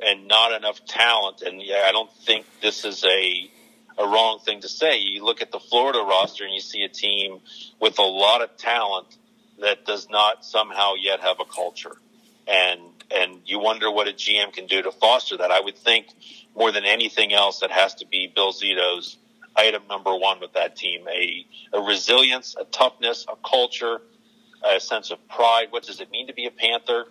and 0.00 0.26
not 0.26 0.52
enough 0.52 0.84
talent. 0.84 1.42
And 1.42 1.62
yeah, 1.62 1.84
I 1.86 1.92
don't 1.92 2.12
think 2.24 2.46
this 2.60 2.84
is 2.84 3.04
a 3.04 3.50
a 3.98 4.06
wrong 4.06 4.38
thing 4.38 4.60
to 4.60 4.68
say. 4.68 4.98
You 4.98 5.24
look 5.24 5.42
at 5.42 5.50
the 5.50 5.58
Florida 5.58 5.98
roster 5.98 6.44
and 6.44 6.54
you 6.54 6.60
see 6.60 6.82
a 6.82 6.88
team 6.88 7.40
with 7.80 7.98
a 7.98 8.02
lot 8.02 8.42
of 8.42 8.56
talent 8.56 9.16
that 9.60 9.84
does 9.84 10.08
not 10.08 10.44
somehow 10.44 10.94
yet 10.94 11.20
have 11.20 11.40
a 11.40 11.44
culture. 11.44 11.96
And 12.46 12.80
and 13.10 13.40
you 13.44 13.58
wonder 13.58 13.90
what 13.90 14.08
a 14.08 14.12
GM 14.12 14.52
can 14.52 14.66
do 14.66 14.82
to 14.82 14.92
foster 14.92 15.36
that. 15.38 15.50
I 15.50 15.60
would 15.60 15.78
think 15.78 16.06
more 16.56 16.72
than 16.72 16.84
anything 16.84 17.32
else 17.32 17.60
that 17.60 17.70
has 17.70 17.94
to 17.96 18.06
be 18.06 18.30
Bill 18.34 18.52
Zito's 18.52 19.16
item 19.56 19.82
number 19.88 20.14
one 20.14 20.40
with 20.40 20.52
that 20.54 20.76
team. 20.76 21.06
A 21.08 21.46
a 21.72 21.80
resilience, 21.80 22.56
a 22.58 22.64
toughness, 22.64 23.26
a 23.28 23.36
culture, 23.48 24.00
a 24.64 24.80
sense 24.80 25.10
of 25.10 25.26
pride. 25.28 25.68
What 25.70 25.84
does 25.84 26.00
it 26.00 26.10
mean 26.10 26.26
to 26.28 26.34
be 26.34 26.46
a 26.46 26.50
Panther? 26.50 27.06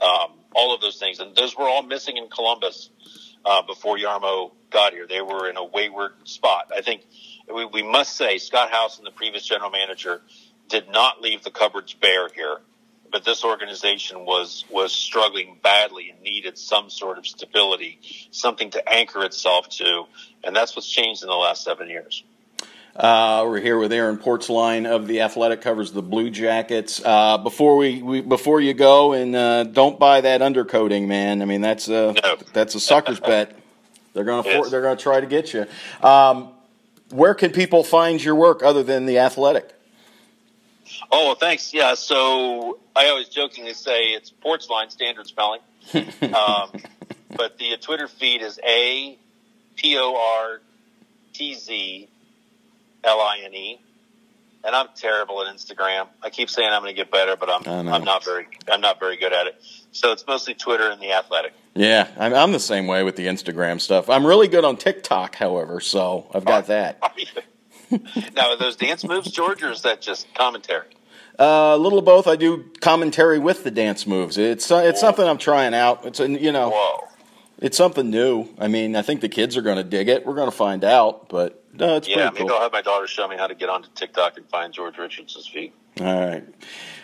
Um, 0.00 0.32
all 0.54 0.74
of 0.74 0.80
those 0.80 0.98
things. 0.98 1.18
And 1.18 1.34
those 1.34 1.56
were 1.56 1.68
all 1.68 1.82
missing 1.82 2.16
in 2.16 2.28
Columbus 2.28 2.90
uh, 3.44 3.62
before 3.62 3.96
Jarmo 3.96 4.52
got 4.70 4.92
here. 4.92 5.06
They 5.06 5.20
were 5.20 5.48
in 5.48 5.56
a 5.56 5.64
wayward 5.64 6.12
spot. 6.24 6.70
I 6.76 6.82
think 6.82 7.02
we, 7.52 7.64
we 7.64 7.82
must 7.82 8.16
say 8.16 8.38
Scott 8.38 8.70
Howson 8.70 9.04
and 9.04 9.12
the 9.12 9.16
previous 9.16 9.44
general 9.44 9.70
manager 9.70 10.22
did 10.68 10.88
not 10.90 11.20
leave 11.20 11.42
the 11.42 11.50
cupboards 11.50 11.94
bare 11.94 12.28
here. 12.28 12.58
But 13.10 13.24
this 13.24 13.44
organization 13.44 14.24
was 14.24 14.64
was 14.70 14.92
struggling 14.92 15.58
badly 15.62 16.10
and 16.10 16.20
needed 16.22 16.58
some 16.58 16.90
sort 16.90 17.18
of 17.18 17.26
stability, 17.26 17.98
something 18.30 18.70
to 18.70 18.88
anchor 18.88 19.24
itself 19.24 19.68
to, 19.68 20.04
and 20.44 20.54
that's 20.54 20.76
what's 20.76 20.88
changed 20.88 21.22
in 21.22 21.28
the 21.28 21.34
last 21.34 21.64
seven 21.64 21.88
years. 21.88 22.22
Uh, 22.96 23.44
we're 23.46 23.60
here 23.60 23.78
with 23.78 23.92
Aaron 23.92 24.18
Portzline 24.18 24.84
of 24.84 25.06
the 25.06 25.20
Athletic, 25.20 25.60
covers 25.60 25.92
the 25.92 26.02
Blue 26.02 26.30
Jackets. 26.30 27.00
Uh, 27.04 27.38
before 27.38 27.76
we, 27.76 28.02
we, 28.02 28.20
before 28.20 28.60
you 28.60 28.74
go 28.74 29.12
and 29.12 29.36
uh, 29.36 29.62
don't 29.62 30.00
buy 30.00 30.20
that 30.20 30.40
undercoating, 30.40 31.06
man. 31.06 31.40
I 31.40 31.44
mean 31.44 31.60
that's 31.60 31.88
a 31.88 32.14
no. 32.22 32.36
that's 32.52 32.74
a 32.74 32.80
sucker's 32.80 33.20
bet. 33.32 33.56
They're 34.14 34.24
gonna 34.24 34.42
for, 34.42 34.68
they're 34.68 34.82
gonna 34.82 34.96
try 34.96 35.20
to 35.20 35.26
get 35.26 35.54
you. 35.54 35.66
Um, 36.02 36.50
where 37.10 37.34
can 37.34 37.52
people 37.52 37.84
find 37.84 38.22
your 38.22 38.34
work 38.34 38.62
other 38.62 38.82
than 38.82 39.06
the 39.06 39.18
Athletic? 39.18 39.77
Oh, 41.10 41.26
well, 41.26 41.34
thanks. 41.34 41.72
Yeah, 41.72 41.94
so 41.94 42.78
I 42.94 43.08
always 43.08 43.28
jokingly 43.28 43.74
say 43.74 44.06
it's 44.06 44.32
Portzline 44.44 44.90
standard 44.90 45.26
spelling, 45.26 45.60
um, 45.94 46.72
but 47.36 47.58
the 47.58 47.76
Twitter 47.80 48.08
feed 48.08 48.42
is 48.42 48.58
a 48.64 49.18
p 49.76 49.96
o 49.98 50.16
r 50.16 50.60
t 51.32 51.54
z 51.54 52.08
L 53.04 53.20
I 53.20 53.40
N 53.44 53.54
E. 53.54 53.80
And 54.64 54.74
I'm 54.74 54.88
terrible 54.96 55.40
at 55.46 55.54
Instagram. 55.54 56.08
I 56.20 56.30
keep 56.30 56.50
saying 56.50 56.68
I'm 56.68 56.82
going 56.82 56.92
to 56.94 56.96
get 56.96 57.12
better, 57.12 57.36
but 57.36 57.48
I'm 57.48 57.88
I'm 57.88 58.04
not 58.04 58.24
very 58.24 58.48
I'm 58.70 58.80
not 58.80 58.98
very 58.98 59.16
good 59.16 59.32
at 59.32 59.46
it. 59.46 59.62
So 59.92 60.12
it's 60.12 60.26
mostly 60.26 60.54
Twitter 60.54 60.90
and 60.90 61.00
the 61.00 61.12
Athletic. 61.12 61.52
Yeah, 61.74 62.08
I'm, 62.18 62.34
I'm 62.34 62.50
the 62.52 62.58
same 62.58 62.88
way 62.88 63.04
with 63.04 63.14
the 63.14 63.28
Instagram 63.28 63.80
stuff. 63.80 64.10
I'm 64.10 64.26
really 64.26 64.48
good 64.48 64.64
on 64.64 64.76
TikTok, 64.76 65.36
however, 65.36 65.78
so 65.78 66.28
I've 66.34 66.44
got 66.44 66.66
that. 66.66 67.00
now, 68.36 68.50
are 68.50 68.56
those 68.56 68.76
dance 68.76 69.04
moves, 69.04 69.30
George, 69.30 69.62
or 69.62 69.70
is 69.70 69.82
that 69.82 70.00
just 70.00 70.32
commentary? 70.34 70.86
Uh, 71.38 71.74
a 71.74 71.78
little 71.78 71.98
of 71.98 72.04
both. 72.04 72.26
I 72.26 72.36
do 72.36 72.70
commentary 72.80 73.38
with 73.38 73.62
the 73.62 73.70
dance 73.70 74.06
moves. 74.06 74.36
It's 74.36 74.70
uh, 74.70 74.82
it's 74.84 75.00
Whoa. 75.00 75.08
something 75.08 75.26
I'm 75.26 75.38
trying 75.38 75.72
out. 75.72 76.04
It's 76.04 76.18
a 76.18 76.28
you 76.28 76.50
know, 76.50 76.70
Whoa. 76.70 77.08
it's 77.58 77.76
something 77.76 78.10
new. 78.10 78.48
I 78.58 78.66
mean, 78.66 78.96
I 78.96 79.02
think 79.02 79.20
the 79.20 79.28
kids 79.28 79.56
are 79.56 79.62
going 79.62 79.76
to 79.76 79.84
dig 79.84 80.08
it. 80.08 80.26
We're 80.26 80.34
going 80.34 80.50
to 80.50 80.56
find 80.56 80.82
out, 80.82 81.28
but 81.28 81.64
no, 81.72 81.96
it's 81.96 82.08
yeah. 82.08 82.30
Maybe 82.30 82.38
cool. 82.38 82.56
I'll 82.56 82.62
have 82.62 82.72
my 82.72 82.82
daughter 82.82 83.06
show 83.06 83.28
me 83.28 83.36
how 83.36 83.46
to 83.46 83.54
get 83.54 83.68
onto 83.68 83.88
TikTok 83.94 84.36
and 84.36 84.48
find 84.48 84.72
George 84.72 84.98
Richardson's 84.98 85.46
feet. 85.46 85.72
All 86.00 86.28
right. 86.28 86.44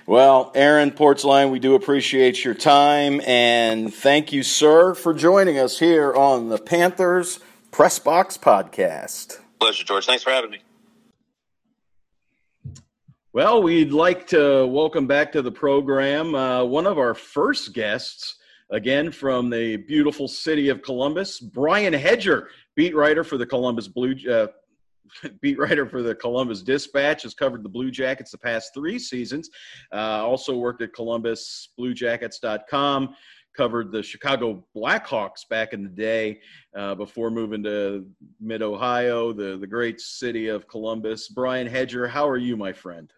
Well, 0.06 0.52
Aaron 0.54 0.90
Portzline, 0.90 1.50
we 1.50 1.58
do 1.58 1.74
appreciate 1.74 2.44
your 2.44 2.54
time 2.54 3.20
and 3.22 3.92
thank 3.92 4.32
you, 4.32 4.42
sir, 4.42 4.94
for 4.94 5.14
joining 5.14 5.58
us 5.58 5.78
here 5.78 6.12
on 6.12 6.50
the 6.50 6.58
Panthers 6.58 7.40
Press 7.70 7.98
Box 7.98 8.36
Podcast. 8.36 9.38
Pleasure, 9.58 9.84
George. 9.84 10.04
Thanks 10.04 10.22
for 10.22 10.30
having 10.30 10.50
me. 10.50 10.58
Well, 13.34 13.62
we'd 13.64 13.90
like 13.90 14.28
to 14.28 14.64
welcome 14.68 15.08
back 15.08 15.32
to 15.32 15.42
the 15.42 15.50
program 15.50 16.36
uh, 16.36 16.62
one 16.62 16.86
of 16.86 16.98
our 16.98 17.14
first 17.14 17.74
guests, 17.74 18.36
again 18.70 19.10
from 19.10 19.50
the 19.50 19.76
beautiful 19.76 20.28
city 20.28 20.68
of 20.68 20.82
Columbus, 20.82 21.40
Brian 21.40 21.92
Hedger, 21.92 22.50
beat 22.76 22.94
writer 22.94 23.24
for 23.24 23.36
the 23.36 23.44
Columbus 23.44 23.88
Blue. 23.88 24.14
Uh, 24.30 24.46
beat 25.40 25.58
writer 25.58 25.84
for 25.84 26.00
the 26.00 26.14
Columbus 26.14 26.62
Dispatch, 26.62 27.24
has 27.24 27.34
covered 27.34 27.64
the 27.64 27.68
Blue 27.68 27.90
Jackets 27.90 28.30
the 28.30 28.38
past 28.38 28.72
three 28.72 29.00
seasons. 29.00 29.50
Uh, 29.92 30.24
also 30.24 30.56
worked 30.56 30.82
at 30.82 30.92
ColumbusBlueJackets.com, 30.92 33.16
covered 33.56 33.90
the 33.90 34.04
Chicago 34.04 34.64
Blackhawks 34.76 35.48
back 35.50 35.72
in 35.72 35.82
the 35.82 35.88
day 35.88 36.38
uh, 36.76 36.94
before 36.94 37.32
moving 37.32 37.64
to 37.64 38.06
Mid 38.40 38.62
Ohio, 38.62 39.32
the, 39.32 39.56
the 39.56 39.66
great 39.66 40.00
city 40.00 40.46
of 40.46 40.68
Columbus. 40.68 41.30
Brian 41.30 41.66
Hedger, 41.66 42.06
how 42.06 42.28
are 42.28 42.38
you, 42.38 42.56
my 42.56 42.72
friend? 42.72 43.12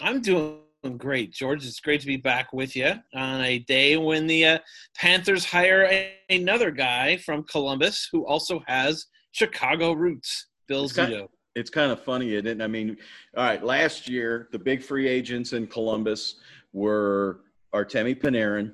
I'm 0.00 0.20
doing 0.20 0.58
great, 0.96 1.32
George. 1.32 1.66
It's 1.66 1.80
great 1.80 2.00
to 2.00 2.06
be 2.06 2.16
back 2.16 2.52
with 2.52 2.76
you 2.76 2.92
on 3.14 3.40
a 3.42 3.58
day 3.60 3.96
when 3.96 4.26
the 4.26 4.44
uh, 4.46 4.58
Panthers 4.96 5.44
hire 5.44 5.88
a, 5.90 6.12
another 6.30 6.70
guy 6.70 7.16
from 7.18 7.44
Columbus 7.44 8.08
who 8.12 8.26
also 8.26 8.62
has 8.66 9.06
Chicago 9.32 9.92
roots, 9.92 10.48
Bill 10.68 10.84
it's 10.84 10.92
Zito. 10.92 10.96
Kind 10.96 11.12
of, 11.14 11.28
it's 11.56 11.70
kind 11.70 11.90
of 11.90 12.02
funny, 12.02 12.34
isn't 12.34 12.46
it? 12.46 12.62
I 12.62 12.68
mean, 12.68 12.96
all 13.36 13.44
right, 13.44 13.62
last 13.62 14.08
year 14.08 14.48
the 14.52 14.58
big 14.58 14.82
free 14.82 15.08
agents 15.08 15.52
in 15.52 15.66
Columbus 15.66 16.36
were 16.72 17.40
Artemi 17.74 18.18
Panarin 18.18 18.72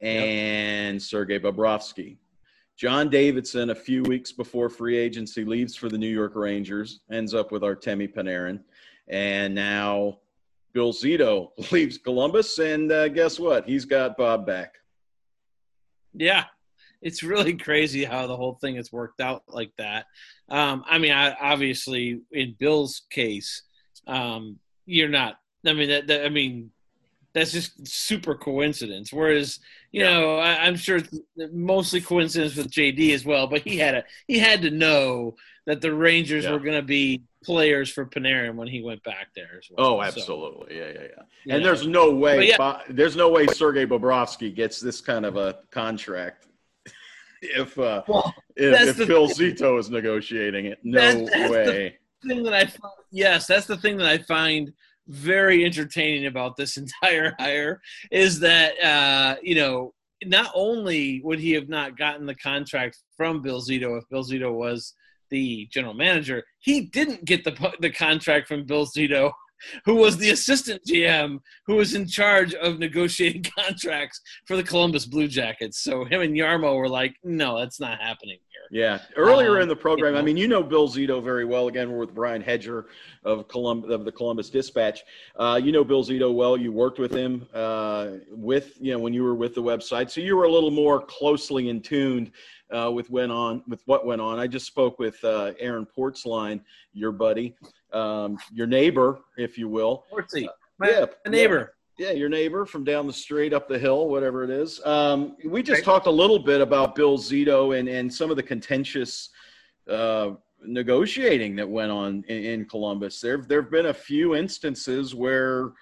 and 0.00 0.94
yep. 0.94 1.02
Sergei 1.02 1.38
Bobrovsky. 1.38 2.16
John 2.76 3.08
Davidson, 3.08 3.70
a 3.70 3.74
few 3.74 4.02
weeks 4.02 4.32
before 4.32 4.68
free 4.68 4.96
agency, 4.96 5.44
leaves 5.44 5.76
for 5.76 5.88
the 5.88 5.96
New 5.96 6.08
York 6.08 6.32
Rangers, 6.34 7.00
ends 7.12 7.32
up 7.32 7.52
with 7.52 7.62
Artemi 7.62 8.12
Panarin. 8.12 8.60
And 9.06 9.54
now 9.54 10.18
Bill 10.74 10.92
Zito 10.92 11.48
leaves 11.72 11.96
Columbus, 11.96 12.58
and 12.58 12.92
uh, 12.92 13.08
guess 13.08 13.38
what? 13.38 13.64
He's 13.64 13.84
got 13.84 14.16
Bob 14.18 14.44
back. 14.44 14.74
Yeah, 16.12 16.44
it's 17.00 17.22
really 17.22 17.54
crazy 17.56 18.04
how 18.04 18.26
the 18.26 18.36
whole 18.36 18.58
thing 18.60 18.76
has 18.76 18.92
worked 18.92 19.20
out 19.20 19.44
like 19.48 19.72
that. 19.78 20.06
Um, 20.50 20.84
I 20.86 20.98
mean, 20.98 21.12
I, 21.12 21.34
obviously, 21.40 22.20
in 22.32 22.56
Bill's 22.58 23.02
case, 23.10 23.62
um, 24.06 24.58
you're 24.84 25.08
not. 25.08 25.36
I 25.66 25.72
mean, 25.72 25.88
that, 25.88 26.08
that, 26.08 26.26
I 26.26 26.28
mean, 26.28 26.70
that's 27.34 27.52
just 27.52 27.86
super 27.86 28.34
coincidence. 28.34 29.12
Whereas, 29.12 29.58
you 29.90 30.04
yeah. 30.04 30.20
know, 30.20 30.36
I, 30.38 30.66
am 30.66 30.76
sure 30.76 31.00
mostly 31.52 32.00
coincidence 32.00 32.56
with 32.56 32.70
JD 32.70 33.12
as 33.12 33.24
well. 33.24 33.48
But 33.48 33.62
he 33.62 33.76
had 33.76 33.94
a 33.96 34.04
he 34.28 34.38
had 34.38 34.62
to 34.62 34.70
know 34.70 35.34
that 35.66 35.80
the 35.80 35.92
Rangers 35.92 36.44
yeah. 36.44 36.52
were 36.52 36.60
going 36.60 36.76
to 36.76 36.82
be 36.82 37.24
players 37.42 37.90
for 37.90 38.06
Panarin 38.06 38.54
when 38.54 38.68
he 38.68 38.82
went 38.82 39.02
back 39.02 39.28
there 39.34 39.58
as 39.58 39.68
well. 39.70 39.86
Oh, 39.86 40.02
absolutely, 40.02 40.76
so, 40.76 40.80
yeah, 40.80 40.92
yeah, 40.92 41.00
yeah. 41.00 41.54
And 41.54 41.62
yeah. 41.62 41.68
there's 41.68 41.86
no 41.86 42.10
way, 42.10 42.48
yeah. 42.48 42.80
there's 42.88 43.16
no 43.16 43.30
way 43.30 43.46
Sergei 43.46 43.86
Bobrovsky 43.86 44.54
gets 44.54 44.80
this 44.80 45.00
kind 45.00 45.26
of 45.26 45.36
a 45.36 45.58
contract 45.70 46.46
if 47.42 47.78
uh, 47.78 48.02
well, 48.06 48.34
if, 48.56 48.98
if 49.00 49.06
Phil 49.06 49.28
Zito 49.28 49.78
is 49.78 49.90
negotiating 49.90 50.66
it. 50.66 50.78
No 50.84 51.00
that's, 51.00 51.30
that's 51.30 51.50
way. 51.52 51.98
thing 52.26 52.42
that 52.44 52.54
I 52.54 52.66
find, 52.66 52.94
yes, 53.10 53.46
that's 53.46 53.66
the 53.66 53.76
thing 53.76 53.96
that 53.98 54.06
I 54.06 54.18
find 54.18 54.72
very 55.08 55.64
entertaining 55.64 56.26
about 56.26 56.56
this 56.56 56.76
entire 56.84 57.34
hire 57.38 57.80
is 58.10 58.40
that 58.40 58.82
uh, 58.82 59.36
you 59.42 59.54
know 59.54 59.92
not 60.24 60.50
only 60.54 61.20
would 61.22 61.38
he 61.38 61.52
have 61.52 61.68
not 61.68 61.98
gotten 61.98 62.26
the 62.26 62.34
contract 62.34 62.98
from 63.16 63.42
Bill 63.42 63.60
Zito 63.60 63.98
if 63.98 64.08
Bill 64.08 64.24
Zito 64.24 64.52
was 64.52 64.94
the 65.30 65.66
general 65.70 65.94
manager. 65.94 66.44
He 66.60 66.82
didn't 66.82 67.24
get 67.24 67.44
the 67.44 67.72
the 67.80 67.90
contract 67.90 68.48
from 68.48 68.64
Bill 68.64 68.86
Zito, 68.86 69.32
who 69.84 69.96
was 69.96 70.16
the 70.16 70.30
assistant 70.30 70.82
GM, 70.88 71.38
who 71.66 71.76
was 71.76 71.94
in 71.94 72.06
charge 72.06 72.54
of 72.54 72.78
negotiating 72.78 73.44
contracts 73.58 74.20
for 74.46 74.56
the 74.56 74.62
Columbus 74.62 75.06
Blue 75.06 75.28
Jackets. 75.28 75.82
So 75.82 76.04
him 76.04 76.20
and 76.20 76.34
Jarmo 76.34 76.76
were 76.76 76.88
like, 76.88 77.16
"No, 77.24 77.58
that's 77.58 77.80
not 77.80 78.00
happening 78.00 78.38
here." 78.38 78.43
Yeah, 78.70 79.00
earlier 79.16 79.56
um, 79.56 79.62
in 79.62 79.68
the 79.68 79.76
program, 79.76 80.10
you 80.10 80.14
know, 80.14 80.18
I 80.18 80.22
mean, 80.22 80.36
you 80.36 80.48
know 80.48 80.62
Bill 80.62 80.88
Zito 80.88 81.22
very 81.22 81.44
well. 81.44 81.68
Again, 81.68 81.90
we're 81.90 81.98
with 81.98 82.14
Brian 82.14 82.42
Hedger 82.42 82.86
of 83.24 83.46
Colum- 83.48 83.90
of 83.90 84.04
the 84.04 84.12
Columbus 84.12 84.50
Dispatch. 84.50 85.04
Uh, 85.36 85.60
you 85.62 85.72
know 85.72 85.84
Bill 85.84 86.04
Zito 86.04 86.32
well. 86.32 86.56
You 86.56 86.72
worked 86.72 86.98
with 86.98 87.12
him 87.12 87.46
uh, 87.54 88.12
with 88.30 88.74
you 88.80 88.92
know 88.92 88.98
when 88.98 89.12
you 89.12 89.22
were 89.22 89.34
with 89.34 89.54
the 89.54 89.62
website, 89.62 90.10
so 90.10 90.20
you 90.20 90.36
were 90.36 90.44
a 90.44 90.50
little 90.50 90.70
more 90.70 91.00
closely 91.00 91.68
in 91.68 91.80
tuned 91.80 92.32
uh, 92.74 92.90
with 92.90 93.10
went 93.10 93.32
on 93.32 93.62
with 93.68 93.82
what 93.86 94.06
went 94.06 94.20
on. 94.20 94.38
I 94.38 94.46
just 94.46 94.66
spoke 94.66 94.98
with 94.98 95.22
uh, 95.24 95.52
Aaron 95.58 95.86
Portzline, 95.86 96.60
your 96.92 97.12
buddy, 97.12 97.54
um, 97.92 98.38
your 98.52 98.66
neighbor, 98.66 99.20
if 99.36 99.56
you 99.58 99.68
will. 99.68 100.04
Portsy, 100.10 100.48
my, 100.78 100.90
yeah, 100.90 101.06
my 101.24 101.30
neighbor. 101.30 101.73
Yeah, 101.96 102.10
your 102.10 102.28
neighbor 102.28 102.66
from 102.66 102.82
down 102.82 103.06
the 103.06 103.12
street, 103.12 103.52
up 103.52 103.68
the 103.68 103.78
hill, 103.78 104.08
whatever 104.08 104.42
it 104.42 104.50
is. 104.50 104.84
Um, 104.84 105.36
we 105.44 105.62
just 105.62 105.78
right. 105.78 105.84
talked 105.84 106.06
a 106.06 106.10
little 106.10 106.40
bit 106.40 106.60
about 106.60 106.96
Bill 106.96 107.16
Zito 107.16 107.78
and, 107.78 107.88
and 107.88 108.12
some 108.12 108.30
of 108.30 108.36
the 108.36 108.42
contentious 108.42 109.30
uh, 109.88 110.30
negotiating 110.64 111.54
that 111.56 111.68
went 111.68 111.92
on 111.92 112.24
in, 112.28 112.44
in 112.44 112.64
Columbus. 112.64 113.20
There, 113.20 113.38
there 113.48 113.62
have 113.62 113.70
been 113.70 113.86
a 113.86 113.94
few 113.94 114.34
instances 114.34 115.14
where, 115.14 115.72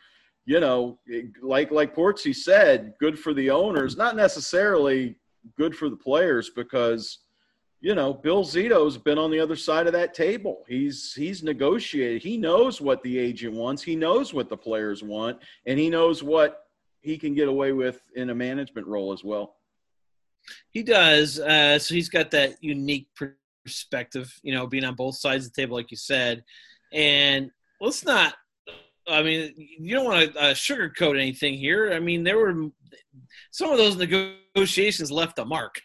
you 0.44 0.60
know, 0.60 0.98
like 1.40 1.70
like 1.70 1.94
Portsy 1.94 2.34
said, 2.34 2.92
good 3.00 3.18
for 3.18 3.32
the 3.32 3.48
owners, 3.48 3.96
not 3.96 4.14
necessarily 4.14 5.16
good 5.56 5.74
for 5.74 5.88
the 5.88 5.96
players 5.96 6.50
because 6.50 7.20
you 7.82 7.96
know 7.96 8.14
Bill 8.14 8.44
Zito's 8.44 8.96
been 8.96 9.18
on 9.18 9.30
the 9.30 9.40
other 9.40 9.56
side 9.56 9.86
of 9.86 9.92
that 9.92 10.14
table. 10.14 10.64
He's 10.68 11.12
he's 11.12 11.42
negotiated. 11.42 12.22
He 12.22 12.36
knows 12.36 12.80
what 12.80 13.02
the 13.02 13.18
agent 13.18 13.54
wants. 13.54 13.82
He 13.82 13.96
knows 13.96 14.32
what 14.32 14.48
the 14.48 14.56
players 14.56 15.02
want, 15.02 15.38
and 15.66 15.78
he 15.78 15.90
knows 15.90 16.22
what 16.22 16.66
he 17.00 17.18
can 17.18 17.34
get 17.34 17.48
away 17.48 17.72
with 17.72 18.00
in 18.14 18.30
a 18.30 18.34
management 18.34 18.86
role 18.86 19.12
as 19.12 19.24
well. 19.24 19.56
He 20.70 20.84
does. 20.84 21.40
Uh, 21.40 21.78
so 21.78 21.94
he's 21.94 22.08
got 22.08 22.30
that 22.30 22.54
unique 22.60 23.08
perspective, 23.64 24.32
you 24.42 24.54
know, 24.54 24.66
being 24.66 24.84
on 24.84 24.94
both 24.94 25.16
sides 25.16 25.46
of 25.46 25.52
the 25.52 25.60
table, 25.60 25.76
like 25.76 25.90
you 25.90 25.96
said. 25.96 26.44
And 26.92 27.50
let's 27.80 28.04
not. 28.04 28.34
I 29.08 29.22
mean, 29.24 29.52
you 29.56 29.96
don't 29.96 30.04
want 30.04 30.32
to 30.32 30.40
uh, 30.40 30.54
sugarcoat 30.54 31.20
anything 31.20 31.54
here. 31.54 31.92
I 31.92 31.98
mean, 31.98 32.22
there 32.22 32.38
were 32.38 32.70
some 33.50 33.72
of 33.72 33.78
those 33.78 33.96
negotiations 33.96 35.10
left 35.10 35.40
a 35.40 35.44
mark. 35.44 35.80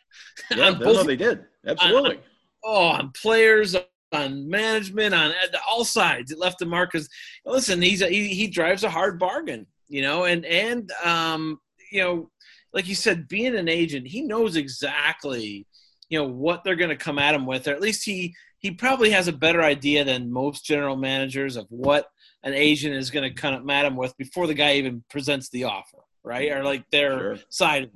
Yeah, 0.51 0.71
both, 0.79 1.07
they 1.07 1.15
did. 1.15 1.45
Absolutely. 1.67 2.15
On, 2.17 2.21
oh, 2.63 2.87
on 2.87 3.11
players, 3.11 3.75
on 4.11 4.49
management, 4.49 5.13
on 5.13 5.33
all 5.69 5.83
sides, 5.85 6.31
it 6.31 6.39
left 6.39 6.61
a 6.61 6.65
mark. 6.65 6.91
Because 6.91 7.09
listen, 7.45 7.81
he's 7.81 8.01
a, 8.01 8.07
he 8.07 8.29
he 8.29 8.47
drives 8.47 8.83
a 8.83 8.89
hard 8.89 9.19
bargain. 9.19 9.67
you 9.89 10.01
know, 10.01 10.25
and 10.25 10.45
and 10.45 10.91
um, 11.03 11.59
you 11.91 12.01
know, 12.01 12.29
like 12.73 12.87
you 12.87 12.95
said, 12.95 13.27
being 13.27 13.55
an 13.55 13.69
agent, 13.69 14.07
he 14.07 14.21
knows 14.21 14.55
exactly, 14.55 15.65
you 16.09 16.19
know, 16.19 16.27
what 16.27 16.63
they're 16.63 16.75
going 16.75 16.89
to 16.89 16.95
come 16.95 17.19
at 17.19 17.35
him 17.35 17.45
with, 17.45 17.67
or 17.67 17.71
at 17.71 17.81
least 17.81 18.05
he 18.05 18.35
he 18.59 18.71
probably 18.71 19.11
has 19.11 19.27
a 19.27 19.33
better 19.33 19.61
idea 19.61 20.03
than 20.03 20.31
most 20.31 20.65
general 20.65 20.95
managers 20.95 21.55
of 21.55 21.67
what 21.69 22.09
an 22.43 22.53
agent 22.53 22.95
is 22.95 23.11
going 23.11 23.27
to 23.27 23.33
come 23.41 23.69
at 23.69 23.85
him 23.85 23.95
with 23.95 24.15
before 24.17 24.47
the 24.47 24.53
guy 24.53 24.73
even 24.75 25.03
presents 25.09 25.49
the 25.49 25.63
offer, 25.65 25.99
right? 26.23 26.51
Or 26.51 26.63
like 26.63 26.89
their 26.91 27.19
Sure. 27.19 27.37
side. 27.49 27.91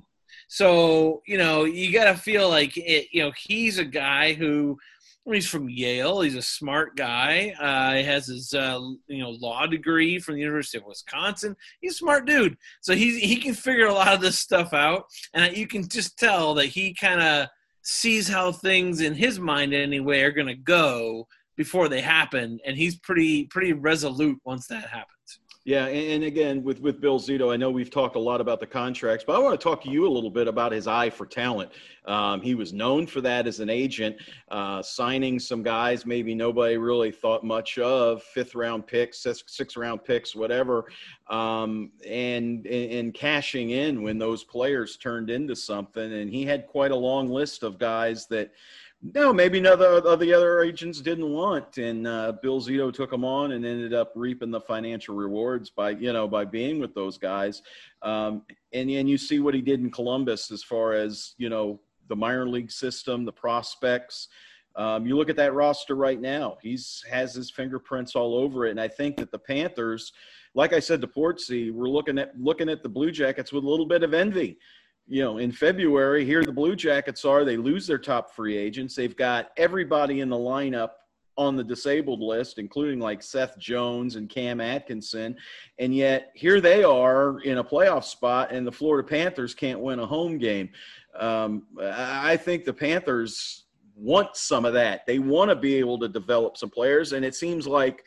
So 0.54 1.22
you 1.26 1.38
know, 1.38 1.64
you 1.64 1.94
got 1.94 2.12
to 2.12 2.16
feel 2.16 2.50
like 2.50 2.76
it. 2.76 3.08
You 3.14 3.24
know, 3.24 3.32
he's 3.38 3.80
a 3.80 3.86
guy 3.86 4.34
who. 4.34 4.78
He's 5.24 5.48
from 5.48 5.70
Yale. 5.70 6.22
He's 6.22 6.36
a 6.36 6.42
smart 6.42 6.98
guy. 6.98 7.54
Uh, 7.60 7.94
he 7.94 8.04
has 8.04 8.26
his, 8.26 8.56
uh, 8.56 8.80
you 9.06 9.20
know, 9.20 9.30
law 9.30 9.68
degree 9.68 10.18
from 10.18 10.34
the 10.34 10.42
University 10.42 10.80
of 10.80 10.84
Wisconsin. 10.88 11.56
He's 11.80 11.92
a 11.94 11.98
smart 11.98 12.26
dude, 12.26 12.58
so 12.82 12.96
he 12.96 13.20
he 13.20 13.36
can 13.36 13.54
figure 13.54 13.86
a 13.86 13.94
lot 13.94 14.16
of 14.16 14.20
this 14.20 14.40
stuff 14.40 14.74
out, 14.74 15.06
and 15.36 15.56
you 15.56 15.68
can 15.68 15.88
just 15.88 16.18
tell 16.18 16.56
that 16.56 16.66
he 16.66 16.96
kind 16.96 17.22
of 17.22 17.50
sees 17.84 18.28
how 18.28 18.52
things 18.52 19.00
in 19.00 19.14
his 19.14 19.40
mind 19.40 19.76
anyway 19.76 20.22
are 20.22 20.32
going 20.32 20.48
to 20.48 20.56
go 20.56 21.28
before 21.56 21.88
they 21.88 22.02
happen, 22.02 22.60
and 22.66 22.76
he's 22.76 22.98
pretty 22.98 23.46
pretty 23.46 23.74
resolute 23.74 24.40
once 24.44 24.66
that 24.68 24.90
happens. 24.90 25.21
Yeah, 25.64 25.86
and, 25.86 26.24
again, 26.24 26.64
with 26.64 26.80
with 26.80 27.00
Bill 27.00 27.20
Zito, 27.20 27.54
I 27.54 27.56
know 27.56 27.70
we've 27.70 27.92
talked 27.92 28.16
a 28.16 28.20
lot 28.20 28.42
about 28.42 28.60
the 28.60 28.66
contracts, 28.66 29.24
but 29.26 29.36
I 29.36 29.40
want 29.40 29.60
to 29.60 29.64
talk 29.64 29.84
to 29.84 29.92
you 29.92 30.08
a 30.08 30.10
little 30.10 30.32
bit 30.32 30.48
about 30.48 30.72
his 30.72 30.88
eye 30.88 31.12
for 31.12 31.28
talent. 31.28 31.72
Um, 32.06 32.42
he 32.42 32.56
was 32.56 32.74
known 32.74 33.06
for 33.06 33.22
that 33.22 33.46
as 33.46 33.60
an 33.60 33.70
agent, 33.70 34.16
uh, 34.50 34.82
signing 34.82 35.38
some 35.38 35.62
guys 35.62 36.04
maybe 36.04 36.34
nobody 36.34 36.78
really 36.78 37.12
thought 37.12 37.44
much 37.44 37.78
of, 37.78 38.24
fifth 38.24 38.56
round 38.56 38.88
picks, 38.88 39.20
six 39.20 39.78
round 39.78 40.04
picks, 40.04 40.36
whatever, 40.36 40.86
um, 41.30 41.92
and, 42.08 42.66
and 42.66 42.92
and 42.92 43.14
cashing 43.14 43.70
in 43.70 44.02
when 44.02 44.18
those 44.18 44.44
players 44.44 44.98
turned 44.98 45.30
into 45.30 45.56
something. 45.56 46.12
And 46.12 46.28
he 46.28 46.44
had 46.44 46.66
quite 46.66 46.90
a 46.90 46.96
long 46.96 47.30
list 47.30 47.62
of 47.62 47.78
guys 47.78 48.26
that 48.28 48.52
no, 49.02 49.34
maybe 49.34 49.60
none 49.60 49.82
of 49.82 50.20
the- 50.20 50.34
other 50.36 50.62
agents 50.62 51.02
didn't 51.02 51.30
want, 51.32 51.78
and 51.78 52.06
uh, 52.06 52.34
Bill 52.42 52.62
Zito 52.62 52.94
took 52.94 53.10
them 53.10 53.26
on 53.26 53.54
and 53.54 53.66
ended 53.66 53.94
up 53.94 54.12
reaping 54.16 54.52
the 54.52 54.62
financial 54.62 55.16
rewards 55.16 55.70
by 55.70 55.92
you 55.92 56.14
know 56.14 56.28
by 56.28 56.46
being 56.46 56.80
with 56.80 56.94
those 56.94 57.18
guys. 57.18 57.64
Um, 58.04 58.44
and 58.74 58.90
and 58.90 59.10
you 59.10 59.18
see 59.18 59.40
what 59.40 59.56
he 59.56 59.62
did 59.62 59.80
in 59.80 59.90
Columbus 59.90 60.52
as 60.52 60.64
far 60.64 60.94
as 60.94 61.34
you 61.38 61.50
know 61.50 61.80
the 62.10 62.16
minor 62.16 62.48
league 62.48 62.72
system, 62.72 63.26
the 63.26 63.32
prospects. 63.32 64.28
Um, 64.76 65.06
you 65.06 65.18
look 65.18 65.30
at 65.30 65.36
that 65.38 65.54
roster 65.54 65.96
right 65.96 66.22
now; 66.22 66.58
he's 66.62 67.04
has 67.10 67.34
his 67.34 67.50
fingerprints 67.50 68.16
all 68.16 68.36
over 68.36 68.68
it, 68.68 68.72
and 68.72 68.80
I 68.80 68.88
think 68.88 69.18
that 69.18 69.32
the 69.32 69.40
Panthers, 69.40 70.14
like 70.54 70.74
I 70.74 70.80
said 70.80 71.02
to 71.02 71.08
Portsy, 71.08 71.72
we're 71.72 71.90
looking 71.90 72.20
at 72.20 72.40
looking 72.40 72.70
at 72.70 72.84
the 72.84 72.90
Blue 72.90 73.12
Jackets 73.12 73.52
with 73.52 73.64
a 73.64 73.68
little 73.68 73.88
bit 73.88 74.04
of 74.04 74.14
envy 74.14 74.60
you 75.08 75.22
know, 75.24 75.40
in 75.40 75.52
February, 75.52 76.26
here 76.26 76.44
the 76.44 76.52
Blue 76.52 76.76
Jackets 76.76 77.26
are. 77.26 77.44
They 77.44 77.58
lose 77.58 77.86
their 77.86 77.98
top 77.98 78.32
free 78.32 78.58
agents. 78.58 78.96
They've 78.96 79.16
got 79.16 79.50
everybody 79.58 80.22
in 80.22 80.30
the 80.30 80.38
lineup 80.38 80.92
on 81.38 81.56
the 81.56 81.64
disabled 81.64 82.22
list, 82.22 82.60
including 82.60 83.00
like 83.00 83.24
Seth 83.24 83.58
Jones 83.58 84.16
and 84.16 84.30
Cam 84.30 84.62
Atkinson. 84.62 85.36
And 85.80 85.96
yet 85.96 86.32
here 86.36 86.62
they 86.62 86.84
are 86.84 87.40
in 87.42 87.58
a 87.58 87.64
playoff 87.64 88.04
spot, 88.04 88.52
and 88.52 88.66
the 88.66 88.72
Florida 88.72 89.08
Panthers 89.08 89.54
can't 89.54 89.80
win 89.80 90.00
a 90.00 90.06
home 90.06 90.38
game. 90.38 90.70
Um, 91.20 91.64
I 91.82 92.38
think 92.38 92.64
the 92.64 92.74
Panthers 92.74 93.66
want 93.96 94.36
some 94.36 94.66
of 94.66 94.74
that. 94.74 95.06
They 95.06 95.20
want 95.20 95.50
to 95.50 95.56
be 95.56 95.76
able 95.76 96.00
to 96.00 96.08
develop 96.08 96.58
some 96.58 96.70
players, 96.70 97.14
and 97.14 97.26
it 97.26 97.36
seems 97.36 97.68
like 97.68 98.06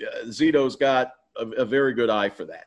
uh, 0.00 0.26
Zito's 0.26 0.76
got 0.76 1.12
a, 1.36 1.46
a 1.50 1.64
very 1.64 1.94
good 1.94 2.10
eye 2.10 2.28
for 2.28 2.44
that. 2.46 2.66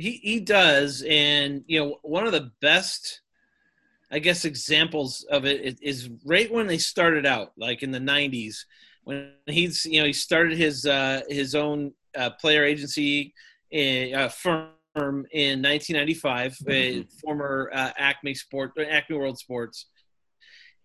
He 0.00 0.12
he 0.22 0.40
does, 0.40 1.04
and 1.06 1.62
you 1.66 1.78
know 1.80 1.98
one 2.02 2.26
of 2.26 2.32
the 2.32 2.50
best, 2.60 3.20
I 4.10 4.18
guess, 4.18 4.44
examples 4.44 5.24
of 5.30 5.44
it 5.44 5.78
is, 5.82 6.08
right 6.24 6.50
when 6.50 6.66
they 6.66 6.78
started 6.78 7.26
out, 7.26 7.52
like 7.56 7.82
in 7.82 7.90
the 7.90 7.98
'90s, 8.00 8.64
when 9.04 9.32
he's 9.46 9.84
you 9.84 10.00
know 10.00 10.06
he 10.06 10.12
started 10.14 10.56
his 10.56 10.86
uh, 10.86 11.20
his 11.28 11.54
own 11.54 11.92
uh, 12.16 12.30
player 12.40 12.64
agency 12.64 13.34
uh, 13.72 14.28
firm 14.28 14.72
in 15.32 15.62
1995, 15.62 16.56
Mhm. 16.58 17.00
uh, 17.00 17.04
former 17.20 17.70
uh, 17.72 17.92
Acme 17.96 18.34
Sport 18.34 18.72
Acme 18.78 19.16
World 19.16 19.38
Sports, 19.38 19.86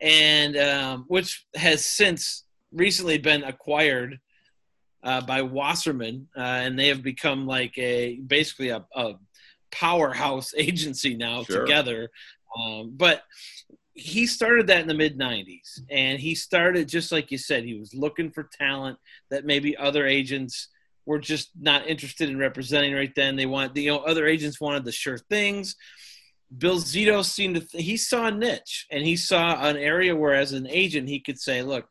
and 0.01 0.57
um, 0.57 1.05
which 1.07 1.45
has 1.55 1.85
since 1.85 2.43
recently 2.71 3.17
been 3.17 3.43
acquired 3.43 4.19
uh, 5.05 5.21
by 5.21 5.41
Wasserman, 5.43 6.27
uh, 6.35 6.41
and 6.41 6.77
they 6.77 6.87
have 6.87 7.03
become 7.03 7.45
like 7.45 7.77
a 7.77 8.15
basically 8.25 8.69
a, 8.69 8.83
a 8.95 9.13
powerhouse 9.71 10.53
agency 10.57 11.15
now 11.15 11.43
Sure. 11.43 11.61
together. 11.61 12.09
Um, 12.59 12.93
but 12.95 13.23
he 13.93 14.25
started 14.27 14.67
that 14.67 14.81
in 14.81 14.87
the 14.87 14.93
mid 14.93 15.17
'90s, 15.17 15.79
and 15.89 16.19
he 16.19 16.35
started 16.35 16.89
just 16.89 17.11
like 17.11 17.31
you 17.31 17.37
said. 17.37 17.63
He 17.63 17.77
was 17.79 17.93
looking 17.93 18.31
for 18.31 18.43
talent 18.43 18.97
that 19.29 19.45
maybe 19.45 19.77
other 19.77 20.05
agents 20.05 20.69
were 21.05 21.19
just 21.19 21.51
not 21.59 21.87
interested 21.87 22.29
in 22.29 22.37
representing 22.39 22.93
right 22.93 23.13
then. 23.15 23.35
They 23.35 23.45
want 23.45 23.77
you 23.77 23.91
know 23.91 23.99
other 23.99 24.25
agents 24.25 24.59
wanted 24.59 24.83
the 24.85 24.91
sure 24.91 25.17
things. 25.17 25.75
Bill 26.57 26.77
Zito 26.77 27.23
seemed 27.23 27.55
to 27.55 27.61
th- 27.61 27.83
he 27.83 27.97
saw 27.97 28.27
a 28.27 28.31
niche 28.31 28.85
and 28.91 29.03
he 29.05 29.15
saw 29.15 29.67
an 29.67 29.77
area 29.77 30.15
where 30.15 30.33
as 30.33 30.51
an 30.53 30.67
agent 30.69 31.09
he 31.09 31.19
could 31.19 31.39
say, 31.39 31.63
look, 31.63 31.87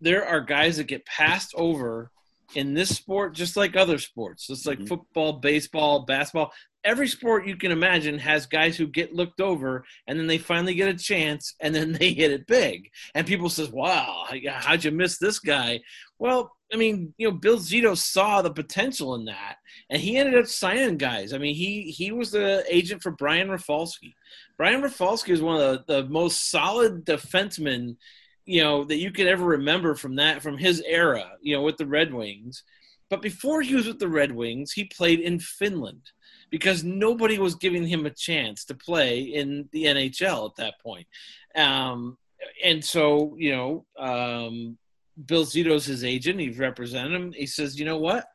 there 0.00 0.26
are 0.26 0.40
guys 0.40 0.78
that 0.78 0.86
get 0.86 1.04
passed 1.06 1.52
over 1.54 2.10
in 2.56 2.74
this 2.74 2.90
sport 2.96 3.34
just 3.34 3.56
like 3.56 3.76
other 3.76 3.98
sports. 3.98 4.46
Just 4.46 4.66
like 4.66 4.78
Mhm. 4.78 4.88
football 4.88 5.34
baseball 5.34 6.00
basketball. 6.00 6.52
Every 6.84 7.08
sport 7.08 7.46
you 7.46 7.56
can 7.56 7.72
imagine 7.72 8.18
has 8.18 8.44
guys 8.44 8.76
who 8.76 8.86
get 8.86 9.14
looked 9.14 9.40
over 9.40 9.86
and 10.06 10.18
then 10.18 10.26
they 10.26 10.36
finally 10.36 10.74
get 10.74 10.88
a 10.94 10.98
chance 10.98 11.54
and 11.60 11.74
then 11.74 11.92
they 11.92 12.12
hit 12.12 12.30
it 12.30 12.46
big. 12.46 12.90
And 13.14 13.26
people 13.26 13.48
says 13.48 13.70
wow 13.70 14.26
how'd 14.50 14.84
you 14.84 14.90
miss 14.90 15.18
this 15.18 15.38
guy? 15.38 15.80
Well 16.18 16.52
i 16.72 16.76
mean 16.76 17.14
you 17.18 17.28
know 17.30 17.36
bill 17.36 17.58
zito 17.58 17.96
saw 17.96 18.42
the 18.42 18.50
potential 18.50 19.14
in 19.14 19.26
that 19.26 19.56
and 19.90 20.00
he 20.00 20.16
ended 20.16 20.38
up 20.38 20.46
signing 20.46 20.96
guys. 20.96 21.32
I 21.32 21.38
mean 21.38 21.54
he 21.54 21.90
he 21.90 22.10
was 22.12 22.30
the 22.32 22.64
agent 22.68 23.02
for 23.02 23.12
brian 23.12 23.50
rafalski. 23.50 24.14
Brian 24.56 24.82
rafalski 24.82 25.32
is 25.32 25.42
one 25.42 25.60
of 25.60 25.86
the, 25.86 26.02
the 26.02 26.08
most 26.08 26.50
solid 26.50 27.04
defensemen 27.04 27.96
you 28.46 28.62
know 28.62 28.84
that 28.84 28.96
you 28.96 29.10
could 29.10 29.26
ever 29.26 29.44
remember 29.44 29.94
from 29.94 30.16
that 30.16 30.42
from 30.42 30.58
his 30.58 30.82
era 30.86 31.32
you 31.40 31.54
know 31.54 31.62
with 31.62 31.76
the 31.76 31.86
red 31.86 32.12
wings. 32.12 32.62
But 33.10 33.22
before 33.22 33.62
he 33.62 33.74
was 33.74 33.86
with 33.86 33.98
the 33.98 34.08
red 34.08 34.32
wings 34.32 34.72
he 34.72 34.84
played 34.84 35.20
in 35.20 35.38
finland 35.38 36.10
because 36.50 36.84
nobody 36.84 37.38
was 37.38 37.54
giving 37.54 37.86
him 37.86 38.06
a 38.06 38.10
chance 38.10 38.64
to 38.66 38.74
play 38.74 39.20
in 39.20 39.68
the 39.72 39.84
nhl 39.84 40.50
at 40.50 40.56
that 40.56 40.80
point. 40.80 41.06
Um, 41.54 42.18
and 42.62 42.84
so 42.84 43.34
you 43.38 43.52
know 43.54 43.86
um, 43.98 44.78
bill 45.26 45.44
zito's 45.44 45.86
his 45.86 46.04
agent. 46.04 46.40
He's 46.40 46.58
represented 46.58 47.12
him. 47.12 47.32
He 47.32 47.46
says 47.46 47.78
you 47.78 47.84
know 47.84 47.98
what? 47.98 48.26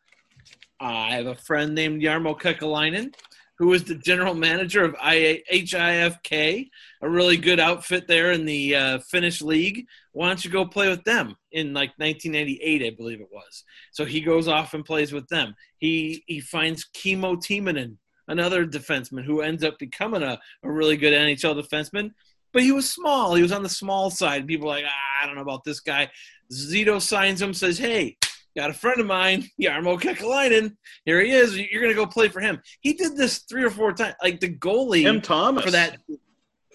I 0.79 1.15
have 1.15 1.27
a 1.27 1.35
friend 1.35 1.75
named 1.75 2.01
jarmo 2.01 2.39
kekalainen 2.39 3.13
who 3.59 3.73
is 3.73 3.83
the 3.83 3.95
general 3.95 4.33
manager 4.33 4.85
of 4.85 4.95
HIFK, 4.95 6.69
a 7.01 7.09
really 7.09 7.35
good 7.35 7.59
outfit 7.59 8.07
there 8.07 8.31
in 8.31 8.45
the 8.45 8.75
uh, 8.75 8.99
Finnish 8.99 9.41
league. 9.41 9.85
Why 10.13 10.29
don't 10.29 10.43
you 10.43 10.49
go 10.49 10.65
play 10.65 10.87
with 10.87 11.03
them 11.03 11.35
in 11.51 11.73
like 11.73 11.91
1998, 11.97 12.81
I 12.81 12.95
believe 12.95 13.19
it 13.19 13.27
was. 13.31 13.65
So 13.91 14.05
he 14.05 14.21
goes 14.21 14.47
off 14.47 14.73
and 14.73 14.85
plays 14.85 15.11
with 15.11 15.27
them. 15.27 15.55
He 15.77 16.23
he 16.25 16.39
finds 16.39 16.85
Kimmo 16.93 17.35
Timonen, 17.35 17.97
another 18.29 18.65
defenseman 18.65 19.25
who 19.25 19.41
ends 19.41 19.63
up 19.63 19.77
becoming 19.77 20.23
a, 20.23 20.39
a 20.63 20.71
really 20.71 20.95
good 20.95 21.13
NHL 21.13 21.61
defenseman. 21.61 22.11
But 22.53 22.63
he 22.63 22.71
was 22.71 22.89
small. 22.89 23.35
He 23.35 23.43
was 23.43 23.51
on 23.51 23.61
the 23.61 23.69
small 23.69 24.09
side. 24.09 24.47
People 24.47 24.69
like, 24.69 24.85
ah, 24.87 25.23
I 25.23 25.27
don't 25.27 25.35
know 25.35 25.41
about 25.41 25.63
this 25.63 25.81
guy. 25.81 26.09
Zito 26.51 26.99
signs 26.99 27.41
him, 27.41 27.53
says, 27.53 27.77
Hey, 27.77 28.17
got 28.55 28.69
a 28.69 28.73
friend 28.73 28.99
of 28.99 29.07
mine, 29.07 29.47
Jarmo 29.61 29.99
Kekalainen. 29.99 30.75
Here 31.05 31.21
he 31.21 31.31
is. 31.31 31.57
You're 31.57 31.81
going 31.81 31.93
to 31.93 31.99
go 31.99 32.05
play 32.05 32.27
for 32.27 32.39
him. 32.39 32.61
He 32.81 32.93
did 32.93 33.15
this 33.15 33.39
three 33.39 33.63
or 33.63 33.69
four 33.69 33.93
times. 33.93 34.15
Like 34.21 34.39
the 34.39 34.53
goalie 34.53 35.03
Tim 35.03 35.21
Thomas 35.21 35.63
for 35.63 35.71
that 35.71 35.97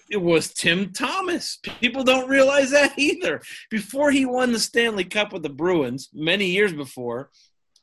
it 0.09 0.21
was 0.21 0.53
Tim 0.53 0.91
Thomas. 0.91 1.57
People 1.79 2.03
don't 2.03 2.29
realize 2.29 2.71
that 2.71 2.97
either. 2.97 3.41
Before 3.69 4.11
he 4.11 4.25
won 4.25 4.51
the 4.51 4.59
Stanley 4.59 5.03
Cup 5.03 5.33
with 5.33 5.43
the 5.43 5.49
Bruins, 5.49 6.09
many 6.13 6.45
years 6.45 6.73
before, 6.73 7.31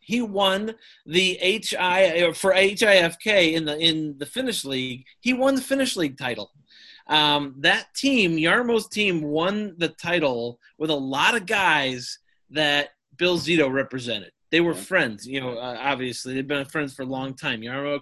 he 0.01 0.23
won 0.23 0.75
the 1.07 1.39
HI 1.41 2.33
for 2.33 2.53
HIFK 2.53 3.53
in 3.55 3.65
the 3.65 3.79
in 3.79 4.19
the 4.19 4.27
Finnish 4.27 4.65
league. 4.65 5.05
He 5.21 5.33
won 5.33 5.55
the 5.55 5.63
Finnish 5.63 5.97
league 5.97 6.19
title. 6.19 6.51
Um, 7.09 7.57
that 7.59 7.95
team, 7.95 8.37
Jarmo's 8.37 8.89
team, 8.89 9.23
won 9.23 9.75
the 9.79 9.89
title 9.89 10.59
with 10.79 10.91
a 10.91 10.95
lot 10.95 11.37
of 11.37 11.47
guys 11.47 12.19
that 12.51 12.91
Bill 13.23 13.39
Zito 13.39 13.73
represented. 13.73 14.33
They 14.51 14.61
were 14.61 14.75
friends, 14.75 15.29
you 15.29 15.41
know. 15.41 15.57
Uh, 15.57 15.79
obviously, 15.79 16.35
they've 16.35 16.45
been 16.45 16.65
friends 16.65 16.93
for 16.93 17.03
a 17.03 17.07
long 17.07 17.35
time. 17.35 17.61
Jarmo 17.61 18.01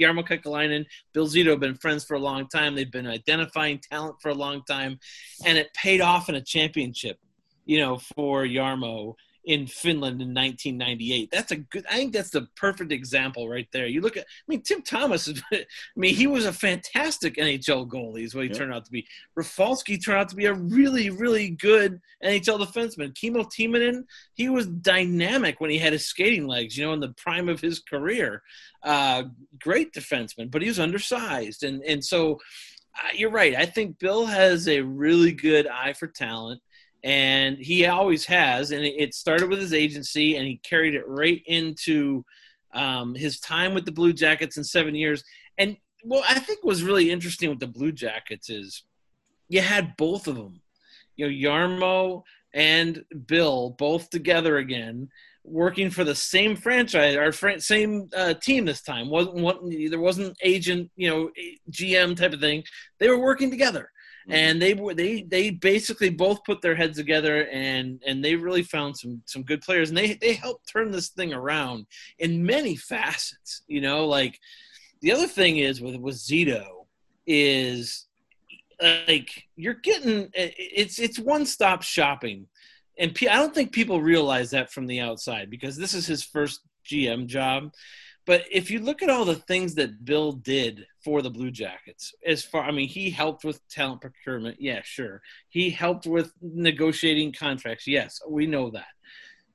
Jarmo 0.00 0.24
Kekalainen, 0.24 0.86
Bill 1.12 1.26
Zito 1.26 1.50
have 1.50 1.58
been 1.58 1.74
friends 1.74 2.04
for 2.04 2.14
a 2.14 2.20
long 2.20 2.46
time. 2.46 2.76
They've 2.76 2.88
been 2.88 3.08
identifying 3.08 3.80
talent 3.80 4.22
for 4.22 4.28
a 4.28 4.34
long 4.34 4.62
time, 4.62 5.00
and 5.44 5.58
it 5.58 5.74
paid 5.74 6.00
off 6.00 6.28
in 6.28 6.36
a 6.36 6.40
championship, 6.40 7.18
you 7.64 7.80
know, 7.80 7.98
for 8.14 8.44
Jarmo 8.44 9.14
in 9.44 9.66
Finland 9.66 10.22
in 10.22 10.32
1998. 10.34 11.30
That's 11.30 11.50
a 11.50 11.56
good. 11.56 11.84
I 11.90 11.96
think 11.96 12.12
that's 12.12 12.30
the 12.30 12.46
perfect 12.56 12.92
example 12.92 13.48
right 13.48 13.66
there. 13.72 13.86
You 13.86 14.00
look 14.00 14.16
at. 14.16 14.24
I 14.24 14.46
mean, 14.46 14.62
Tim 14.62 14.82
Thomas. 14.82 15.28
I 15.52 15.64
mean, 15.96 16.14
he 16.14 16.26
was 16.26 16.46
a 16.46 16.52
fantastic 16.52 17.36
NHL 17.36 17.88
goalie. 17.88 18.24
Is 18.24 18.34
what 18.34 18.44
he 18.44 18.50
yeah. 18.50 18.58
turned 18.58 18.72
out 18.72 18.84
to 18.84 18.90
be. 18.90 19.06
Rafalski 19.34 19.98
turned 19.98 20.18
out 20.18 20.28
to 20.28 20.36
be 20.36 20.46
a 20.46 20.54
really, 20.54 21.10
really 21.10 21.50
good 21.50 22.00
NHL 22.24 22.60
defenseman. 22.60 23.14
Kimmo 23.14 23.42
Timonen. 23.42 24.04
He 24.34 24.48
was 24.48 24.66
dynamic 24.66 25.60
when 25.60 25.70
he 25.70 25.78
had 25.78 25.92
his 25.92 26.06
skating 26.06 26.46
legs. 26.46 26.76
You 26.76 26.86
know, 26.86 26.92
in 26.92 27.00
the 27.00 27.14
prime 27.16 27.48
of 27.48 27.60
his 27.60 27.80
career. 27.80 28.42
Uh, 28.82 29.24
great 29.60 29.92
defenseman, 29.92 30.50
but 30.50 30.62
he 30.62 30.68
was 30.68 30.80
undersized, 30.80 31.62
and 31.64 31.82
and 31.82 32.04
so. 32.04 32.38
Uh, 32.94 33.08
you're 33.14 33.30
right. 33.30 33.54
I 33.54 33.64
think 33.64 33.98
Bill 33.98 34.26
has 34.26 34.68
a 34.68 34.82
really 34.82 35.32
good 35.32 35.66
eye 35.66 35.94
for 35.94 36.08
talent 36.08 36.60
and 37.04 37.58
he 37.58 37.86
always 37.86 38.24
has. 38.26 38.70
And 38.70 38.84
it 38.84 39.14
started 39.14 39.48
with 39.48 39.60
his 39.60 39.72
agency, 39.72 40.36
and 40.36 40.46
he 40.46 40.58
carried 40.58 40.94
it 40.94 41.06
right 41.06 41.42
into 41.46 42.24
um, 42.74 43.14
his 43.14 43.40
time 43.40 43.74
with 43.74 43.84
the 43.84 43.92
Blue 43.92 44.12
Jackets 44.12 44.56
in 44.56 44.64
seven 44.64 44.94
years. 44.94 45.24
And 45.58 45.76
what 46.02 46.24
I 46.28 46.38
think 46.38 46.64
was 46.64 46.82
really 46.82 47.10
interesting 47.10 47.50
with 47.50 47.60
the 47.60 47.66
Blue 47.66 47.92
Jackets 47.92 48.50
is 48.50 48.84
you 49.48 49.60
had 49.60 49.96
both 49.96 50.26
of 50.26 50.36
them, 50.36 50.60
you 51.16 51.26
know, 51.26 51.32
Jarmo 51.32 52.22
and 52.54 53.04
Bill 53.26 53.70
both 53.78 54.10
together 54.10 54.58
again, 54.58 55.08
working 55.44 55.90
for 55.90 56.04
the 56.04 56.14
same 56.14 56.56
franchise 56.56 57.16
or 57.16 57.32
fr- 57.32 57.58
same 57.58 58.08
uh, 58.16 58.34
team 58.34 58.64
this 58.64 58.82
time. 58.82 59.08
wasn't 59.08 59.36
one, 59.36 59.90
there 59.90 60.00
wasn't 60.00 60.36
agent, 60.42 60.90
you 60.96 61.10
know, 61.10 61.30
GM 61.70 62.16
type 62.16 62.32
of 62.32 62.40
thing. 62.40 62.62
They 62.98 63.08
were 63.08 63.18
working 63.18 63.50
together. 63.50 63.90
Mm-hmm. 64.22 64.32
and 64.32 64.62
they 64.62 64.74
were 64.74 64.94
they 64.94 65.22
they 65.22 65.50
basically 65.50 66.10
both 66.10 66.44
put 66.44 66.62
their 66.62 66.76
heads 66.76 66.96
together 66.96 67.48
and 67.48 68.00
and 68.06 68.24
they 68.24 68.36
really 68.36 68.62
found 68.62 68.96
some 68.96 69.22
some 69.26 69.42
good 69.42 69.62
players. 69.62 69.88
And 69.88 69.98
they 69.98 70.14
they 70.14 70.34
helped 70.34 70.68
turn 70.68 70.92
this 70.92 71.08
thing 71.08 71.32
around 71.32 71.86
in 72.18 72.46
many 72.46 72.76
facets 72.76 73.62
you 73.66 73.80
know 73.80 74.06
like 74.06 74.38
the 75.00 75.10
other 75.10 75.26
thing 75.26 75.58
is 75.58 75.80
with 75.80 75.96
with 75.96 76.14
zito 76.14 76.86
is 77.26 78.06
like 79.08 79.44
you're 79.56 79.74
getting 79.74 80.30
it's 80.34 80.98
it's 80.98 81.18
one 81.18 81.44
stop 81.44 81.82
shopping. 81.82 82.46
And 82.98 83.16
i 83.22 83.36
don't 83.36 83.54
think 83.54 83.72
people 83.72 84.00
realize 84.00 84.50
that 84.50 84.70
from 84.70 84.86
the 84.86 85.00
outside 85.00 85.50
because 85.50 85.76
this 85.76 85.94
is 85.94 86.06
his 86.06 86.22
first 86.22 86.60
gm 86.86 87.26
job 87.26 87.72
but 88.24 88.44
if 88.50 88.70
you 88.70 88.80
look 88.80 89.02
at 89.02 89.10
all 89.10 89.24
the 89.24 89.34
things 89.34 89.74
that 89.74 90.04
Bill 90.04 90.32
did 90.32 90.86
for 91.04 91.22
the 91.22 91.30
Blue 91.30 91.50
Jackets, 91.50 92.14
as 92.24 92.44
far 92.44 92.62
I 92.62 92.70
mean, 92.70 92.88
he 92.88 93.10
helped 93.10 93.44
with 93.44 93.66
talent 93.68 94.00
procurement, 94.00 94.58
yeah, 94.60 94.80
sure. 94.84 95.22
He 95.48 95.70
helped 95.70 96.06
with 96.06 96.32
negotiating 96.40 97.32
contracts, 97.32 97.86
yes, 97.86 98.20
we 98.28 98.46
know 98.46 98.70
that. 98.70 98.86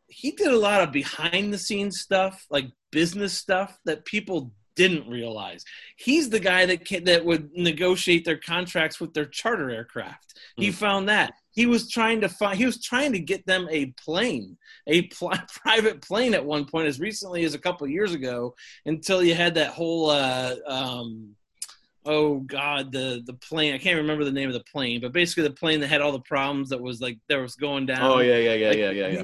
He 0.08 0.32
did 0.32 0.48
a 0.48 0.58
lot 0.58 0.82
of 0.82 0.92
behind 0.92 1.54
the 1.54 1.58
scenes 1.58 2.00
stuff, 2.00 2.46
like 2.50 2.72
business 2.92 3.34
stuff 3.34 3.78
that 3.86 4.06
people 4.06 4.54
didn't 4.76 5.10
realize. 5.10 5.66
He's 5.98 6.30
the 6.30 6.40
guy 6.40 6.66
that 6.68 6.86
can, 6.86 7.04
that 7.06 7.26
would 7.26 7.52
negotiate 7.54 8.24
their 8.24 8.38
contracts 8.38 9.00
with 9.00 9.14
their 9.14 9.26
charter 9.26 9.70
aircraft. 9.70 10.40
He 10.56 10.68
hmm. 10.68 10.74
found 10.74 11.10
that 11.10 11.34
he 11.58 11.65
was 11.65 11.89
trying 11.89 12.22
to 12.22 12.30
find 12.30 12.56
he 12.56 12.67
was 12.67 12.80
trying 12.80 13.12
to 13.12 13.20
get 13.20 13.43
them 13.48 13.67
a 13.72 13.88
plane 14.04 14.56
a 14.86 15.02
pl- 15.08 15.34
private 15.63 16.02
plane 16.04 16.36
at 16.36 16.46
one 16.46 16.65
point 16.65 16.88
as 16.88 17.00
recently 17.00 17.43
as 17.43 17.56
a 17.56 17.60
couple 17.60 17.88
years 17.88 18.13
ago 18.13 18.54
until 18.86 19.24
you 19.24 19.34
had 19.34 19.56
that 19.56 19.72
whole 19.72 20.12
uh, 20.12 20.56
um, 20.67 21.36
oh 22.06 22.39
god 22.41 22.91
the 22.91 23.24
the 23.26 23.34
plane 23.34 23.74
i 23.74 23.78
can't 23.80 23.98
remember 23.98 24.24
the 24.24 24.32
name 24.32 24.48
of 24.48 24.54
the 24.54 24.72
plane 24.72 25.02
but 25.02 25.12
basically 25.12 25.41
the 25.41 25.50
plane 25.50 25.80
that 25.80 25.88
had 25.88 26.00
all 26.00 26.12
the 26.12 26.20
problems 26.20 26.70
that 26.70 26.80
was 26.80 27.02
like 27.02 27.17
that 27.28 27.38
was 27.41 27.56
going 27.56 27.88
down. 27.88 28.04
Oh 28.04 28.20
yeah 28.20 28.38
yeah 28.38 28.54
yeah 28.54 28.70
like, 28.70 28.78
yeah 28.78 28.91
yeah 28.91 29.08
yeah 29.08 29.24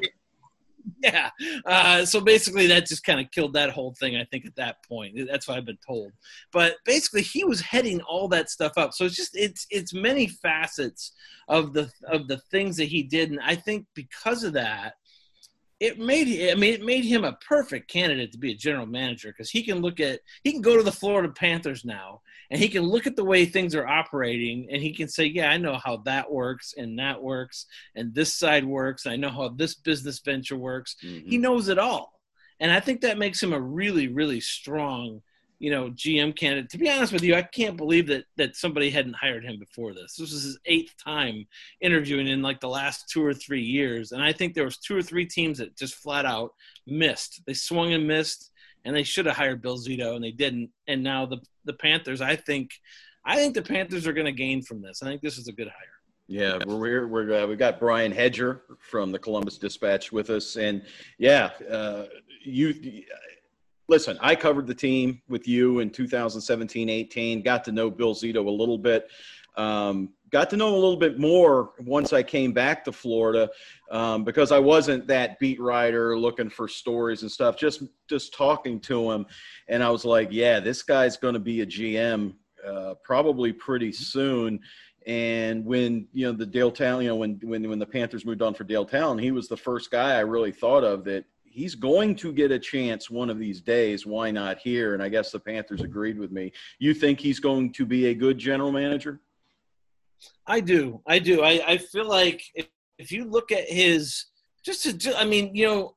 yeah. 1.04 1.30
Uh, 1.66 2.06
so 2.06 2.20
basically, 2.22 2.68
that 2.68 2.88
just 2.88 3.04
kind 3.04 3.20
of 3.20 3.32
killed 3.32 3.54
that 3.54 3.72
whole 3.72 3.94
thing. 3.94 4.16
I 4.16 4.26
think 4.26 4.46
at 4.46 4.56
that 4.56 4.84
point, 4.88 5.18
that's 5.30 5.48
what 5.48 5.58
I've 5.58 5.66
been 5.66 5.78
told. 5.86 6.12
But 6.52 6.76
basically, 6.86 7.22
he 7.22 7.44
was 7.44 7.62
heading 7.62 8.02
all 8.02 8.28
that 8.30 8.50
stuff 8.50 8.74
up. 8.78 8.94
So 8.94 9.06
it's 9.06 9.16
just 9.16 9.36
it's 9.36 9.66
it's 9.70 9.94
many 9.94 10.28
facets 10.28 11.14
of 11.48 11.74
the 11.74 11.90
of 12.08 12.28
the 12.28 12.38
things 12.38 12.78
that 12.78 12.86
he 12.86 13.04
did, 13.04 13.32
and 13.32 13.40
I 13.42 13.56
think 13.56 13.86
because 13.94 14.44
of 14.44 14.54
that, 14.54 14.96
it 15.80 16.00
made 16.00 16.52
I 16.52 16.56
mean 16.56 16.74
it 16.74 16.86
made 16.86 17.06
him 17.06 17.24
a 17.24 17.38
perfect 17.48 17.90
candidate 17.90 18.32
to 18.32 18.38
be 18.38 18.52
a 18.52 18.58
general 18.58 18.86
manager 18.86 19.30
because 19.30 19.50
he 19.50 19.64
can 19.64 19.82
look 19.82 20.00
at 20.00 20.22
he 20.44 20.52
can 20.52 20.62
go 20.62 20.78
to 20.78 20.84
the 20.84 20.92
Florida 20.92 21.30
Panthers 21.30 21.84
now 21.84 22.22
and 22.54 22.62
he 22.62 22.70
can 22.70 22.84
look 22.84 23.08
at 23.08 23.16
the 23.16 23.26
way 23.26 23.46
things 23.46 23.74
are 23.74 23.88
operating 23.88 24.68
and 24.72 24.82
he 24.82 24.94
can 24.94 25.10
say 25.10 25.26
yeah 25.26 25.50
I 25.50 25.58
know 25.58 25.76
how 25.84 25.98
that 26.06 26.32
works 26.32 26.76
and 26.78 26.98
that 27.00 27.22
works 27.22 27.66
and 27.96 28.14
this 28.14 28.34
side 28.34 28.64
works 28.64 29.08
I 29.08 29.18
know 29.18 29.30
how 29.30 29.50
this 29.50 29.76
business 29.76 30.20
venture 30.20 30.58
works 30.58 30.96
mm-hmm. 31.04 31.28
he 31.28 31.38
knows 31.38 31.68
it 31.68 31.80
all 31.80 32.14
and 32.60 32.72
I 32.72 32.80
think 32.80 33.02
that 33.02 33.18
makes 33.18 33.42
him 33.44 33.52
a 33.52 33.60
really 33.60 34.08
really 34.08 34.40
strong 34.40 35.22
you 35.64 35.72
know, 35.72 35.90
GM 35.92 36.36
candidate. 36.36 36.70
To 36.72 36.78
be 36.78 36.90
honest 36.90 37.14
with 37.14 37.24
you, 37.24 37.36
I 37.36 37.42
can't 37.42 37.78
believe 37.78 38.08
that 38.08 38.26
that 38.36 38.58
somebody 38.58 38.90
hadn't 38.90 39.16
hired 39.16 39.46
him 39.46 39.58
before 39.60 39.94
this. 39.94 40.18
This 40.18 40.34
was 40.34 40.44
his 40.44 40.60
eighth 40.66 40.94
time 41.02 41.48
interviewing 41.80 42.28
in 42.28 42.42
like 42.42 42.60
the 42.60 42.68
last 42.68 43.08
two 43.08 43.24
or 43.24 43.34
three 43.34 43.62
years, 43.62 44.12
and 44.12 44.22
I 44.22 44.34
think 44.34 44.54
there 44.54 44.66
was 44.66 44.78
two 44.78 44.94
or 44.94 45.02
three 45.02 45.26
teams 45.26 45.60
that 45.60 45.78
just 45.78 45.96
flat 45.96 46.26
out 46.26 46.52
missed. 46.86 47.44
They 47.48 47.54
swung 47.54 47.94
and 47.94 48.06
missed, 48.06 48.52
and 48.86 48.96
they 48.96 49.04
should 49.04 49.26
have 49.26 49.36
hired 49.36 49.62
Bill 49.62 49.78
Zito, 49.78 50.16
and 50.16 50.24
they 50.24 50.32
didn't. 50.32 50.70
And 50.88 51.04
now 51.04 51.26
the 51.26 51.38
the 51.66 51.74
Panthers, 51.74 52.22
I 52.22 52.36
think, 52.36 52.72
I 53.26 53.36
think 53.36 53.56
the 53.56 53.62
Panthers 53.62 54.08
are 54.08 54.14
going 54.14 54.26
to 54.26 54.32
gain 54.32 54.62
from 54.62 54.82
this. 54.82 55.02
I 55.02 55.08
think 55.08 55.22
this 55.22 55.38
is 55.38 55.48
a 55.48 55.54
good 55.54 55.68
hire. 55.68 55.94
Yeah, 56.28 56.58
we're 56.66 57.08
we're 57.08 57.44
uh, 57.44 57.48
we 57.48 57.56
got 57.56 57.80
Brian 57.80 58.12
Hedger 58.12 58.64
from 58.80 59.12
the 59.12 59.20
Columbus 59.20 59.58
Dispatch 59.58 60.12
with 60.12 60.30
us, 60.30 60.56
and 60.56 60.84
yeah, 61.18 61.52
uh, 61.70 62.06
you 62.44 63.04
listen, 63.90 64.18
I 64.22 64.36
covered 64.36 64.66
the 64.66 64.76
team 64.76 65.22
with 65.28 65.48
you 65.48 65.80
in 65.80 65.90
2017 65.90 66.90
18, 66.90 67.42
got 67.42 67.64
to 67.66 67.72
know 67.72 67.90
Bill 67.90 68.16
Zito 68.16 68.46
a 68.46 68.50
little 68.50 68.78
bit. 68.78 69.10
Um, 69.58 70.10
got 70.34 70.50
to 70.50 70.58
know 70.58 70.70
him 70.70 70.74
a 70.74 70.78
little 70.78 70.98
bit 70.98 71.20
more 71.20 71.74
once 71.80 72.12
I 72.12 72.24
came 72.24 72.52
back 72.54 72.84
to 72.86 72.92
Florida 72.92 73.48
um, 73.92 74.24
because 74.24 74.52
I 74.52 74.58
wasn't 74.58 75.06
that 75.08 75.38
beat 75.38 75.62
writer 75.62 76.18
looking 76.18 76.50
for 76.50 76.68
stories 76.68 77.22
and 77.22 77.32
stuff. 77.32 77.56
Just 77.56 77.84
just 78.10 78.34
talking 78.34 78.80
to 78.82 79.12
him, 79.12 79.28
and 79.70 79.84
I 79.84 79.92
was 79.92 80.04
like, 80.04 80.30
yeah, 80.32 80.60
this 80.60 80.82
guy's 80.82 81.18
going 81.18 81.36
to 81.36 81.40
be 81.40 81.62
a 81.62 81.66
GM 81.66 82.34
uh, 82.68 82.96
probably 83.04 83.54
pretty 83.54 83.92
soon. 83.92 84.60
And 85.06 85.64
when 85.66 86.08
you 86.14 86.26
know 86.26 86.32
the 86.32 86.48
Dale 86.48 86.72
Tallon, 86.72 87.04
you 87.04 87.10
know 87.10 87.16
when 87.16 87.40
when 87.44 87.70
when 87.70 87.80
the 87.80 87.86
Panthers 87.86 88.26
moved 88.26 88.42
on 88.42 88.56
for 88.56 88.64
Dale 88.64 88.86
Tallon, 88.86 89.20
he 89.20 89.32
was 89.32 89.48
the 89.48 89.58
first 89.58 89.92
guy 89.92 90.16
I 90.16 90.22
really 90.22 90.52
thought 90.52 90.84
of 90.84 91.04
that 91.06 91.26
he's 91.44 91.76
going 91.76 92.16
to 92.16 92.34
get 92.34 92.52
a 92.52 92.58
chance 92.58 93.12
one 93.12 93.30
of 93.30 93.38
these 93.38 93.62
days. 93.62 94.08
Why 94.08 94.32
not 94.32 94.58
here? 94.58 94.96
And 94.96 95.04
I 95.04 95.10
guess 95.10 95.32
the 95.32 95.40
Panthers 95.40 95.82
agreed 95.82 96.18
with 96.18 96.32
me. 96.32 96.52
You 96.80 96.96
think 96.96 97.20
he's 97.20 97.40
going 97.40 97.72
to 97.74 97.86
be 97.86 98.08
a 98.08 98.16
good 98.16 98.40
general 98.40 98.72
manager? 98.72 99.22
I 100.46 100.60
do. 100.60 101.02
I 101.08 101.20
do. 101.20 101.42
I, 101.42 101.62
I 101.66 101.78
feel 101.78 102.08
like 102.08 102.42
if, 102.54 102.68
if 102.98 103.12
you 103.12 103.26
look 103.26 103.52
at 103.52 103.70
his, 103.70 104.26
just 104.64 105.02
to, 105.02 105.20
I 105.20 105.26
mean, 105.26 105.56
you 105.56 105.68
know, 105.68 105.96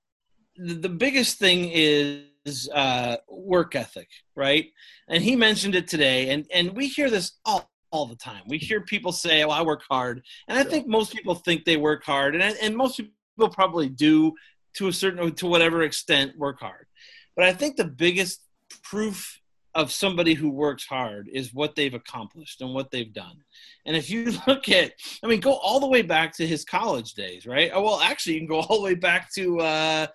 the, 0.56 0.74
the 0.74 0.88
biggest 0.88 1.38
thing 1.38 1.70
is 1.72 2.68
uh, 2.72 3.16
work 3.28 3.74
ethic, 3.74 4.08
right? 4.34 4.66
And 5.08 5.22
he 5.22 5.36
mentioned 5.36 5.74
it 5.74 5.88
today, 5.88 6.30
and 6.30 6.46
and 6.52 6.76
we 6.76 6.86
hear 6.86 7.10
this 7.10 7.32
all 7.44 7.70
all 7.90 8.06
the 8.06 8.16
time. 8.16 8.42
We 8.48 8.58
hear 8.58 8.80
people 8.80 9.12
say, 9.12 9.42
"Oh, 9.42 9.50
I 9.50 9.62
work 9.62 9.82
hard," 9.88 10.22
and 10.48 10.58
I 10.58 10.64
think 10.64 10.86
most 10.86 11.12
people 11.12 11.34
think 11.34 11.64
they 11.64 11.76
work 11.76 12.04
hard, 12.04 12.34
and 12.34 12.56
and 12.60 12.76
most 12.76 12.96
people 12.96 13.48
probably 13.50 13.88
do 13.88 14.34
to 14.74 14.88
a 14.88 14.92
certain 14.92 15.34
to 15.34 15.46
whatever 15.46 15.82
extent 15.82 16.36
work 16.38 16.60
hard. 16.60 16.86
But 17.34 17.44
I 17.44 17.52
think 17.52 17.76
the 17.76 17.84
biggest 17.84 18.40
proof 18.82 19.40
of 19.76 19.92
somebody 19.92 20.32
who 20.32 20.48
works 20.48 20.86
hard 20.86 21.28
is 21.30 21.52
what 21.52 21.76
they've 21.76 21.94
accomplished 21.94 22.62
and 22.62 22.72
what 22.74 22.90
they've 22.90 23.12
done. 23.12 23.36
And 23.84 23.94
if 23.94 24.10
you 24.10 24.32
look 24.46 24.68
at, 24.70 24.92
I 25.22 25.26
mean, 25.26 25.40
go 25.40 25.52
all 25.52 25.78
the 25.78 25.86
way 25.86 26.02
back 26.02 26.34
to 26.36 26.46
his 26.46 26.64
college 26.64 27.12
days, 27.12 27.46
right? 27.46 27.70
Oh, 27.72 27.82
well, 27.82 28.00
actually, 28.00 28.34
you 28.34 28.40
can 28.40 28.48
go 28.48 28.60
all 28.60 28.78
the 28.78 28.84
way 28.84 28.94
back 28.94 29.32
to 29.34 29.60
uh, 29.60 30.06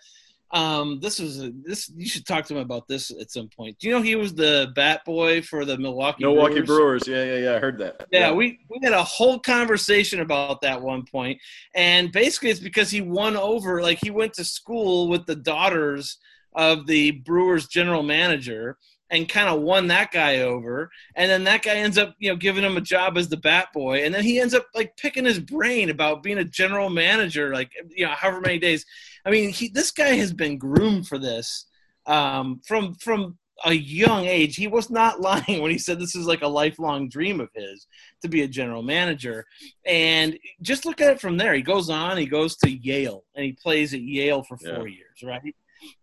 um, 0.54 1.00
this 1.00 1.20
was 1.20 1.42
a, 1.42 1.52
this. 1.64 1.90
You 1.96 2.06
should 2.06 2.26
talk 2.26 2.46
to 2.48 2.56
him 2.56 2.60
about 2.60 2.88
this 2.88 3.10
at 3.12 3.32
some 3.32 3.48
point. 3.56 3.78
Do 3.80 3.88
you 3.88 3.94
know 3.94 4.02
he 4.02 4.16
was 4.16 4.34
the 4.34 4.72
bat 4.76 5.06
boy 5.06 5.42
for 5.42 5.64
the 5.64 5.78
Milwaukee 5.78 6.26
Milwaukee 6.26 6.62
Brewers? 6.62 7.06
Brewers. 7.06 7.08
Yeah, 7.08 7.24
yeah, 7.24 7.50
yeah. 7.52 7.56
I 7.56 7.60
heard 7.60 7.78
that. 7.78 8.08
Yeah, 8.12 8.20
yeah, 8.20 8.32
we 8.34 8.60
we 8.70 8.80
had 8.84 8.92
a 8.92 9.04
whole 9.04 9.40
conversation 9.40 10.20
about 10.20 10.60
that 10.62 10.82
one 10.82 11.06
point, 11.06 11.40
and 11.74 12.12
basically 12.12 12.50
it's 12.50 12.60
because 12.60 12.92
he 12.92 13.00
won 13.00 13.38
over. 13.38 13.82
Like 13.82 14.00
he 14.02 14.10
went 14.10 14.34
to 14.34 14.44
school 14.44 15.08
with 15.08 15.26
the 15.26 15.38
daughters 15.38 16.18
of 16.54 16.86
the 16.86 17.12
Brewers 17.12 17.68
general 17.68 18.04
manager, 18.04 18.78
and 19.12 19.28
kind 19.28 19.50
of 19.50 19.62
won 19.62 19.88
that 19.88 20.12
guy 20.12 20.40
over. 20.40 20.90
And 21.16 21.30
then 21.30 21.44
that 21.44 21.62
guy 21.64 21.76
ends 21.76 21.98
up, 21.98 22.16
you 22.18 22.30
know, 22.30 22.38
giving 22.38 22.64
him 22.64 22.78
a 22.78 22.82
job 22.82 23.18
as 23.18 23.28
the 23.28 23.38
bat 23.38 23.68
boy. 23.74 24.04
And 24.06 24.16
then 24.16 24.24
he 24.24 24.40
ends 24.40 24.54
up 24.54 24.66
like 24.74 24.96
picking 24.98 25.26
his 25.26 25.40
brain 25.40 25.90
about 25.90 26.24
being 26.24 26.38
a 26.38 26.46
general 26.46 26.90
manager, 26.90 27.54
like, 27.54 27.72
you 27.90 28.06
know, 28.06 28.12
however 28.12 28.40
many 28.40 28.58
days. 28.58 28.86
I 29.26 29.30
mean, 29.30 29.50
he, 29.50 29.68
this 29.68 29.92
guy 29.92 30.16
has 30.16 30.32
been 30.34 30.58
groomed 30.58 31.08
for 31.08 31.18
this 31.20 31.66
um, 32.06 32.62
from, 32.66 32.96
from 32.96 33.38
a 33.66 33.74
young 33.74 34.26
age. 34.26 34.56
He 34.56 34.68
was 34.68 34.90
not 34.90 35.20
lying 35.30 35.62
when 35.62 35.72
he 35.72 35.78
said 35.78 36.00
this 36.00 36.16
is 36.16 36.26
like 36.26 36.42
a 36.42 36.48
lifelong 36.48 37.10
dream 37.10 37.42
of 37.42 37.50
his 37.54 37.86
to 38.22 38.30
be 38.30 38.44
a 38.44 38.48
general 38.48 38.82
manager. 38.82 39.46
And 39.86 40.40
just 40.62 40.86
look 40.86 41.02
at 41.02 41.12
it 41.12 41.20
from 41.22 41.36
there. 41.36 41.54
He 41.54 41.62
goes 41.62 41.90
on, 41.90 42.18
he 42.18 42.26
goes 42.28 42.56
to 42.58 42.72
Yale, 42.72 43.26
and 43.36 43.44
he 43.44 43.52
plays 43.52 43.94
at 43.94 44.02
Yale 44.02 44.44
for 44.44 44.58
four 44.58 44.88
Yeah. 44.88 44.96
years, 44.96 45.22
right? 45.24 45.56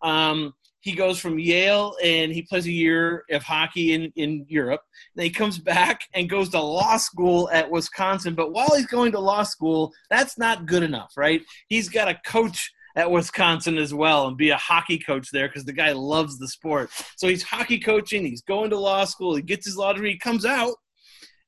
Um, 0.03 0.55
he 0.81 0.93
goes 0.93 1.19
from 1.19 1.39
Yale 1.39 1.97
and 2.03 2.33
he 2.33 2.43
plays 2.43 2.67
a 2.67 2.73
year 2.73 3.25
of 3.31 3.43
hockey 3.43 3.95
in, 3.95 4.13
in 4.17 4.47
Europe. 4.49 4.83
Then 5.15 5.25
he 5.25 5.31
comes 5.31 5.59
back 5.59 6.03
and 6.15 6.31
goes 6.31 6.49
to 6.51 6.61
law 6.61 6.97
school 6.97 7.49
at 7.53 7.71
Wisconsin. 7.71 8.35
But 8.35 8.53
while 8.53 8.75
he's 8.77 8.87
going 8.87 9.13
to 9.13 9.19
law 9.19 9.43
school, 9.43 9.93
that's 10.11 10.39
not 10.39 10.67
good 10.67 10.83
enough, 10.83 11.13
right? 11.17 11.43
He's 11.69 11.89
got 11.89 12.05
to 12.07 12.15
coach 12.25 12.73
at 12.97 13.11
Wisconsin 13.11 13.79
as 13.79 13.95
well 13.95 14.27
and 14.27 14.37
be 14.37 14.51
a 14.51 14.57
hockey 14.57 14.99
coach 14.99 15.31
there 15.31 15.49
because 15.49 15.65
the 15.65 15.73
guy 15.73 15.93
loves 15.93 16.39
the 16.39 16.49
sport. 16.49 16.91
So 17.17 17.29
he's 17.29 17.43
hockey 17.43 17.79
coaching, 17.79 18.25
he's 18.25 18.43
going 18.43 18.71
to 18.71 18.79
law 18.79 19.05
school, 19.05 19.37
he 19.37 19.43
gets 19.43 19.67
his 19.67 19.77
law 19.77 19.93
degree, 19.93 20.13
he 20.13 20.19
comes 20.19 20.45
out, 20.45 20.75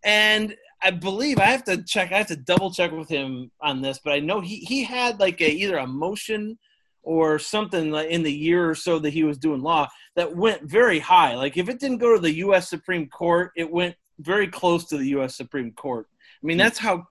and 0.04 0.54
I 0.82 0.92
believe 0.92 1.38
I 1.38 1.46
have 1.46 1.64
to 1.64 1.82
check, 1.82 2.12
I 2.12 2.18
have 2.18 2.28
to 2.28 2.36
double 2.36 2.72
check 2.72 2.92
with 2.92 3.08
him 3.08 3.50
on 3.60 3.82
this, 3.82 4.00
but 4.02 4.12
I 4.12 4.20
know 4.20 4.40
he, 4.40 4.58
he 4.58 4.84
had 4.84 5.18
like 5.18 5.40
a, 5.40 5.50
either 5.50 5.76
a 5.76 5.86
motion 5.86 6.56
or 7.02 7.38
something 7.38 7.94
in 7.94 8.22
the 8.22 8.32
year 8.32 8.68
or 8.68 8.74
so 8.74 8.98
that 8.98 9.12
he 9.12 9.24
was 9.24 9.38
doing 9.38 9.62
law 9.62 9.88
that 10.16 10.36
went 10.36 10.62
very 10.62 10.98
high. 10.98 11.34
Like 11.34 11.56
if 11.56 11.68
it 11.68 11.80
didn't 11.80 11.98
go 11.98 12.14
to 12.14 12.20
the 12.20 12.34
U.S. 12.36 12.68
Supreme 12.68 13.08
Court, 13.08 13.52
it 13.56 13.70
went 13.70 13.94
very 14.18 14.48
close 14.48 14.84
to 14.86 14.98
the 14.98 15.08
U.S. 15.08 15.36
Supreme 15.36 15.72
Court. 15.72 16.06
I 16.42 16.46
mean, 16.46 16.58
that's 16.58 16.78
how 16.78 17.06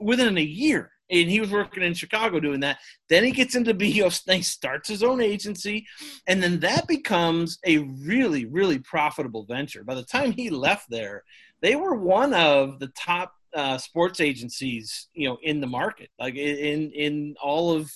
within 0.00 0.38
a 0.38 0.42
year, 0.42 0.90
and 1.10 1.30
he 1.30 1.40
was 1.40 1.50
working 1.50 1.82
in 1.82 1.94
Chicago 1.94 2.40
doing 2.40 2.60
that. 2.60 2.78
Then 3.08 3.24
he 3.24 3.30
gets 3.30 3.54
into 3.54 3.74
BO, 3.74 4.10
he 4.32 4.42
starts 4.42 4.88
his 4.88 5.02
own 5.02 5.20
agency, 5.20 5.86
and 6.26 6.42
then 6.42 6.60
that 6.60 6.86
becomes 6.86 7.58
a 7.64 7.78
really, 7.78 8.44
really 8.44 8.78
profitable 8.78 9.44
venture. 9.44 9.84
By 9.84 9.94
the 9.94 10.04
time 10.04 10.32
he 10.32 10.50
left 10.50 10.90
there, 10.90 11.24
they 11.60 11.76
were 11.76 11.94
one 11.94 12.34
of 12.34 12.78
the 12.78 12.88
top 12.88 13.34
uh, 13.54 13.78
sports 13.78 14.20
agencies, 14.20 15.08
you 15.14 15.28
know, 15.28 15.38
in 15.42 15.60
the 15.60 15.66
market, 15.66 16.10
like 16.18 16.34
in 16.36 16.92
in 16.92 17.34
all 17.42 17.72
of 17.72 17.90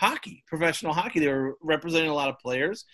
hockey, 0.00 0.42
professional 0.46 0.92
hockey. 0.92 1.20
They 1.20 1.28
were 1.28 1.56
representing 1.62 2.10
a 2.10 2.14
lot 2.14 2.28
of 2.28 2.38
players. 2.38 2.84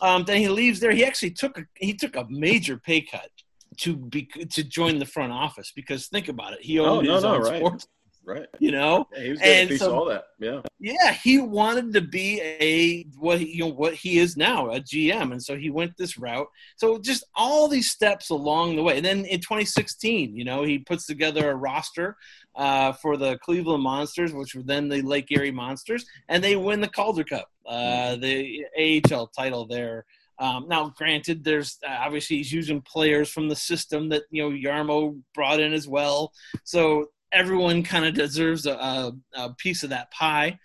Um, 0.00 0.24
then 0.24 0.38
he 0.38 0.48
leaves 0.48 0.80
there. 0.80 0.92
He 0.92 1.04
actually 1.04 1.30
took 1.32 1.58
a, 1.58 1.64
he 1.76 1.94
took 1.94 2.16
a 2.16 2.26
major 2.28 2.76
pay 2.76 3.00
cut 3.00 3.30
to 3.78 3.96
be 3.96 4.28
to 4.50 4.64
join 4.64 4.98
the 4.98 5.06
front 5.06 5.32
office 5.32 5.72
because 5.74 6.08
think 6.08 6.28
about 6.28 6.52
it, 6.54 6.58
he 6.62 6.78
Oh, 6.78 6.86
owned 6.96 7.06
no, 7.06 7.14
his 7.14 7.22
no, 7.24 7.34
own 7.36 7.42
right. 7.42 7.56
sports, 7.58 7.88
Right. 8.30 8.46
you 8.58 8.70
know. 8.70 9.06
Yeah, 9.12 9.22
he 9.22 9.30
was 9.30 9.40
And 9.42 9.78
so- 9.78 9.94
all 9.94 10.04
that. 10.06 10.24
Yeah. 10.38 10.60
Yeah, 10.78 11.12
he 11.12 11.38
wanted 11.38 11.92
to 11.94 12.00
be 12.00 12.40
a 12.40 13.02
what 13.18 13.38
he, 13.40 13.52
you 13.52 13.60
know 13.64 13.72
what 13.72 13.94
he 13.94 14.18
is 14.18 14.36
now 14.36 14.70
a 14.70 14.80
GM, 14.80 15.32
and 15.32 15.42
so 15.42 15.56
he 15.56 15.68
went 15.68 15.96
this 15.96 16.16
route. 16.16 16.46
So 16.76 16.98
just 16.98 17.24
all 17.34 17.68
these 17.68 17.90
steps 17.90 18.30
along 18.30 18.76
the 18.76 18.82
way, 18.82 18.96
and 18.96 19.04
then 19.04 19.24
in 19.26 19.40
2016, 19.40 20.34
you 20.36 20.44
know, 20.44 20.62
he 20.62 20.78
puts 20.78 21.06
together 21.06 21.50
a 21.50 21.54
roster 21.54 22.16
uh, 22.54 22.92
for 22.92 23.16
the 23.16 23.36
Cleveland 23.38 23.82
Monsters, 23.82 24.32
which 24.32 24.54
were 24.54 24.62
then 24.62 24.88
the 24.88 25.02
Lake 25.02 25.26
Erie 25.30 25.50
Monsters, 25.50 26.06
and 26.28 26.42
they 26.42 26.56
win 26.56 26.80
the 26.80 26.88
Calder 26.88 27.24
Cup, 27.24 27.50
uh, 27.66 28.16
the 28.16 28.64
AHL 28.78 29.26
title 29.28 29.66
there. 29.66 30.06
Um, 30.38 30.66
now, 30.68 30.94
granted, 30.96 31.44
there's 31.44 31.78
uh, 31.86 31.98
obviously 32.00 32.38
he's 32.38 32.50
using 32.50 32.80
players 32.80 33.28
from 33.28 33.48
the 33.50 33.56
system 33.56 34.08
that 34.08 34.22
you 34.30 34.42
know 34.42 34.56
Jarmo 34.56 35.20
brought 35.34 35.60
in 35.60 35.74
as 35.74 35.86
well, 35.86 36.32
so 36.64 37.10
everyone 37.32 37.82
kind 37.82 38.04
of 38.04 38.14
deserves 38.14 38.66
a, 38.66 38.72
a, 38.72 39.12
a 39.34 39.54
piece 39.54 39.82
of 39.82 39.90
that 39.90 40.10
pie. 40.10 40.58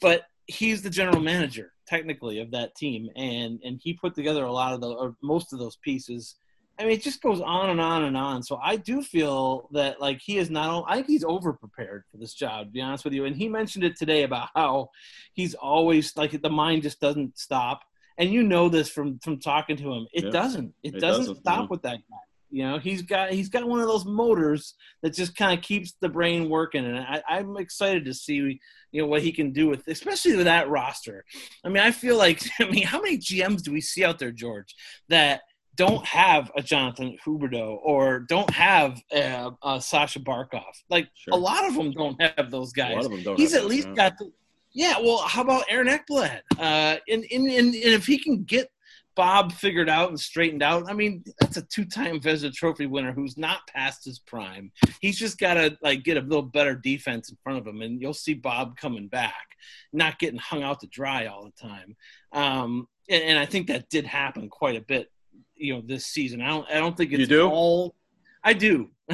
But 0.00 0.24
he's 0.46 0.82
the 0.82 0.90
general 0.90 1.20
manager 1.20 1.72
technically 1.86 2.40
of 2.40 2.50
that 2.52 2.74
team, 2.74 3.08
and 3.16 3.60
and 3.64 3.80
he 3.82 3.94
put 3.94 4.14
together 4.14 4.44
a 4.44 4.52
lot 4.52 4.74
of 4.74 4.80
the 4.80 4.88
or 4.88 5.16
most 5.22 5.52
of 5.52 5.58
those 5.58 5.76
pieces. 5.76 6.36
I 6.80 6.84
mean, 6.84 6.92
it 6.92 7.02
just 7.02 7.20
goes 7.20 7.40
on 7.40 7.70
and 7.70 7.80
on 7.80 8.04
and 8.04 8.16
on. 8.16 8.44
So 8.44 8.60
I 8.62 8.76
do 8.76 9.02
feel 9.02 9.68
that 9.72 10.00
like 10.00 10.20
he 10.20 10.38
is 10.38 10.48
not. 10.48 10.84
I 10.86 10.96
think 10.96 11.08
he's 11.08 11.24
over 11.24 11.52
prepared 11.52 12.04
for 12.10 12.18
this 12.18 12.34
job. 12.34 12.66
To 12.66 12.70
be 12.72 12.80
honest 12.80 13.04
with 13.04 13.14
you, 13.14 13.24
and 13.24 13.34
he 13.34 13.48
mentioned 13.48 13.84
it 13.84 13.96
today 13.96 14.22
about 14.22 14.48
how 14.54 14.90
he's 15.34 15.54
always 15.54 16.16
like 16.16 16.40
the 16.40 16.50
mind 16.50 16.82
just 16.82 17.00
doesn't 17.00 17.36
stop. 17.38 17.82
And 18.16 18.32
you 18.32 18.42
know 18.42 18.68
this 18.68 18.88
from 18.88 19.18
from 19.20 19.40
talking 19.40 19.76
to 19.76 19.92
him. 19.92 20.06
It 20.12 20.24
Yeah. 20.24 20.30
doesn't. 20.30 20.74
It, 20.82 20.94
It 20.94 21.00
doesn't, 21.00 21.26
doesn't, 21.26 21.36
stop 21.42 21.70
with 21.70 21.82
that 21.82 21.98
guy. 22.10 22.16
You 22.50 22.62
know, 22.64 22.78
he's 22.78 23.02
got 23.02 23.30
he's 23.30 23.48
got 23.48 23.68
one 23.68 23.80
of 23.80 23.86
those 23.86 24.04
motors 24.06 24.74
that 25.02 25.14
just 25.14 25.36
kind 25.36 25.56
of 25.58 25.62
keeps 25.64 25.94
the 26.00 26.08
brain 26.08 26.48
working, 26.48 26.84
and 26.84 26.98
I, 26.98 27.22
I'm 27.28 27.56
excited 27.58 28.04
to 28.06 28.14
see 28.14 28.58
you 28.90 29.02
know 29.02 29.06
what 29.06 29.22
he 29.22 29.32
can 29.32 29.52
do 29.52 29.68
with, 29.68 29.86
especially 29.86 30.34
with 30.36 30.46
that 30.46 30.68
roster. 30.70 31.24
I 31.64 31.68
mean, 31.68 31.82
I 31.82 31.90
feel 31.90 32.16
like 32.16 32.42
I 32.60 32.64
mean, 32.70 32.84
how 32.84 33.00
many 33.02 33.18
GMs 33.18 33.62
do 33.62 33.72
we 33.72 33.80
see 33.80 34.04
out 34.04 34.18
there, 34.18 34.32
George, 34.32 34.74
that 35.08 35.42
don't 35.76 36.04
have 36.06 36.50
a 36.56 36.62
Jonathan 36.62 37.16
Huberdeau 37.24 37.78
or 37.82 38.20
don't 38.20 38.50
have 38.50 39.00
a, 39.12 39.50
a 39.62 39.80
Sasha 39.80 40.20
Barkov? 40.20 40.62
Like 40.90 41.08
Sure. 41.14 41.34
a 41.34 41.36
lot 41.36 41.66
of 41.68 41.74
them 41.74 41.92
don't 41.92 42.20
have 42.20 42.50
those 42.50 42.72
A 42.76 42.80
lot 42.80 42.94
guys. 42.94 43.04
of 43.06 43.12
them 43.12 43.22
don't. 43.22 43.38
He's 43.38 43.54
at 43.54 43.66
least 43.66 43.94
got 43.94 44.16
the. 44.18 44.32
Yeah, 44.72 44.98
well, 45.00 45.18
how 45.18 45.42
about 45.42 45.64
Aaron 45.68 45.88
Ekblad? 45.88 46.40
Uh, 46.58 46.96
and, 47.08 47.24
and, 47.32 47.46
and, 47.46 47.74
and 47.74 47.74
if 47.74 48.06
he 48.06 48.18
can 48.18 48.44
get 48.44 48.70
Bob 49.18 49.52
figured 49.52 49.88
out 49.88 50.10
and 50.10 50.20
straightened 50.20 50.62
out. 50.62 50.88
I 50.88 50.92
mean, 50.92 51.24
that's 51.40 51.56
a 51.56 51.62
two-time 51.62 52.20
Vezina 52.20 52.54
Trophy 52.54 52.86
winner 52.86 53.10
who's 53.10 53.36
not 53.36 53.66
past 53.66 54.04
his 54.04 54.20
prime. 54.20 54.70
He's 55.00 55.18
just 55.18 55.40
got 55.40 55.54
to 55.54 55.76
like 55.82 56.04
get 56.04 56.16
a 56.16 56.20
little 56.20 56.40
better 56.40 56.76
defense 56.76 57.28
in 57.28 57.36
front 57.42 57.58
of 57.58 57.66
him, 57.66 57.82
and 57.82 58.00
you'll 58.00 58.14
see 58.14 58.34
Bob 58.34 58.76
coming 58.76 59.08
back, 59.08 59.56
not 59.92 60.20
getting 60.20 60.38
hung 60.38 60.62
out 60.62 60.78
to 60.80 60.86
dry 60.86 61.26
all 61.26 61.44
the 61.44 61.68
time. 61.68 61.96
Um, 62.30 62.86
and, 63.10 63.24
and 63.24 63.38
I 63.40 63.44
think 63.44 63.66
that 63.66 63.88
did 63.88 64.06
happen 64.06 64.48
quite 64.48 64.76
a 64.76 64.82
bit, 64.82 65.10
you 65.56 65.74
know, 65.74 65.82
this 65.84 66.06
season. 66.06 66.40
I 66.40 66.50
don't, 66.50 66.70
I 66.70 66.74
don't 66.74 66.96
think 66.96 67.10
it's 67.10 67.18
You 67.18 67.26
do? 67.26 67.50
all. 67.50 67.96
I 68.44 68.52
do. 68.52 68.90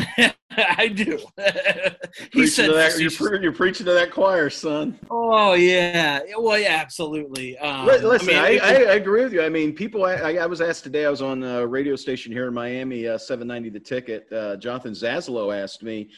I 0.57 0.89
do. 0.89 1.19
he 2.33 2.47
said 2.47 2.71
that, 2.71 2.99
you're, 2.99 3.11
pre- 3.11 3.41
you're 3.43 3.53
preaching 3.53 3.87
to 3.87 3.93
that 3.93 4.11
choir, 4.11 4.51
son. 4.51 4.99
Oh 5.11 5.55
yeah, 5.55 6.21
well 6.39 6.59
yeah, 6.59 6.77
absolutely. 6.81 7.57
Um, 7.59 7.87
Li- 7.87 7.99
Listen, 7.99 8.31
I, 8.37 8.51
mean, 8.51 8.61
I, 8.61 8.73
it- 8.75 8.89
I 8.89 8.95
agree 8.95 9.23
with 9.25 9.33
you. 9.33 9.43
I 9.43 9.49
mean, 9.49 9.73
people. 9.73 10.05
I, 10.05 10.15
I 10.35 10.47
was 10.47 10.61
asked 10.61 10.85
today. 10.85 11.07
I 11.07 11.11
was 11.11 11.23
on 11.23 11.43
a 11.43 11.67
radio 11.67 11.97
station 11.97 12.33
here 12.33 12.49
in 12.49 12.55
Miami, 12.55 13.07
uh, 13.09 13.19
790 13.19 13.71
The 13.71 13.81
Ticket. 13.81 14.33
Uh, 14.33 14.57
Jonathan 14.57 14.93
Zaslow 14.93 15.57
asked 15.57 15.83
me, 15.83 16.11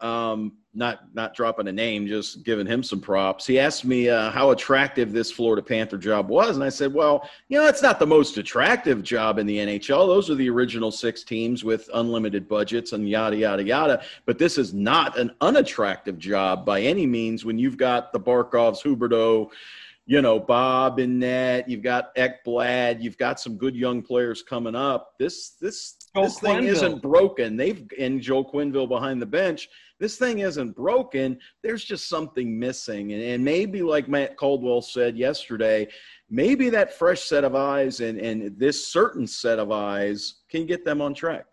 um, 0.00 0.52
not 0.74 1.12
not 1.14 1.34
dropping 1.34 1.68
a 1.68 1.72
name, 1.72 2.06
just 2.06 2.44
giving 2.44 2.66
him 2.66 2.82
some 2.82 3.00
props. 3.00 3.46
He 3.46 3.58
asked 3.58 3.84
me 3.84 4.08
uh, 4.08 4.30
how 4.30 4.50
attractive 4.50 5.12
this 5.12 5.30
Florida 5.30 5.62
Panther 5.62 5.98
job 5.98 6.28
was, 6.28 6.56
and 6.56 6.64
I 6.64 6.68
said, 6.68 6.94
well, 6.94 7.28
you 7.48 7.58
know, 7.58 7.66
it's 7.66 7.82
not 7.82 7.98
the 7.98 8.06
most 8.06 8.38
attractive 8.38 9.02
job 9.02 9.38
in 9.38 9.46
the 9.46 9.58
NHL. 9.58 10.06
Those 10.06 10.30
are 10.30 10.36
the 10.36 10.48
original 10.48 10.90
six 10.90 11.24
teams 11.24 11.64
with 11.64 11.90
unlimited 11.94 12.48
budgets 12.48 12.92
and 12.92 13.08
yada 13.08 13.36
yada 13.36 13.64
yada. 13.64 14.02
But 14.24 14.38
this 14.38 14.58
is 14.58 14.72
not 14.72 15.18
an 15.18 15.34
unattractive 15.40 16.18
job 16.18 16.64
by 16.64 16.80
any 16.80 17.06
means. 17.06 17.44
When 17.44 17.58
you've 17.58 17.76
got 17.76 18.12
the 18.12 18.20
Barkovs, 18.20 18.82
Huberdeau 18.82 19.50
you 20.08 20.22
know, 20.22 20.40
Bob 20.40 20.98
in 21.00 21.18
net. 21.18 21.68
You've 21.68 21.82
got 21.82 22.16
Ekblad. 22.16 23.02
You've 23.02 23.18
got 23.18 23.38
some 23.38 23.58
good 23.58 23.76
young 23.76 24.00
players 24.00 24.42
coming 24.42 24.74
up. 24.74 25.12
This 25.18 25.50
this 25.60 25.96
Joe 26.16 26.22
this 26.22 26.40
thing 26.40 26.64
isn't 26.64 27.02
broken. 27.02 27.58
They've 27.58 27.86
and 28.00 28.18
Joe 28.18 28.42
Quenneville 28.42 28.88
behind 28.88 29.20
the 29.20 29.26
bench. 29.26 29.68
This 29.98 30.16
thing 30.16 30.40
isn't 30.40 30.76
broken. 30.76 31.38
There's 31.62 31.84
just 31.84 32.08
something 32.08 32.58
missing, 32.58 33.12
and, 33.12 33.22
and 33.22 33.44
maybe 33.44 33.82
like 33.82 34.08
Matt 34.08 34.36
Caldwell 34.36 34.80
said 34.80 35.16
yesterday, 35.16 35.88
maybe 36.30 36.70
that 36.70 36.94
fresh 36.94 37.22
set 37.22 37.44
of 37.44 37.54
eyes 37.54 38.00
and 38.00 38.18
and 38.18 38.58
this 38.58 38.88
certain 38.88 39.26
set 39.26 39.58
of 39.58 39.72
eyes 39.72 40.42
can 40.50 40.66
get 40.66 40.84
them 40.84 41.00
on 41.00 41.14
track. 41.14 41.46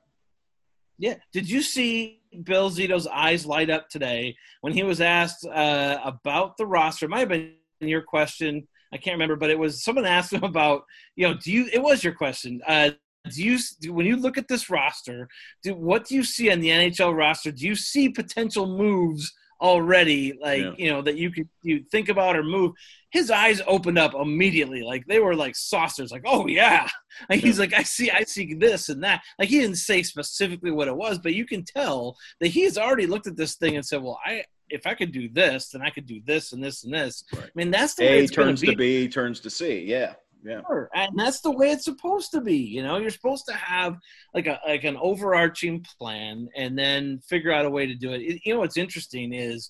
Yeah. 0.98 1.16
Did 1.34 1.50
you 1.50 1.62
see 1.62 2.22
Bill 2.44 2.70
Zito's 2.70 3.08
eyes 3.08 3.46
light 3.46 3.70
up 3.70 3.90
today 3.90 4.36
when 4.62 4.74
he 4.74 4.84
was 4.84 5.02
asked 5.02 5.46
uh, 5.46 6.00
about 6.04 6.58
the 6.58 6.66
roster? 6.66 7.06
It 7.06 7.10
might 7.10 7.20
have 7.20 7.30
been 7.30 7.54
your 7.82 8.02
question. 8.02 8.68
I 8.94 8.98
can't 8.98 9.16
remember, 9.16 9.36
but 9.36 9.50
it 9.50 9.60
was 9.60 9.84
someone 9.84 10.06
asked 10.06 10.32
him 10.32 10.44
about, 10.44 10.84
you 11.16 11.28
know, 11.28 11.34
do 11.34 11.52
you, 11.52 11.68
it 11.74 11.82
was 11.82 12.04
your 12.04 12.14
question. 12.14 12.62
Uh, 12.66 12.92
do 13.30 13.44
you, 13.44 13.58
when 13.94 14.06
you 14.06 14.18
look 14.18 14.38
at 14.38 14.48
this 14.48 14.70
roster, 14.70 15.28
do, 15.64 15.74
what 15.76 16.06
do 16.06 16.16
you 16.16 16.24
see 16.24 16.52
on 16.52 16.60
the 16.60 16.70
NHL 16.70 17.16
roster? 17.16 17.52
Do 17.52 17.66
you 17.66 17.76
see 17.76 18.10
potential 18.10 18.68
moves 18.78 19.34
already, 19.62 20.34
like, 20.42 20.62
Yeah. 20.62 20.74
you 20.78 20.90
know, 20.90 21.02
that 21.02 21.18
you 21.18 21.32
could 21.32 21.48
you 21.64 21.84
think 21.92 22.10
about 22.10 22.36
or 22.36 22.44
move? 22.44 22.74
His 23.12 23.32
eyes 23.32 23.62
opened 23.66 23.98
up 23.98 24.14
immediately. 24.14 24.84
Like 24.84 25.06
they 25.08 25.20
were 25.20 25.36
like 25.36 25.56
saucers, 25.56 26.12
like, 26.12 26.24
oh 26.26 26.48
yeah. 26.48 26.90
Like 27.30 27.40
he's 27.40 27.58
like, 27.60 27.74
I 27.74 27.84
see, 27.84 28.12
I 28.12 28.24
see 28.26 28.56
this 28.56 28.90
and 28.90 29.02
that. 29.06 29.22
Like 29.40 29.48
he 29.48 29.62
didn't 29.62 29.78
say 29.78 30.04
specifically 30.04 30.72
what 30.72 30.90
it 30.90 30.96
was, 30.98 31.18
but 31.18 31.34
you 31.34 31.46
can 31.46 31.64
tell 31.64 32.18
that 32.42 32.50
he's 32.50 32.78
already 32.78 33.08
looked 33.08 33.28
at 33.28 33.38
this 33.38 33.56
thing 33.56 33.78
and 33.78 33.86
said, 33.86 34.04
well, 34.04 34.20
I 34.26 34.44
if 34.70 34.86
I 34.88 34.96
could 34.96 35.12
do 35.12 35.30
this, 35.30 35.70
then 35.70 35.82
I 35.82 35.92
could 35.92 36.06
do 36.08 36.20
this 36.26 36.52
and 36.52 36.62
this 36.64 36.84
and 36.84 36.94
this. 36.94 37.24
Right. 37.34 37.46
I 37.46 37.50
mean, 37.56 37.72
that's 37.72 37.96
the 37.96 38.04
way 38.04 38.20
A 38.20 38.24
it's 38.24 38.32
going 38.32 38.48
turns 38.50 38.62
to. 38.62 38.76
B, 38.76 39.08
turns 39.08 39.40
to 39.42 39.50
C. 39.50 39.84
Yeah, 39.86 40.16
yeah. 40.46 40.62
Sure. 40.68 40.90
And 40.94 41.18
that's 41.18 41.42
the 41.42 41.52
way 41.52 41.72
it's 41.72 41.86
supposed 41.86 42.32
to 42.32 42.42
be. 42.42 42.58
You 42.58 42.84
know, 42.84 42.98
you're 42.98 43.10
supposed 43.10 43.46
to 43.48 43.54
have 43.54 43.98
like 44.34 44.48
a 44.48 44.60
like 44.68 44.84
an 44.84 44.98
overarching 44.98 45.84
plan 45.98 46.48
and 46.56 46.78
then 46.78 47.20
figure 47.28 47.52
out 47.52 47.66
a 47.66 47.70
way 47.70 47.86
to 47.88 47.96
do 47.96 48.14
it. 48.14 48.22
it 48.22 48.42
you 48.46 48.54
know, 48.54 48.60
what's 48.60 48.78
interesting 48.78 49.34
is 49.34 49.70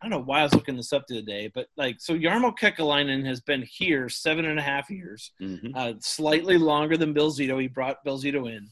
I 0.00 0.08
don't 0.08 0.10
know 0.20 0.24
why 0.24 0.40
I 0.40 0.42
was 0.44 0.54
looking 0.54 0.76
this 0.76 0.92
up 0.92 1.06
the 1.08 1.18
other 1.18 1.26
day, 1.26 1.50
but 1.54 1.68
like, 1.78 1.96
so 2.00 2.14
Jarmo 2.14 2.54
Kekalainen 2.56 3.24
has 3.24 3.40
been 3.40 3.64
here 3.68 4.10
seven 4.10 4.44
and 4.44 4.58
a 4.58 4.62
half 4.62 4.90
years, 4.90 5.32
Mhm. 5.40 5.72
uh, 5.74 5.94
slightly 6.00 6.58
longer 6.58 6.98
than 6.98 7.14
Bill 7.14 7.32
Zito. 7.32 7.60
He 7.60 7.66
brought 7.66 8.04
Bill 8.04 8.18
Zito 8.20 8.46
in. 8.54 8.68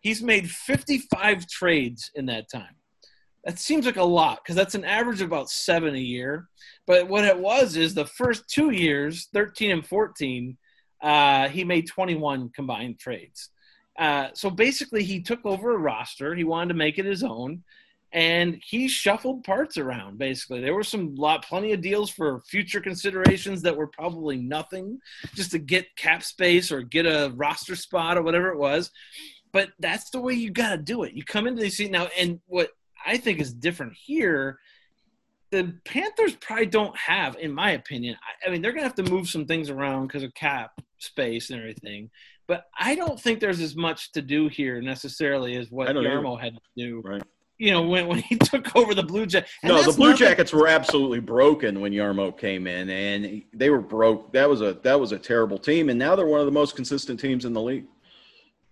He's 0.00 0.22
made 0.22 0.50
55 0.50 1.48
trades 1.48 2.10
in 2.14 2.26
that 2.26 2.50
time. 2.52 2.76
That 3.44 3.58
seems 3.58 3.86
like 3.86 3.96
a 3.96 4.04
lot 4.04 4.40
because 4.44 4.54
that's 4.54 4.74
an 4.74 4.84
average 4.84 5.20
of 5.22 5.28
about 5.28 5.48
seven 5.48 5.94
a 5.94 5.98
year. 5.98 6.48
But 6.86 7.08
what 7.08 7.24
it 7.24 7.38
was 7.38 7.76
is 7.76 7.94
the 7.94 8.06
first 8.06 8.48
two 8.48 8.70
years, 8.70 9.28
13 9.32 9.70
and 9.70 9.86
14, 9.86 10.58
uh, 11.00 11.48
he 11.48 11.64
made 11.64 11.86
21 11.86 12.50
combined 12.50 12.98
trades. 12.98 13.50
Uh, 13.98 14.28
so 14.34 14.50
basically, 14.50 15.02
he 15.02 15.20
took 15.20 15.44
over 15.44 15.72
a 15.72 15.78
roster. 15.78 16.34
He 16.34 16.44
wanted 16.44 16.68
to 16.68 16.74
make 16.74 16.98
it 16.98 17.06
his 17.06 17.22
own, 17.22 17.62
and 18.12 18.60
he 18.64 18.88
shuffled 18.88 19.44
parts 19.44 19.78
around. 19.78 20.18
Basically, 20.18 20.60
there 20.60 20.74
were 20.74 20.84
some 20.84 21.14
lot, 21.14 21.44
plenty 21.44 21.72
of 21.72 21.80
deals 21.80 22.10
for 22.10 22.42
future 22.42 22.80
considerations 22.80 23.62
that 23.62 23.76
were 23.76 23.86
probably 23.86 24.36
nothing, 24.36 24.98
just 25.34 25.50
to 25.52 25.58
get 25.58 25.96
cap 25.96 26.22
space 26.22 26.70
or 26.70 26.82
get 26.82 27.06
a 27.06 27.32
roster 27.34 27.76
spot 27.76 28.18
or 28.18 28.22
whatever 28.22 28.48
it 28.48 28.58
was. 28.58 28.90
But 29.52 29.70
that's 29.78 30.10
the 30.10 30.20
way 30.20 30.34
you 30.34 30.50
got 30.50 30.70
to 30.72 30.78
do 30.78 31.04
it. 31.04 31.14
You 31.14 31.24
come 31.24 31.46
into 31.46 31.62
these 31.62 31.78
seat 31.78 31.90
now, 31.90 32.08
and 32.18 32.40
what 32.46 32.70
I 33.04 33.16
think 33.16 33.40
is 33.40 33.54
different 33.54 33.94
here 33.94 34.58
the 35.56 35.74
Panthers 35.84 36.34
probably 36.34 36.66
don't 36.66 36.96
have, 36.96 37.36
in 37.36 37.52
my 37.52 37.72
opinion. 37.72 38.16
I, 38.22 38.48
I 38.48 38.52
mean, 38.52 38.60
they're 38.60 38.72
going 38.72 38.82
to 38.82 38.88
have 38.88 39.04
to 39.04 39.10
move 39.10 39.28
some 39.28 39.46
things 39.46 39.70
around 39.70 40.06
because 40.06 40.22
of 40.22 40.34
cap 40.34 40.80
space 40.98 41.50
and 41.50 41.58
everything. 41.58 42.10
But 42.46 42.64
I 42.78 42.94
don't 42.94 43.18
think 43.18 43.40
there's 43.40 43.60
as 43.60 43.74
much 43.74 44.12
to 44.12 44.22
do 44.22 44.48
here 44.48 44.80
necessarily 44.80 45.56
as 45.56 45.70
what. 45.70 45.88
Jarmo 45.88 46.38
had 46.40 46.54
to 46.54 46.60
do. 46.76 47.02
Right. 47.04 47.22
You 47.58 47.70
know, 47.70 47.82
when, 47.82 48.06
when 48.06 48.18
he 48.18 48.36
took 48.42 48.76
over 48.76 48.94
the 48.94 49.02
Blue 49.02 49.24
Jackets. 49.24 49.50
No, 49.64 49.82
the 49.82 49.92
Blue 49.92 50.14
Jackets 50.14 50.52
were 50.52 50.68
absolutely 50.68 51.20
broken 51.20 51.80
when 51.80 51.92
Jarmo 51.92 52.36
came 52.36 52.66
in, 52.66 52.90
and 52.90 53.42
they 53.54 53.70
were 53.70 53.80
broke. 53.80 54.32
That 54.34 54.48
was 54.48 54.60
a 54.60 54.74
that 54.82 55.00
was 55.00 55.12
a 55.12 55.18
terrible 55.18 55.58
team, 55.58 55.88
and 55.88 55.98
now 55.98 56.14
they're 56.14 56.26
one 56.26 56.40
of 56.40 56.46
the 56.46 56.52
most 56.52 56.76
consistent 56.76 57.18
teams 57.18 57.46
in 57.46 57.54
the 57.54 57.62
league. 57.62 57.86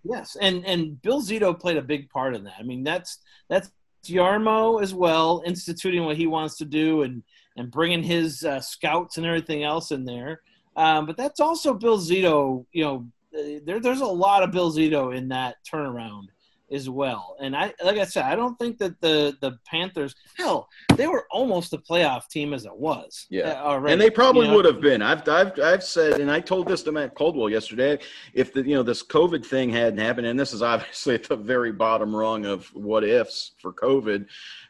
Yes, 0.05 0.37
and 0.41 0.65
and 0.67 1.01
Bill 1.01 1.23
Zito 1.23 1.59
played 1.59 1.79
a 1.79 1.83
big 1.83 2.11
part 2.11 2.37
in 2.37 2.45
that. 2.45 2.55
I 2.59 2.63
mean, 2.63 2.85
that's 2.85 3.19
that's 3.49 3.71
Jarmo 4.05 4.83
as 4.83 4.95
well, 4.95 5.43
instituting 5.45 6.05
what 6.05 6.17
he 6.17 6.27
wants 6.27 6.57
to 6.59 6.65
do 6.65 7.03
and 7.03 7.23
and 7.57 7.71
bringing 7.71 8.03
his 8.03 8.43
uh, 8.45 8.61
scouts 8.61 9.17
and 9.17 9.25
everything 9.27 9.63
else 9.63 9.93
in 9.93 10.05
there. 10.05 10.41
Um, 10.77 11.07
but 11.07 11.17
that's 11.17 11.41
also 11.41 11.73
Bill 11.73 11.99
Zito. 11.99 12.67
You 12.73 12.85
know, 12.85 13.07
uh, 13.37 13.61
there 13.65 13.81
there's 13.81 14.01
a 14.01 14.07
lot 14.07 14.43
of 14.43 14.51
Bill 14.51 14.73
Zito 14.73 15.17
in 15.17 15.29
that 15.29 15.57
turnaround 15.71 16.29
as 16.75 16.91
well. 16.91 17.37
And 17.41 17.57
I 17.57 17.73
like 17.83 17.99
I 17.99 18.05
said, 18.05 18.25
I 18.25 18.35
don't 18.37 18.59
think 18.59 18.79
that 18.79 19.01
the 19.01 19.37
the 19.41 19.59
Panthers 19.67 20.15
hell 20.37 20.69
they 20.97 21.07
were 21.07 21.27
almost 21.31 21.73
a 21.73 21.79
playoff 21.79 22.29
team 22.29 22.53
as 22.53 22.65
it 22.65 22.77
was. 22.77 23.27
Yeah. 23.31 23.51
uh, 23.51 23.63
already. 23.65 23.93
And 23.93 24.01
they 24.01 24.11
probably 24.11 24.47
You 24.47 24.51
know? 24.51 24.57
would 24.57 24.65
have 24.65 24.81
been. 24.81 25.03
I've, 25.03 25.29
I've, 25.29 25.59
I've 25.61 25.85
said, 25.85 26.21
and 26.21 26.31
I 26.31 26.41
told 26.41 26.69
this 26.69 26.83
to 26.85 26.93
Matt 26.93 27.15
Caldwell 27.15 27.51
yesterday. 27.51 27.99
If 28.33 28.53
the, 28.53 28.63
you 28.63 28.75
know, 28.75 28.83
this 28.83 29.03
COVID 29.03 29.45
thing 29.45 29.71
hadn't 29.71 29.99
happened, 29.99 30.27
and 30.27 30.39
this 30.39 30.53
is 30.53 30.63
obviously 30.75 31.15
at 31.15 31.25
the 31.25 31.37
very 31.37 31.73
bottom 31.73 32.15
rung 32.15 32.47
of 32.47 32.67
what 32.75 33.05
ifs 33.05 33.53
for 33.59 33.73
COVID, 33.73 34.27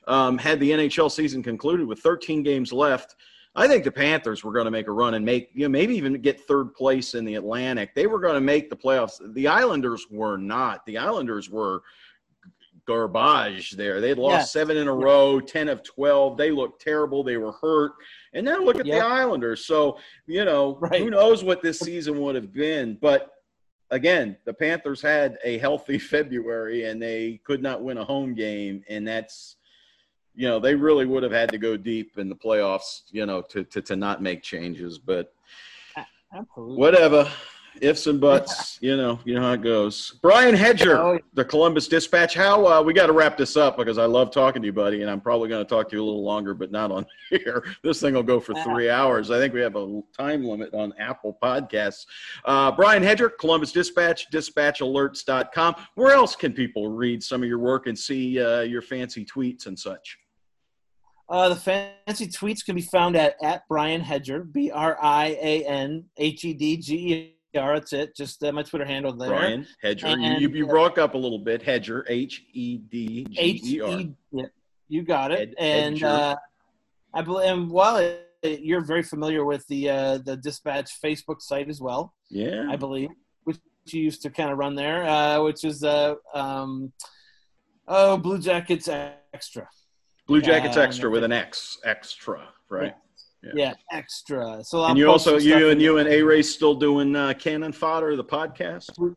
um, 0.07 0.39
had 0.39 0.61
the 0.61 0.71
NHL 0.71 1.11
season 1.11 1.43
concluded 1.43 1.87
with 1.87 2.01
13 2.01 2.43
games 2.43 2.73
left, 2.73 3.17
I 3.57 3.69
think 3.69 3.85
the 3.85 3.93
Panthers 3.93 4.43
were 4.43 4.53
going 4.53 4.65
to 4.65 4.71
make 4.71 4.89
a 4.89 4.93
run 4.93 5.15
and 5.15 5.25
make, 5.25 5.51
you 5.55 5.63
know, 5.65 5.69
maybe 5.69 5.95
even 5.97 6.21
get 6.21 6.41
third 6.41 6.75
place 6.75 7.15
in 7.15 7.25
the 7.25 7.37
Atlantic. 7.37 7.95
They 7.95 8.07
were 8.09 8.19
going 8.19 8.35
to 8.35 8.41
make 8.41 8.69
the 8.69 8.77
playoffs. 8.77 9.21
The 9.35 9.47
Islanders 9.47 10.07
were 10.11 10.37
not. 10.37 10.85
The 10.87 10.99
Islanders 10.99 11.49
were 11.49 11.83
garbage 12.87 13.73
there. 13.73 14.01
They'd 14.01 14.19
lost 14.19 14.33
Yes. 14.43 14.53
seven 14.53 14.77
in 14.77 14.89
a 14.89 14.93
row, 14.95 15.41
10 15.41 15.69
of 15.69 15.83
12. 15.83 16.37
They 16.37 16.51
looked 16.51 16.83
terrible. 16.83 17.23
They 17.23 17.37
were 17.37 17.53
hurt. 17.53 17.93
And 18.35 18.45
now 18.45 18.59
look 18.59 18.79
at 18.79 18.87
Yep. 18.87 18.99
the 19.01 19.07
Islanders. 19.07 19.65
So, 19.65 19.99
you 20.27 20.45
know, 20.45 20.77
Right. 20.81 21.01
who 21.01 21.09
knows 21.11 21.43
what 21.45 21.63
this 21.63 21.79
season 21.79 22.21
would 22.21 22.35
have 22.35 22.53
been. 22.53 22.99
But 23.01 23.31
again, 23.91 24.37
the 24.45 24.53
Panthers 24.53 25.01
had 25.01 25.39
a 25.45 25.59
healthy 25.59 25.99
February 25.99 26.85
and 26.85 27.01
they 27.01 27.41
could 27.45 27.63
not 27.63 27.83
win 27.83 27.99
a 27.99 28.05
home 28.05 28.35
game. 28.35 28.85
And 28.89 29.07
that's, 29.07 29.57
you 30.35 30.49
know, 30.49 30.59
they 30.59 30.75
really 30.75 31.07
would 31.07 31.23
have 31.23 31.33
had 31.33 31.49
to 31.51 31.59
go 31.59 31.77
deep 31.77 32.19
in 32.19 32.29
the 32.29 32.35
playoffs, 32.37 33.03
you 33.11 33.25
know, 33.27 33.41
to, 33.43 33.65
to, 33.65 33.81
to 33.83 33.97
not 33.97 34.23
make 34.23 34.43
changes. 34.43 34.99
But 34.99 35.33
Absolutely. 36.33 36.77
whatever. 36.77 37.31
Ifs 37.81 38.07
and 38.07 38.21
buts, 38.21 38.79
you 38.81 38.97
know, 38.97 39.19
you 39.25 39.35
know 39.35 39.41
how 39.43 39.53
it 39.55 39.61
goes. 39.63 40.21
Brian 40.23 40.55
Hedger, 40.55 40.97
Oh, 40.97 41.13
yeah. 41.15 41.19
the 41.33 41.45
Columbus 41.45 41.89
Dispatch. 41.89 42.33
How 42.33 42.65
uh, 42.65 42.81
we 42.81 42.93
got 42.93 43.07
to 43.09 43.13
wrap 43.13 43.37
this 43.37 43.57
up 43.57 43.77
because 43.77 43.99
I 43.99 44.05
love 44.05 44.31
talking 44.31 44.63
to 44.63 44.67
you, 44.67 44.73
buddy, 44.73 45.03
and 45.03 45.11
I'm 45.11 45.21
probably 45.21 45.49
going 45.49 45.65
to 45.65 45.69
talk 45.69 45.89
to 45.91 45.97
you 45.97 46.03
a 46.03 46.05
little 46.05 46.23
longer, 46.23 46.55
but 46.55 46.71
not 46.71 46.93
on 46.93 47.05
here. 47.31 47.65
This 47.83 48.01
thing 48.01 48.15
will 48.15 48.23
go 48.23 48.39
for 48.39 48.55
three 48.63 48.89
hours. 48.91 49.33
I 49.33 49.39
think 49.39 49.55
we 49.55 49.61
have 49.61 49.75
a 49.75 50.03
time 50.17 50.45
limit 50.45 50.73
on 50.73 50.93
Apple 51.01 51.37
Podcasts. 51.43 52.07
Uh, 52.45 52.71
Brian 52.71 53.03
Hedger, 53.03 53.29
Columbus 53.29 53.73
Dispatch, 53.73 54.31
DispatchAlerts.com. 54.31 55.75
Where 55.97 56.15
else 56.15 56.37
can 56.37 56.53
people 56.53 56.91
read 56.91 57.25
some 57.25 57.43
of 57.43 57.49
your 57.49 57.59
work 57.59 57.89
and 57.89 57.99
see 57.99 58.41
uh, 58.41 58.61
your 58.61 58.83
fancy 58.83 59.25
tweets 59.25 59.67
and 59.67 59.77
such? 59.77 60.19
Uh, 61.29 61.49
the 61.49 61.57
fancy 61.57 62.27
tweets 62.27 62.65
can 62.65 62.75
be 62.75 62.83
found 62.83 63.17
at 63.17 63.37
at 63.43 63.63
Brian 63.69 64.01
Hedger, 64.01 64.41
B 64.45 64.71
R 64.71 64.99
I 65.03 65.39
A 65.41 65.65
N 65.65 66.05
H 66.19 66.45
E 66.45 66.53
D 66.53 66.77
G 66.77 66.95
E 67.55 67.59
R. 67.59 67.75
That's 67.75 67.93
it. 67.95 68.15
Just 68.15 68.43
uh, 68.45 68.53
my 68.53 68.63
Twitter 68.63 68.85
handle 68.85 69.13
there. 69.17 69.31
Brian 69.31 69.67
Hedger. 69.83 70.09
You, 70.09 70.23
And, 70.23 70.43
you, 70.43 70.49
you 70.51 70.67
uh, 70.67 70.71
broke 70.71 70.99
up 70.99 71.15
a 71.15 71.19
little 71.19 71.39
bit. 71.39 71.63
Hedger, 71.63 72.05
H 72.09 72.45
E 72.53 72.79
D 72.79 73.25
G 73.31 73.61
E 73.65 73.81
R. 73.81 74.01
Yeah, 74.33 74.45
you 74.89 75.03
got 75.03 75.33
it. 75.33 75.39
Hed- 75.39 75.55
and 75.59 76.03
uh, 76.03 76.37
I 77.15 77.23
believe, 77.23 77.49
and 77.51 77.71
while 77.71 77.97
it, 77.97 78.61
you're 78.61 78.85
very 78.85 79.03
familiar 79.03 79.45
with 79.47 79.67
the 79.69 79.89
uh, 79.89 80.19
the 80.19 80.37
Dispatch 80.37 80.91
Facebook 81.03 81.41
site 81.41 81.71
as 81.71 81.81
well, 81.81 82.13
Yeah. 82.29 82.67
I 82.69 82.77
believe, 82.77 83.09
which 83.45 83.57
you 83.87 84.03
used 84.03 84.21
to 84.23 84.31
kind 84.31 84.51
of 84.51 84.59
run 84.59 84.75
there, 84.75 85.05
uh, 85.05 85.43
which 85.43 85.65
is 85.65 85.83
uh, 85.85 86.17
um, 86.35 86.93
oh 87.89 88.19
Blue 88.19 88.39
Jackets 88.39 88.89
Extra. 89.33 89.67
Blue 90.27 90.41
Jackets 90.41 90.77
Extra 90.77 91.11
with 91.11 91.25
an 91.25 91.33
X, 91.33 91.79
extra, 91.85 92.49
right? 92.71 92.95
Yeah. 93.43 93.51
Yeah, 93.55 93.75
extra. 93.93 94.65
So 94.65 94.81
I'll 94.81 94.91
and 94.91 94.99
you 94.99 95.11
also 95.11 95.37
you 95.39 95.69
and 95.69 95.81
you 95.81 95.99
and 95.99 96.09
A 96.09 96.23
Ray 96.23 96.41
still 96.41 96.75
doing 96.75 97.15
uh, 97.15 97.35
Cannon 97.35 97.73
Fodder, 97.73 98.17
the 98.17 98.25
podcast. 98.25 99.15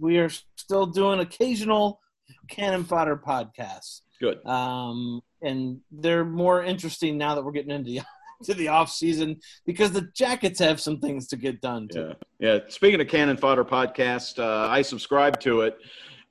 we 0.00 0.18
are 0.18 0.30
still 0.56 0.86
doing 0.86 1.20
occasional 1.20 2.00
cannon 2.48 2.84
fodder 2.84 3.16
podcasts 3.16 4.00
Good. 4.20 4.44
um, 4.46 5.20
and 5.42 5.80
they're 5.90 6.24
more 6.24 6.64
interesting 6.64 7.16
now 7.18 7.34
that 7.34 7.44
we're 7.44 7.52
getting 7.52 7.70
into 7.70 7.90
the, 7.90 8.00
to 8.44 8.54
the 8.54 8.68
off 8.68 8.90
season 8.90 9.38
because 9.66 9.92
the 9.92 10.08
jackets 10.14 10.58
have 10.58 10.80
some 10.80 10.98
things 10.98 11.28
to 11.28 11.36
get 11.36 11.60
done 11.60 11.88
too. 11.88 12.12
Yeah, 12.38 12.54
yeah. 12.54 12.58
Speaking 12.68 13.00
of 13.00 13.08
Cannon 13.08 13.36
Fodder 13.36 13.64
podcast, 13.64 14.38
uh, 14.38 14.68
I 14.68 14.82
subscribe 14.82 15.38
to 15.40 15.62
it. 15.62 15.78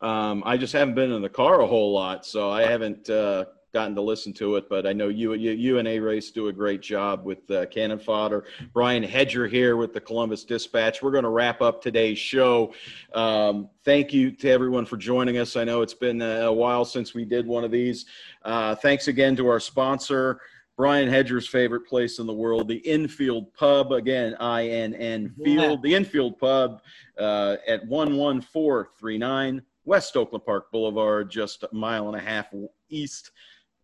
Um, 0.01 0.43
I 0.45 0.57
just 0.57 0.73
haven't 0.73 0.95
been 0.95 1.11
in 1.11 1.21
the 1.21 1.29
car 1.29 1.61
a 1.61 1.67
whole 1.67 1.93
lot, 1.93 2.25
so 2.25 2.51
I 2.51 2.63
haven't 2.63 3.09
uh, 3.09 3.45
gotten 3.77 3.93
to 3.93 4.01
listen 4.01 4.33
to 4.33 4.55
it. 4.55 4.67
But 4.67 4.87
I 4.87 4.93
know 4.93 5.07
you, 5.07 5.35
you, 5.35 5.51
you 5.51 5.77
and 5.77 5.87
A 5.87 5.99
Race 5.99 6.31
do 6.31 6.47
a 6.47 6.51
great 6.51 6.81
job 6.81 7.23
with 7.25 7.49
uh, 7.51 7.67
Cannon 7.67 7.99
Fodder. 7.99 8.45
Brian 8.73 9.03
Hedger 9.03 9.45
here 9.45 9.77
with 9.77 9.93
the 9.93 10.01
Columbus 10.01 10.43
Dispatch. 10.43 11.03
We're 11.03 11.11
going 11.11 11.25
to 11.25 11.29
wrap 11.29 11.61
up 11.61 11.79
today's 11.79 12.17
show. 12.17 12.73
Um, 13.13 13.69
thank 13.85 14.13
you 14.13 14.31
to 14.31 14.49
everyone 14.49 14.87
for 14.87 14.97
joining 14.97 15.37
us. 15.37 15.55
I 15.55 15.63
know 15.63 15.83
it's 15.83 15.93
been 15.93 16.23
a 16.23 16.51
while 16.51 16.85
since 16.85 17.13
we 17.13 17.23
did 17.23 17.45
one 17.45 17.63
of 17.63 17.69
these. 17.69 18.07
Uh, 18.41 18.73
thanks 18.73 19.09
again 19.09 19.35
to 19.35 19.47
our 19.47 19.59
sponsor. 19.59 20.41
Brian 20.75 21.07
Hedger's 21.07 21.47
favorite 21.47 21.85
place 21.85 22.17
in 22.17 22.25
the 22.25 22.33
world, 22.33 22.67
the 22.67 22.77
Infield 22.77 23.53
Pub. 23.53 23.91
Again, 23.91 24.35
I 24.39 24.69
N 24.69 24.95
N 24.95 25.35
Field, 25.43 25.83
the 25.83 25.93
Infield 25.93 26.39
Pub 26.39 26.81
uh, 27.19 27.57
at 27.67 27.87
11439 27.87 29.61
West 29.85 30.17
Oakland 30.17 30.45
Park 30.45 30.71
Boulevard, 30.71 31.29
just 31.29 31.61
a 31.61 31.69
mile 31.71 32.07
and 32.07 32.17
a 32.17 32.19
half 32.19 32.47
east 32.89 33.31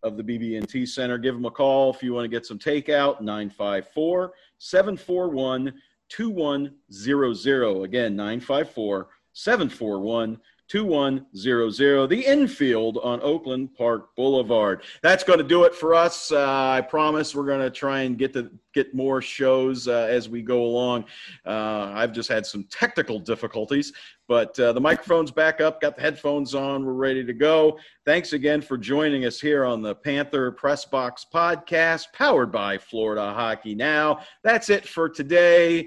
of 0.04 0.16
the 0.16 0.22
BB&T 0.22 0.86
Center. 0.86 1.18
Give 1.18 1.34
them 1.34 1.46
a 1.46 1.50
call 1.50 1.92
if 1.92 2.02
you 2.02 2.12
want 2.12 2.24
to 2.24 2.28
get 2.28 2.46
some 2.46 2.58
takeout, 2.58 3.20
954 3.20 4.32
741 4.58 5.74
2100. 6.08 7.82
Again, 7.82 8.14
954 8.14 9.08
741 9.32 10.38
2100. 10.74 12.08
The 12.08 12.20
infield 12.26 12.98
on 13.04 13.20
Oakland 13.22 13.72
Park 13.76 14.16
Boulevard. 14.16 14.82
That's 15.02 15.22
going 15.22 15.38
to 15.38 15.44
do 15.44 15.62
it 15.62 15.72
for 15.72 15.94
us. 15.94 16.32
Uh, 16.32 16.44
I 16.44 16.80
promise 16.80 17.32
we're 17.32 17.46
going 17.46 17.60
to 17.60 17.70
try 17.70 18.00
and 18.00 18.18
get 18.18 18.32
to 18.32 18.50
get 18.72 18.92
more 18.92 19.22
shows 19.22 19.86
uh, 19.86 20.08
as 20.10 20.28
we 20.28 20.42
go 20.42 20.64
along. 20.64 21.04
Uh, 21.46 21.92
I've 21.94 22.10
just 22.10 22.28
had 22.28 22.44
some 22.44 22.64
technical 22.64 23.20
difficulties, 23.20 23.92
but 24.26 24.58
uh, 24.58 24.72
the 24.72 24.80
microphone's 24.80 25.30
back 25.30 25.60
up, 25.60 25.80
got 25.80 25.94
the 25.94 26.02
headphones 26.02 26.56
on, 26.56 26.84
we're 26.84 26.92
ready 26.94 27.24
to 27.24 27.32
go. 27.32 27.78
Thanks 28.04 28.32
again 28.32 28.60
for 28.60 28.76
joining 28.76 29.26
us 29.26 29.40
here 29.40 29.64
on 29.64 29.80
the 29.80 29.94
Panther 29.94 30.50
Press 30.50 30.84
Box 30.84 31.24
podcast, 31.32 32.06
powered 32.12 32.50
by 32.50 32.78
Florida 32.78 33.32
Hockey 33.32 33.76
Now. 33.76 34.22
That's 34.42 34.70
it 34.70 34.88
for 34.88 35.08
today. 35.08 35.86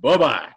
Bye 0.00 0.16
bye. 0.16 0.48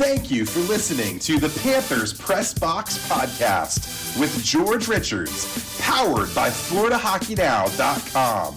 Thank 0.00 0.30
you 0.30 0.46
for 0.46 0.60
listening 0.60 1.18
to 1.18 1.38
the 1.38 1.50
Panthers 1.60 2.14
Press 2.14 2.54
Box 2.54 2.96
Podcast 3.06 4.18
with 4.18 4.42
George 4.42 4.88
Richards, 4.88 5.78
powered 5.78 6.34
by 6.34 6.48
FloridaHockeyNow.com. 6.48 8.54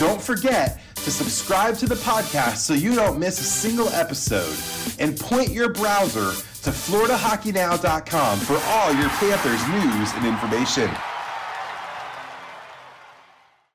Don't 0.00 0.20
forget 0.20 0.80
to 0.96 1.10
subscribe 1.12 1.76
to 1.76 1.86
the 1.86 1.94
podcast 1.94 2.56
so 2.56 2.74
you 2.74 2.96
don't 2.96 3.20
miss 3.20 3.38
a 3.38 3.44
single 3.44 3.88
episode. 3.90 4.58
And 4.98 5.16
point 5.16 5.50
your 5.50 5.68
browser 5.68 6.32
to 6.62 6.70
FloridaHockeyNow.com 6.70 8.40
for 8.40 8.56
all 8.56 8.92
your 8.92 9.10
Panthers 9.10 9.68
news 9.68 10.12
and 10.14 10.26
information. 10.26 10.90